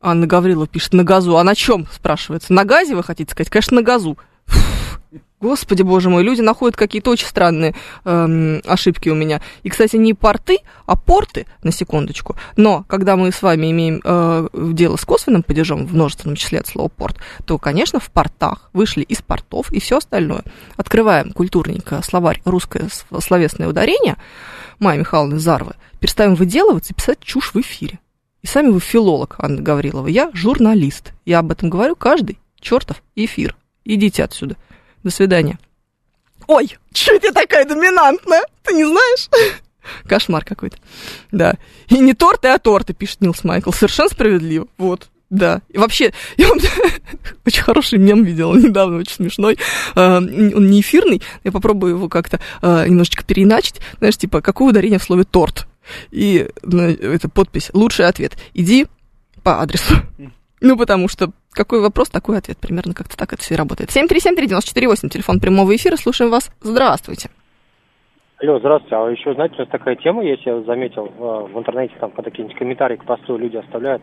Анна 0.00 0.26
Гаврилова 0.26 0.66
пишет, 0.66 0.92
на 0.92 1.04
газу. 1.04 1.36
А 1.36 1.44
на 1.44 1.54
чем, 1.54 1.86
спрашивается? 1.86 2.52
На 2.52 2.64
газе 2.64 2.94
вы 2.94 3.02
хотите 3.02 3.30
сказать? 3.32 3.50
Конечно, 3.50 3.76
на 3.76 3.82
газу. 3.82 4.18
Господи, 5.40 5.82
боже 5.82 6.08
мой, 6.08 6.22
люди 6.22 6.40
находят 6.40 6.76
какие-то 6.76 7.10
очень 7.10 7.26
странные 7.26 7.74
эм, 8.04 8.62
ошибки 8.64 9.10
у 9.10 9.14
меня. 9.14 9.42
И, 9.62 9.68
кстати, 9.68 9.96
не 9.96 10.14
порты, 10.14 10.58
а 10.86 10.96
порты, 10.96 11.46
на 11.62 11.72
секундочку. 11.72 12.36
Но 12.56 12.84
когда 12.88 13.16
мы 13.16 13.30
с 13.30 13.42
вами 13.42 13.70
имеем 13.70 14.00
э, 14.02 14.48
дело 14.54 14.96
с 14.96 15.04
косвенным 15.04 15.42
падежом 15.42 15.86
в 15.86 15.94
множественном 15.94 16.36
числе 16.36 16.60
от 16.60 16.68
слова 16.68 16.88
порт, 16.88 17.18
то, 17.44 17.58
конечно, 17.58 18.00
в 18.00 18.10
портах 18.10 18.70
вышли 18.72 19.02
из 19.02 19.20
портов 19.20 19.70
и 19.72 19.78
все 19.78 19.98
остальное. 19.98 20.42
Открываем 20.78 21.32
культурненько 21.32 22.00
словарь 22.02 22.40
русское 22.46 22.88
словесное 23.20 23.68
ударение 23.68 24.16
Майи 24.78 24.98
Михайловны 24.98 25.38
Зарвы, 25.38 25.74
перестаем 26.00 26.34
выделываться 26.34 26.92
и 26.92 26.96
писать 26.96 27.20
чушь 27.20 27.52
в 27.52 27.60
эфире. 27.60 27.98
И 28.42 28.46
сами 28.46 28.68
вы 28.68 28.80
филолог, 28.80 29.34
Анна 29.38 29.60
Гаврилова. 29.60 30.06
Я 30.06 30.30
журналист. 30.32 31.12
Я 31.24 31.40
об 31.40 31.50
этом 31.50 31.68
говорю 31.68 31.96
каждый 31.96 32.38
чертов 32.60 33.02
эфир. 33.16 33.56
Идите 33.84 34.24
отсюда. 34.24 34.56
До 35.06 35.12
свидания. 35.12 35.56
Ой, 36.48 36.76
что 36.92 37.16
ты 37.20 37.30
такая 37.30 37.64
доминантная? 37.64 38.42
Ты 38.64 38.74
не 38.74 38.84
знаешь? 38.84 39.28
Кошмар 40.08 40.44
какой-то. 40.44 40.78
Да. 41.30 41.54
И 41.88 42.00
не 42.00 42.12
торты, 42.12 42.48
а 42.48 42.58
торты, 42.58 42.92
пишет 42.92 43.20
Нилс 43.20 43.44
Майкл. 43.44 43.70
Совершенно 43.70 44.08
справедливо. 44.08 44.66
Вот. 44.78 45.06
Да. 45.30 45.62
И 45.68 45.78
вообще, 45.78 46.12
я 46.36 46.48
вам 46.48 46.58
очень 47.46 47.62
хороший 47.62 48.00
мем 48.00 48.24
видела 48.24 48.56
недавно, 48.56 48.96
очень 48.96 49.14
смешной. 49.14 49.58
Uh, 49.94 50.16
он 50.56 50.70
не 50.70 50.80
эфирный, 50.80 51.22
я 51.44 51.52
попробую 51.52 51.94
его 51.94 52.08
как-то 52.08 52.40
uh, 52.60 52.88
немножечко 52.88 53.22
переиначить. 53.22 53.80
Знаешь, 53.98 54.16
типа, 54.16 54.40
какое 54.40 54.70
ударение 54.70 54.98
в 54.98 55.04
слове 55.04 55.22
торт? 55.22 55.68
И 56.10 56.48
uh, 56.62 57.14
это 57.14 57.28
подпись 57.28 57.70
«Лучший 57.72 58.06
ответ». 58.06 58.36
Иди 58.54 58.88
по 59.44 59.62
адресу. 59.62 59.94
Ну, 60.60 60.76
потому 60.76 61.06
что 61.06 61.30
какой 61.56 61.80
вопрос, 61.80 62.08
такой 62.10 62.38
ответ. 62.38 62.58
Примерно 62.58 62.94
как-то 62.94 63.16
так 63.16 63.32
это 63.32 63.42
все 63.42 63.56
работает. 63.56 63.90
7373948, 63.90 65.08
телефон 65.08 65.40
прямого 65.40 65.74
эфира. 65.74 65.96
Слушаем 65.96 66.30
вас. 66.30 66.50
Здравствуйте. 66.60 67.30
Алло, 68.38 68.58
здравствуйте. 68.58 68.96
А 68.96 69.10
еще, 69.10 69.34
знаете, 69.34 69.54
у 69.56 69.58
нас 69.60 69.68
такая 69.68 69.96
тема 69.96 70.22
есть, 70.22 70.44
я 70.44 70.60
заметил 70.60 71.06
э, 71.06 71.52
в 71.52 71.58
интернете, 71.58 71.94
там, 71.98 72.10
когда 72.10 72.30
какие-нибудь 72.30 72.58
комментарии 72.58 72.96
к 72.96 73.04
посту 73.04 73.38
люди 73.38 73.56
оставляют, 73.56 74.02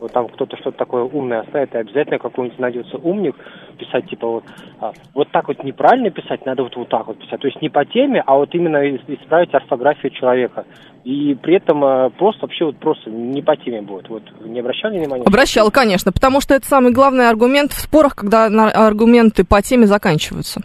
вот 0.00 0.12
там 0.12 0.28
кто-то 0.28 0.56
что-то 0.56 0.78
такое 0.78 1.04
умное 1.04 1.40
оставит, 1.40 1.74
и 1.74 1.78
обязательно 1.78 2.18
какой-нибудь 2.18 2.58
найдется 2.58 2.96
умник 2.96 3.36
писать, 3.78 4.08
типа, 4.08 4.26
вот, 4.26 4.44
а, 4.80 4.92
вот 5.14 5.30
так 5.30 5.48
вот 5.48 5.62
неправильно 5.62 6.10
писать, 6.10 6.44
надо 6.46 6.62
вот, 6.62 6.74
вот 6.76 6.88
так 6.88 7.06
вот 7.06 7.18
писать. 7.18 7.40
То 7.40 7.46
есть 7.46 7.60
не 7.60 7.68
по 7.68 7.84
теме, 7.84 8.22
а 8.26 8.36
вот 8.36 8.54
именно 8.54 8.78
исправить 8.96 9.52
орфографию 9.54 10.10
человека. 10.12 10.64
И 11.04 11.34
при 11.34 11.56
этом 11.56 11.84
а, 11.84 12.10
просто 12.10 12.42
вообще 12.42 12.64
вот 12.64 12.78
просто 12.78 13.10
не 13.10 13.42
по 13.42 13.56
теме 13.56 13.82
будет. 13.82 14.08
Вот 14.08 14.22
не 14.40 14.60
обращали 14.60 14.98
внимания? 14.98 15.24
Обращал, 15.24 15.70
конечно, 15.70 16.12
потому 16.12 16.40
что 16.40 16.54
это 16.54 16.66
самый 16.66 16.92
главный 16.92 17.28
аргумент 17.28 17.72
в 17.72 17.80
спорах, 17.80 18.16
когда 18.16 18.46
аргументы 18.46 19.44
по 19.44 19.60
теме 19.62 19.86
заканчиваются. 19.86 20.62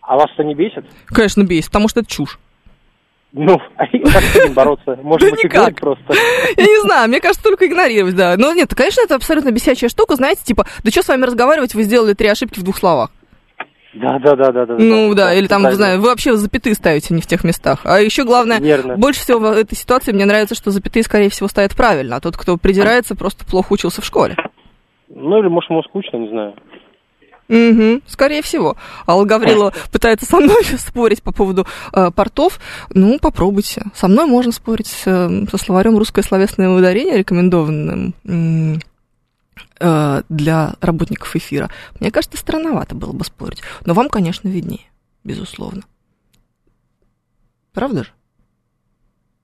А 0.00 0.16
вас 0.16 0.26
это 0.34 0.44
не 0.44 0.54
бесит? 0.54 0.84
Конечно, 1.06 1.44
бесит, 1.44 1.66
потому 1.66 1.88
что 1.88 2.00
это 2.00 2.10
чушь. 2.10 2.38
Ну, 3.32 3.56
а 3.76 3.86
как 3.86 4.22
с 4.22 4.36
этим 4.36 4.54
бороться? 4.54 4.98
Может 5.02 5.30
быть, 5.30 5.44
игнорировать 5.44 5.80
просто? 5.80 6.14
Я 6.56 6.64
не 6.64 6.80
знаю, 6.80 7.08
мне 7.08 7.20
кажется, 7.20 7.42
только 7.42 7.66
игнорировать, 7.66 8.16
да. 8.16 8.34
Но 8.36 8.52
нет, 8.52 8.74
конечно, 8.74 9.02
это 9.02 9.14
абсолютно 9.14 9.52
бесячая 9.52 9.88
штука, 9.88 10.16
знаете, 10.16 10.42
типа, 10.44 10.66
да 10.82 10.90
что 10.90 11.02
с 11.02 11.08
вами 11.08 11.24
разговаривать, 11.24 11.74
вы 11.74 11.84
сделали 11.84 12.14
три 12.14 12.28
ошибки 12.28 12.58
в 12.58 12.64
двух 12.64 12.76
словах. 12.78 13.10
Да, 13.94 14.18
да, 14.20 14.36
да, 14.36 14.52
да, 14.52 14.66
да. 14.66 14.76
Ну 14.78 15.14
да, 15.14 15.34
или 15.34 15.48
там, 15.48 15.64
не 15.64 15.72
знаю, 15.72 16.00
вы 16.00 16.08
вообще 16.08 16.36
запятые 16.36 16.74
ставите 16.74 17.12
не 17.12 17.20
в 17.20 17.26
тех 17.26 17.42
местах. 17.42 17.80
А 17.84 18.00
еще 18.00 18.24
главное, 18.24 18.60
Верно. 18.60 18.96
больше 18.96 19.20
всего 19.20 19.38
в 19.40 19.44
этой 19.44 19.76
ситуации 19.76 20.12
мне 20.12 20.26
нравится, 20.26 20.54
что 20.54 20.70
запятые, 20.70 21.02
скорее 21.02 21.28
всего, 21.28 21.48
ставят 21.48 21.74
правильно, 21.76 22.16
а 22.16 22.20
тот, 22.20 22.36
кто 22.36 22.56
придирается, 22.56 23.16
просто 23.16 23.44
плохо 23.44 23.72
учился 23.72 24.00
в 24.00 24.04
школе. 24.04 24.36
Ну 25.08 25.38
или, 25.38 25.48
может, 25.48 25.70
ему 25.70 25.82
скучно, 25.82 26.18
не 26.18 26.28
знаю. 26.28 26.54
Угу, 27.50 28.02
скорее 28.06 28.42
всего. 28.42 28.76
Алла 29.08 29.24
Гаврилова 29.24 29.74
пытается 29.90 30.24
со 30.24 30.38
мной 30.38 30.64
спорить 30.78 31.20
по 31.20 31.32
поводу 31.32 31.66
э, 31.92 32.12
портов. 32.12 32.60
Ну, 32.90 33.18
попробуйте. 33.18 33.86
Со 33.92 34.06
мной 34.06 34.26
можно 34.26 34.52
спорить 34.52 34.94
э, 35.04 35.46
со 35.50 35.58
словарем 35.58 35.98
русское 35.98 36.22
словесное 36.22 36.68
ударение, 36.68 37.18
рекомендованным 37.18 38.14
э, 39.80 40.22
для 40.28 40.74
работников 40.80 41.34
эфира. 41.34 41.70
Мне 41.98 42.12
кажется, 42.12 42.38
странновато 42.38 42.94
было 42.94 43.12
бы 43.12 43.24
спорить. 43.24 43.62
Но 43.84 43.94
вам, 43.94 44.08
конечно, 44.08 44.46
виднее, 44.48 44.86
безусловно. 45.24 45.82
Правда 47.72 48.04
же? 48.04 48.10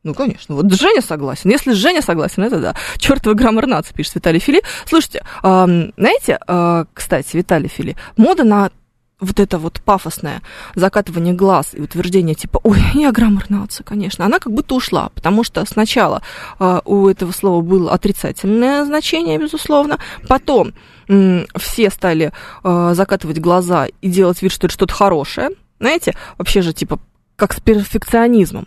Ну, 0.06 0.14
конечно. 0.14 0.54
Вот 0.54 0.72
Женя 0.72 1.02
согласен. 1.02 1.50
Если 1.50 1.72
Женя 1.72 2.00
согласен, 2.00 2.44
это 2.44 2.60
да. 2.60 2.76
Чертова 2.96 3.34
граммар 3.34 3.66
нации, 3.66 3.92
пишет 3.92 4.14
Виталий 4.14 4.38
Фили. 4.38 4.62
Слушайте, 4.84 5.24
знаете, 5.42 6.38
э, 6.46 6.84
кстати, 6.94 7.36
Виталий 7.36 7.68
Фили, 7.68 7.96
мода 8.16 8.44
на 8.44 8.70
вот 9.18 9.40
это 9.40 9.58
вот 9.58 9.80
пафосное 9.80 10.42
закатывание 10.76 11.34
глаз 11.34 11.70
и 11.72 11.80
утверждение 11.80 12.36
типа, 12.36 12.60
ой, 12.62 12.78
я 12.94 13.10
граммар 13.10 13.46
нация, 13.48 13.82
конечно, 13.82 14.24
она 14.24 14.38
как 14.38 14.52
будто 14.52 14.76
ушла, 14.76 15.08
потому 15.08 15.42
что 15.42 15.64
сначала 15.66 16.22
э, 16.60 16.80
у 16.84 17.08
этого 17.08 17.32
слова 17.32 17.60
было 17.60 17.90
отрицательное 17.90 18.84
значение, 18.84 19.38
безусловно, 19.38 19.98
потом 20.28 20.72
э, 21.08 21.46
все 21.56 21.90
стали 21.90 22.30
э, 22.62 22.92
закатывать 22.94 23.40
глаза 23.40 23.86
и 24.02 24.08
делать 24.08 24.40
вид, 24.40 24.52
что 24.52 24.68
это 24.68 24.74
что-то 24.74 24.94
хорошее, 24.94 25.50
знаете, 25.80 26.14
вообще 26.38 26.62
же, 26.62 26.72
типа, 26.72 27.00
как 27.36 27.52
с 27.52 27.60
перфекционизмом. 27.60 28.66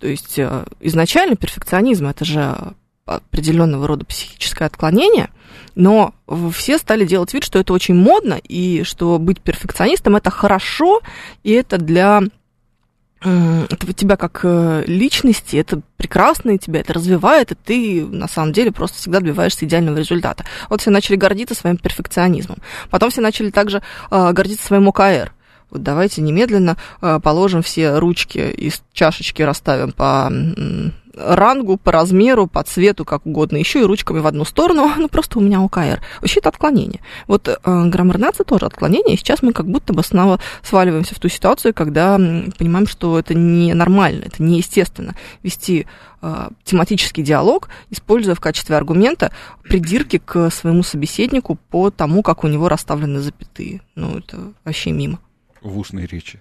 То 0.00 0.08
есть 0.08 0.38
э, 0.38 0.64
изначально 0.80 1.36
перфекционизм 1.36 2.06
это 2.06 2.24
же 2.24 2.74
определенного 3.06 3.86
рода 3.86 4.04
психическое 4.04 4.66
отклонение, 4.66 5.30
но 5.74 6.12
все 6.52 6.78
стали 6.78 7.06
делать 7.06 7.32
вид, 7.32 7.44
что 7.44 7.58
это 7.58 7.72
очень 7.72 7.94
модно, 7.94 8.34
и 8.34 8.82
что 8.82 9.18
быть 9.18 9.40
перфекционистом 9.40 10.16
это 10.16 10.30
хорошо, 10.30 11.00
и 11.42 11.52
это 11.52 11.78
для 11.78 12.22
это 13.20 13.92
тебя 13.94 14.16
как 14.16 14.40
э, 14.44 14.84
личности, 14.86 15.56
это 15.56 15.80
прекрасно, 15.96 16.52
и 16.52 16.58
тебя 16.58 16.80
это 16.80 16.92
развивает, 16.92 17.50
и 17.50 17.56
ты 17.56 18.06
на 18.06 18.28
самом 18.28 18.52
деле 18.52 18.70
просто 18.70 18.98
всегда 18.98 19.18
добиваешься 19.18 19.64
идеального 19.64 19.96
результата. 19.96 20.44
Вот 20.68 20.82
все 20.82 20.90
начали 20.90 21.16
гордиться 21.16 21.56
своим 21.56 21.78
перфекционизмом. 21.78 22.58
Потом 22.90 23.10
все 23.10 23.20
начали 23.20 23.50
также 23.50 23.82
э, 24.12 24.32
гордиться 24.32 24.66
своим 24.66 24.86
ОКР 24.86 25.32
вот 25.70 25.82
давайте 25.82 26.22
немедленно 26.22 26.76
э, 27.00 27.20
положим 27.22 27.62
все 27.62 27.98
ручки 27.98 28.38
из 28.38 28.82
чашечки, 28.92 29.42
расставим 29.42 29.92
по 29.92 30.30
рангу, 31.18 31.76
по 31.76 31.92
размеру, 31.92 32.46
по 32.46 32.62
цвету, 32.62 33.04
как 33.04 33.26
угодно, 33.26 33.56
еще 33.56 33.80
и 33.80 33.84
ручками 33.84 34.20
в 34.20 34.26
одну 34.26 34.44
сторону, 34.44 34.90
ну 34.96 35.08
просто 35.08 35.38
у 35.38 35.42
меня 35.42 35.60
ОКР. 35.60 36.00
Вообще 36.20 36.40
это 36.40 36.48
отклонение. 36.48 37.00
Вот 37.26 37.48
э, 37.48 37.54
граммар 37.64 38.18
нации 38.18 38.44
тоже 38.44 38.66
отклонение, 38.66 39.14
и 39.14 39.18
сейчас 39.18 39.42
мы 39.42 39.52
как 39.52 39.66
будто 39.66 39.92
бы 39.92 40.02
снова 40.02 40.40
сваливаемся 40.62 41.14
в 41.14 41.20
ту 41.20 41.28
ситуацию, 41.28 41.74
когда 41.74 42.16
понимаем, 42.16 42.86
что 42.86 43.18
это 43.18 43.34
не 43.34 43.74
нормально, 43.74 44.24
это 44.26 44.42
неестественно 44.42 45.14
вести 45.42 45.86
э, 46.22 46.48
тематический 46.64 47.22
диалог, 47.22 47.68
используя 47.90 48.34
в 48.34 48.40
качестве 48.40 48.76
аргумента 48.76 49.32
придирки 49.62 50.18
к 50.18 50.50
своему 50.50 50.82
собеседнику 50.82 51.58
по 51.70 51.90
тому, 51.90 52.22
как 52.22 52.44
у 52.44 52.48
него 52.48 52.68
расставлены 52.68 53.20
запятые. 53.20 53.80
Ну, 53.94 54.18
это 54.18 54.52
вообще 54.64 54.92
мимо. 54.92 55.18
В 55.60 55.78
устной 55.78 56.06
речи. 56.06 56.40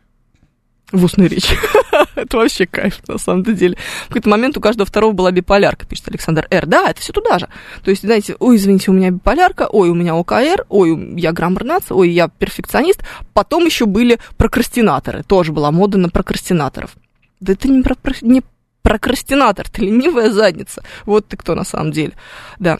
В 0.91 1.03
устной 1.03 1.27
речи. 1.27 1.53
это 2.15 2.37
вообще 2.37 2.65
кайф, 2.65 3.01
на 3.07 3.17
самом 3.17 3.43
деле. 3.43 3.77
В 4.05 4.07
какой-то 4.07 4.29
момент 4.29 4.57
у 4.57 4.61
каждого 4.61 4.85
второго 4.85 5.11
была 5.11 5.31
биполярка, 5.31 5.85
пишет 5.85 6.07
Александр 6.07 6.47
Р. 6.49 6.65
Да, 6.65 6.89
это 6.89 7.01
все 7.01 7.11
туда 7.11 7.39
же. 7.39 7.49
То 7.83 7.89
есть, 7.89 8.03
знаете, 8.03 8.35
ой, 8.39 8.55
извините, 8.55 8.91
у 8.91 8.93
меня 8.93 9.11
биполярка, 9.11 9.67
ой, 9.69 9.89
у 9.89 9.95
меня 9.95 10.15
ОКР, 10.15 10.65
ой, 10.69 11.19
я 11.19 11.33
граммар 11.33 11.65
ой, 11.89 12.09
я 12.09 12.29
перфекционист. 12.29 13.03
Потом 13.33 13.65
еще 13.65 13.85
были 13.85 14.19
прокрастинаторы. 14.37 15.23
Тоже 15.23 15.51
была 15.51 15.71
мода 15.71 15.97
на 15.97 16.09
прокрастинаторов. 16.09 16.95
Да 17.39 17.53
это 17.53 17.67
не, 17.67 17.83
про, 17.83 17.95
не 18.21 18.41
прокрастинатор, 18.81 19.69
ты 19.69 19.81
ленивая 19.81 20.31
задница. 20.31 20.83
Вот 21.05 21.27
ты 21.27 21.37
кто 21.37 21.55
на 21.55 21.65
самом 21.65 21.91
деле. 21.91 22.13
Да. 22.59 22.79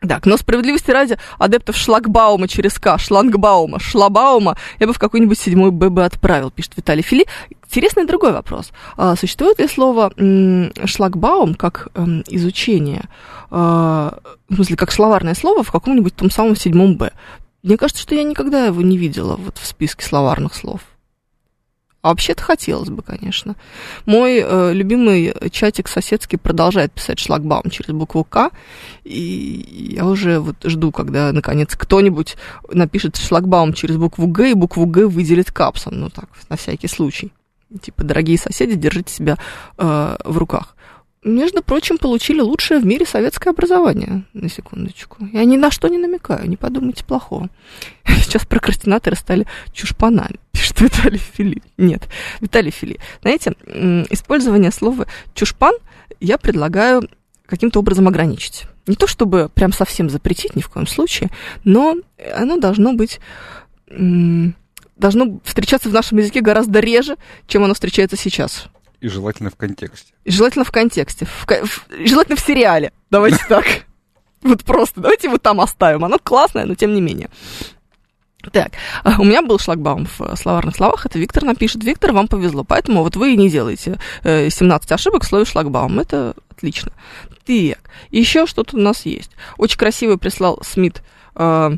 Так, 0.00 0.26
но 0.26 0.36
справедливости 0.36 0.92
ради, 0.92 1.18
адептов 1.38 1.76
шлагбаума 1.76 2.46
через 2.46 2.78
К, 2.78 2.98
шлангбаума, 2.98 3.80
шлабаума 3.80 4.56
я 4.78 4.86
бы 4.86 4.92
в 4.92 4.98
какой-нибудь 4.98 5.38
седьмой 5.38 5.72
Б 5.72 5.90
бы 5.90 6.04
отправил, 6.04 6.52
пишет 6.52 6.74
Виталий 6.76 7.02
Фили. 7.02 7.26
Интересный 7.64 8.06
другой 8.06 8.32
вопрос. 8.32 8.70
А, 8.96 9.16
существует 9.16 9.58
ли 9.58 9.66
слово 9.66 10.12
м, 10.16 10.72
шлагбаум 10.86 11.54
как 11.54 11.88
м, 11.96 12.22
изучение, 12.28 13.06
а, 13.50 14.18
в 14.48 14.54
смысле, 14.54 14.76
как 14.76 14.92
словарное 14.92 15.34
слово 15.34 15.64
в 15.64 15.72
каком-нибудь 15.72 16.14
том 16.14 16.30
самом 16.30 16.54
седьмом 16.54 16.96
Б? 16.96 17.10
Мне 17.64 17.76
кажется, 17.76 18.02
что 18.02 18.14
я 18.14 18.22
никогда 18.22 18.66
его 18.66 18.80
не 18.82 18.96
видела 18.96 19.34
вот 19.34 19.58
в 19.58 19.66
списке 19.66 20.04
словарных 20.06 20.54
слов. 20.54 20.80
А 22.00 22.10
вообще-то 22.10 22.42
хотелось 22.44 22.90
бы, 22.90 23.02
конечно. 23.02 23.56
Мой 24.06 24.40
э, 24.44 24.72
любимый 24.72 25.34
чатик 25.50 25.88
соседский 25.88 26.38
продолжает 26.38 26.92
писать 26.92 27.18
шлагбаум 27.18 27.70
через 27.70 27.90
букву 27.90 28.22
К, 28.22 28.50
и 29.02 29.94
я 29.96 30.06
уже 30.06 30.38
вот 30.38 30.56
жду, 30.64 30.92
когда, 30.92 31.32
наконец, 31.32 31.74
кто-нибудь 31.74 32.36
напишет 32.72 33.16
шлагбаум 33.16 33.72
через 33.72 33.96
букву 33.96 34.28
Г, 34.28 34.52
и 34.52 34.54
букву 34.54 34.86
Г 34.86 35.08
выделит 35.08 35.50
капсом, 35.50 35.98
ну 35.98 36.08
так, 36.08 36.28
на 36.48 36.56
всякий 36.56 36.86
случай. 36.86 37.32
Типа, 37.82 38.04
дорогие 38.04 38.38
соседи, 38.38 38.74
держите 38.74 39.12
себя 39.12 39.36
э, 39.76 40.16
в 40.24 40.38
руках. 40.38 40.76
между 41.24 41.62
прочим, 41.62 41.98
получили 41.98 42.40
лучшее 42.40 42.78
в 42.78 42.86
мире 42.86 43.06
советское 43.06 43.50
образование, 43.50 44.24
на 44.34 44.48
секундочку. 44.48 45.16
Я 45.32 45.44
ни 45.44 45.56
на 45.56 45.72
что 45.72 45.88
не 45.88 45.98
намекаю, 45.98 46.48
не 46.48 46.56
подумайте 46.56 47.04
плохого. 47.04 47.48
Сейчас 48.06 48.46
прокрастинаторы 48.46 49.16
стали 49.16 49.46
чушпанами, 49.72 50.38
пишет 50.78 50.96
Виталий 50.98 51.18
Фили. 51.18 51.62
Нет, 51.76 52.08
Виталий 52.40 52.70
Фили. 52.70 52.98
Знаете, 53.22 53.52
использование 54.10 54.70
слова 54.70 55.06
чушпан 55.34 55.74
я 56.20 56.38
предлагаю 56.38 57.08
каким-то 57.46 57.80
образом 57.80 58.08
ограничить. 58.08 58.64
Не 58.86 58.94
то 58.94 59.06
чтобы 59.06 59.50
прям 59.54 59.72
совсем 59.72 60.10
запретить 60.10 60.56
ни 60.56 60.60
в 60.60 60.68
коем 60.68 60.86
случае, 60.86 61.30
но 61.64 61.96
оно 62.34 62.58
должно 62.58 62.92
быть 62.94 63.20
должно 63.90 65.40
встречаться 65.44 65.88
в 65.88 65.92
нашем 65.92 66.18
языке 66.18 66.40
гораздо 66.40 66.80
реже, 66.80 67.16
чем 67.46 67.64
оно 67.64 67.74
встречается 67.74 68.16
сейчас. 68.16 68.66
И 69.00 69.08
желательно 69.08 69.50
в 69.50 69.56
контексте. 69.56 70.12
И 70.24 70.30
желательно 70.30 70.64
в 70.64 70.72
контексте. 70.72 71.24
В, 71.26 71.46
в, 71.46 71.86
желательно 72.04 72.36
в 72.36 72.40
сериале. 72.40 72.92
Давайте 73.10 73.38
так. 73.48 73.64
Вот 74.42 74.64
просто. 74.64 75.00
Давайте 75.00 75.28
его 75.28 75.38
там 75.38 75.60
оставим. 75.60 76.04
Оно 76.04 76.18
классное, 76.18 76.64
но 76.64 76.74
тем 76.74 76.94
не 76.94 77.00
менее. 77.00 77.30
Так, 78.52 78.72
а, 79.02 79.20
у 79.20 79.24
меня 79.24 79.42
был 79.42 79.58
шлагбаум 79.58 80.06
в 80.06 80.20
э, 80.20 80.36
словарных 80.36 80.76
словах, 80.76 81.04
это 81.04 81.18
Виктор 81.18 81.42
напишет. 81.42 81.82
Виктор, 81.82 82.12
вам 82.12 82.28
повезло, 82.28 82.62
поэтому 82.62 83.02
вот 83.02 83.16
вы 83.16 83.34
и 83.34 83.36
не 83.36 83.50
делаете 83.50 83.98
17 84.22 84.90
э, 84.90 84.94
ошибок 84.94 85.24
в 85.24 85.26
слове 85.26 85.44
шлагбаум, 85.44 85.98
это 85.98 86.34
отлично. 86.48 86.92
Так, 87.44 87.78
еще 88.10 88.46
что-то 88.46 88.76
у 88.76 88.80
нас 88.80 89.06
есть. 89.06 89.32
Очень 89.56 89.78
красиво 89.78 90.16
прислал 90.18 90.60
Смит 90.62 91.02
э, 91.34 91.70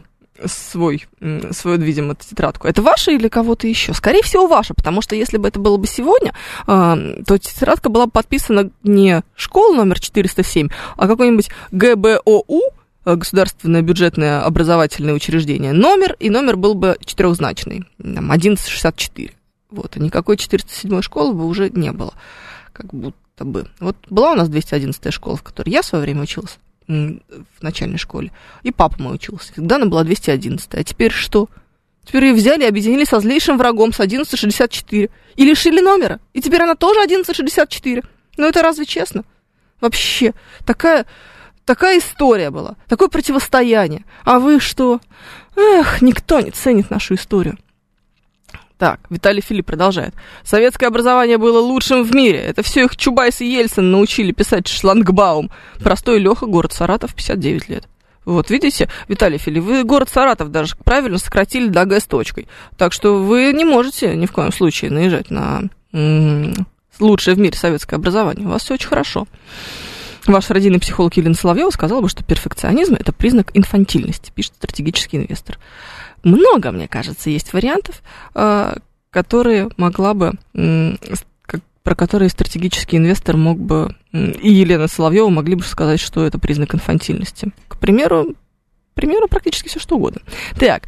свой, 0.44 1.06
свою, 1.50 1.78
видимо, 1.78 2.14
тетрадку. 2.14 2.68
Это 2.68 2.82
ваша 2.82 3.10
или 3.10 3.28
кого-то 3.28 3.66
еще? 3.66 3.94
Скорее 3.94 4.22
всего, 4.22 4.46
ваша, 4.46 4.74
потому 4.74 5.02
что 5.02 5.14
если 5.14 5.38
бы 5.38 5.48
это 5.48 5.58
было 5.58 5.78
бы 5.78 5.86
сегодня, 5.86 6.34
э, 6.66 7.22
то 7.26 7.38
тетрадка 7.38 7.88
была 7.88 8.04
бы 8.06 8.12
подписана 8.12 8.70
не 8.82 9.22
школа 9.34 9.76
номер 9.76 9.98
407, 9.98 10.68
а 10.96 11.08
какой-нибудь 11.08 11.50
ГБОУ, 11.72 12.60
государственное 13.04 13.82
бюджетное 13.82 14.42
образовательное 14.42 15.14
учреждение, 15.14 15.72
номер, 15.72 16.16
и 16.20 16.30
номер 16.30 16.56
был 16.56 16.74
бы 16.74 16.96
четырехзначный, 17.04 17.84
там, 17.98 18.30
1164. 18.30 19.32
Вот, 19.70 19.96
а 19.96 20.00
никакой 20.00 20.36
407 20.36 21.02
школы 21.02 21.32
бы 21.32 21.46
уже 21.46 21.70
не 21.70 21.92
было, 21.92 22.14
как 22.72 22.92
будто 22.92 23.44
бы. 23.44 23.68
Вот 23.78 23.96
была 24.08 24.32
у 24.32 24.34
нас 24.34 24.48
211 24.48 25.12
школа, 25.12 25.36
в 25.36 25.42
которой 25.42 25.70
я 25.70 25.82
в 25.82 25.86
свое 25.86 26.02
время 26.02 26.22
учился 26.22 26.58
в 26.90 27.62
начальной 27.62 27.98
школе. 27.98 28.32
И 28.62 28.72
папа 28.72 29.00
мой 29.00 29.14
учился. 29.14 29.52
Всегда 29.52 29.76
она 29.76 29.86
была 29.86 30.02
211. 30.02 30.74
А 30.74 30.84
теперь 30.84 31.12
что? 31.12 31.48
Теперь 32.04 32.24
ее 32.24 32.34
взяли 32.34 32.64
и 32.64 32.66
объединили 32.66 33.04
со 33.04 33.20
злейшим 33.20 33.58
врагом 33.58 33.92
с 33.92 34.00
1164. 34.00 35.08
И 35.36 35.44
лишили 35.44 35.80
номера. 35.80 36.18
И 36.32 36.40
теперь 36.40 36.62
она 36.62 36.74
тоже 36.74 37.00
1164. 37.02 38.02
Ну 38.38 38.46
это 38.46 38.62
разве 38.62 38.86
честно? 38.86 39.24
Вообще, 39.80 40.34
такая, 40.66 41.06
такая 41.70 42.00
история 42.00 42.50
была. 42.50 42.74
Такое 42.88 43.06
противостояние. 43.06 44.04
А 44.24 44.40
вы 44.40 44.58
что? 44.58 45.00
Эх, 45.54 46.02
никто 46.02 46.40
не 46.40 46.50
ценит 46.50 46.90
нашу 46.90 47.14
историю. 47.14 47.58
Так, 48.76 48.98
Виталий 49.08 49.40
Филипп 49.40 49.66
продолжает. 49.66 50.12
Советское 50.42 50.88
образование 50.88 51.38
было 51.38 51.60
лучшим 51.60 52.02
в 52.02 52.12
мире. 52.12 52.40
Это 52.40 52.64
все 52.64 52.86
их 52.86 52.96
Чубайс 52.96 53.40
и 53.40 53.46
Ельцин 53.46 53.92
научили 53.92 54.32
писать 54.32 54.66
шлангбаум. 54.66 55.52
Простой 55.78 56.18
Леха, 56.18 56.46
город 56.46 56.72
Саратов, 56.72 57.14
59 57.14 57.68
лет. 57.68 57.86
Вот, 58.24 58.50
видите, 58.50 58.88
Виталий 59.06 59.38
Филипп, 59.38 59.62
вы 59.62 59.84
город 59.84 60.08
Саратов 60.08 60.50
даже 60.50 60.74
правильно 60.82 61.18
сократили 61.18 61.68
до 61.68 61.84
Г 61.84 62.00
с 62.00 62.04
точкой. 62.04 62.48
Так 62.76 62.92
что 62.92 63.22
вы 63.22 63.52
не 63.52 63.64
можете 63.64 64.16
ни 64.16 64.26
в 64.26 64.32
коем 64.32 64.52
случае 64.52 64.90
наезжать 64.90 65.30
на 65.30 65.68
лучшее 66.98 67.36
в 67.36 67.38
мире 67.38 67.56
советское 67.56 67.94
образование. 67.94 68.48
У 68.48 68.50
вас 68.50 68.64
все 68.64 68.74
очень 68.74 68.88
хорошо. 68.88 69.28
Ваш 70.26 70.50
родийный 70.50 70.80
психолог 70.80 71.16
Елена 71.16 71.34
Соловьева 71.34 71.70
сказала 71.70 72.00
бы, 72.00 72.08
что 72.08 72.22
перфекционизм– 72.22 72.94
это 72.98 73.12
признак 73.12 73.50
инфантильности, 73.54 74.32
пишет 74.34 74.54
стратегический 74.56 75.16
инвестор 75.18 75.58
много, 76.22 76.72
мне 76.72 76.88
кажется, 76.88 77.30
есть 77.30 77.52
вариантов, 77.52 78.02
э, 78.34 78.74
которые 79.10 79.68
могла 79.76 80.14
бы, 80.14 80.32
про 81.82 81.94
которые 81.94 82.28
стратегический 82.28 82.98
инвестор 82.98 83.36
мог 83.36 83.58
бы, 83.58 83.94
и 84.12 84.52
Елена 84.52 84.86
Соловьева 84.86 85.28
могли 85.30 85.54
бы 85.54 85.62
сказать, 85.62 85.98
что 85.98 86.24
это 86.24 86.38
признак 86.38 86.74
инфантильности. 86.74 87.52
К 87.68 87.78
примеру, 87.78 88.34
примеру, 88.94 89.28
практически 89.28 89.68
все 89.68 89.78
что 89.78 89.96
угодно. 89.96 90.20
Так, 90.58 90.84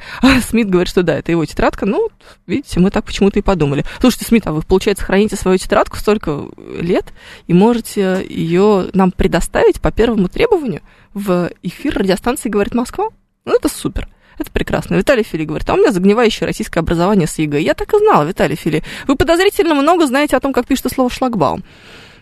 Смит 0.48 0.68
говорит, 0.68 0.88
что 0.88 1.02
да, 1.02 1.18
это 1.18 1.32
его 1.32 1.44
тетрадка. 1.44 1.86
Ну, 1.86 2.08
видите, 2.46 2.80
мы 2.80 2.90
так 2.90 3.04
почему-то 3.04 3.38
и 3.38 3.42
подумали. 3.42 3.84
Слушайте, 4.00 4.26
Смит, 4.26 4.46
а 4.46 4.52
вы, 4.52 4.62
получается, 4.62 5.04
храните 5.04 5.36
свою 5.36 5.58
тетрадку 5.58 5.96
столько 5.96 6.46
лет 6.80 7.12
и 7.46 7.54
можете 7.54 8.24
ее 8.28 8.88
нам 8.92 9.12
предоставить 9.12 9.80
по 9.80 9.90
первому 9.90 10.28
требованию 10.28 10.82
в 11.14 11.50
эфир 11.62 11.98
радиостанции 11.98 12.48
«Говорит 12.48 12.74
Москва»? 12.74 13.08
Ну, 13.44 13.54
это 13.54 13.68
супер. 13.68 14.08
Это 14.38 14.50
прекрасно. 14.50 14.94
Виталий 14.94 15.22
Фили 15.22 15.44
говорит, 15.44 15.68
а 15.68 15.74
у 15.74 15.76
меня 15.76 15.92
загнивающее 15.92 16.46
российское 16.46 16.80
образование 16.80 17.28
с 17.28 17.38
ЕГЭ. 17.38 17.60
Я 17.60 17.74
так 17.74 17.92
и 17.92 17.98
знала, 17.98 18.24
Виталий 18.24 18.56
Фили. 18.56 18.82
Вы 19.06 19.16
подозрительно 19.16 19.74
много 19.74 20.06
знаете 20.06 20.36
о 20.36 20.40
том, 20.40 20.52
как 20.52 20.66
пишется 20.66 20.88
слово 20.88 21.10
«шлагбаум». 21.10 21.62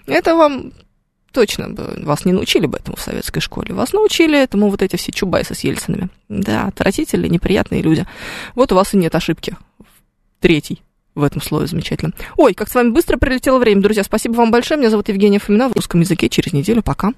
Это 0.06 0.34
вам 0.34 0.72
точно 1.32 1.70
бы 1.70 1.94
вас 2.02 2.24
не 2.24 2.32
научили 2.32 2.66
бы 2.66 2.78
этому 2.78 2.96
в 2.96 3.00
советской 3.00 3.40
школе. 3.40 3.74
Вас 3.74 3.92
научили 3.92 4.40
этому 4.40 4.70
вот 4.70 4.82
эти 4.82 4.96
все 4.96 5.12
чубайсы 5.12 5.54
с 5.54 5.60
Ельцинами. 5.60 6.08
Да, 6.28 6.66
отвратительные, 6.66 7.28
неприятные 7.28 7.82
люди. 7.82 8.06
Вот 8.54 8.72
у 8.72 8.74
вас 8.74 8.94
и 8.94 8.96
нет 8.96 9.14
ошибки. 9.14 9.56
Третий 10.40 10.82
в 11.14 11.22
этом 11.22 11.42
слове 11.42 11.66
замечательно. 11.66 12.12
Ой, 12.36 12.54
как 12.54 12.68
с 12.68 12.74
вами 12.74 12.90
быстро 12.90 13.16
прилетело 13.16 13.58
время, 13.58 13.82
друзья. 13.82 14.04
Спасибо 14.04 14.34
вам 14.34 14.50
большое. 14.50 14.78
Меня 14.78 14.90
зовут 14.90 15.08
Евгения 15.08 15.38
Фомина 15.38 15.68
в 15.68 15.72
русском 15.72 16.00
языке. 16.00 16.28
Через 16.28 16.52
неделю. 16.52 16.82
Пока. 16.82 17.12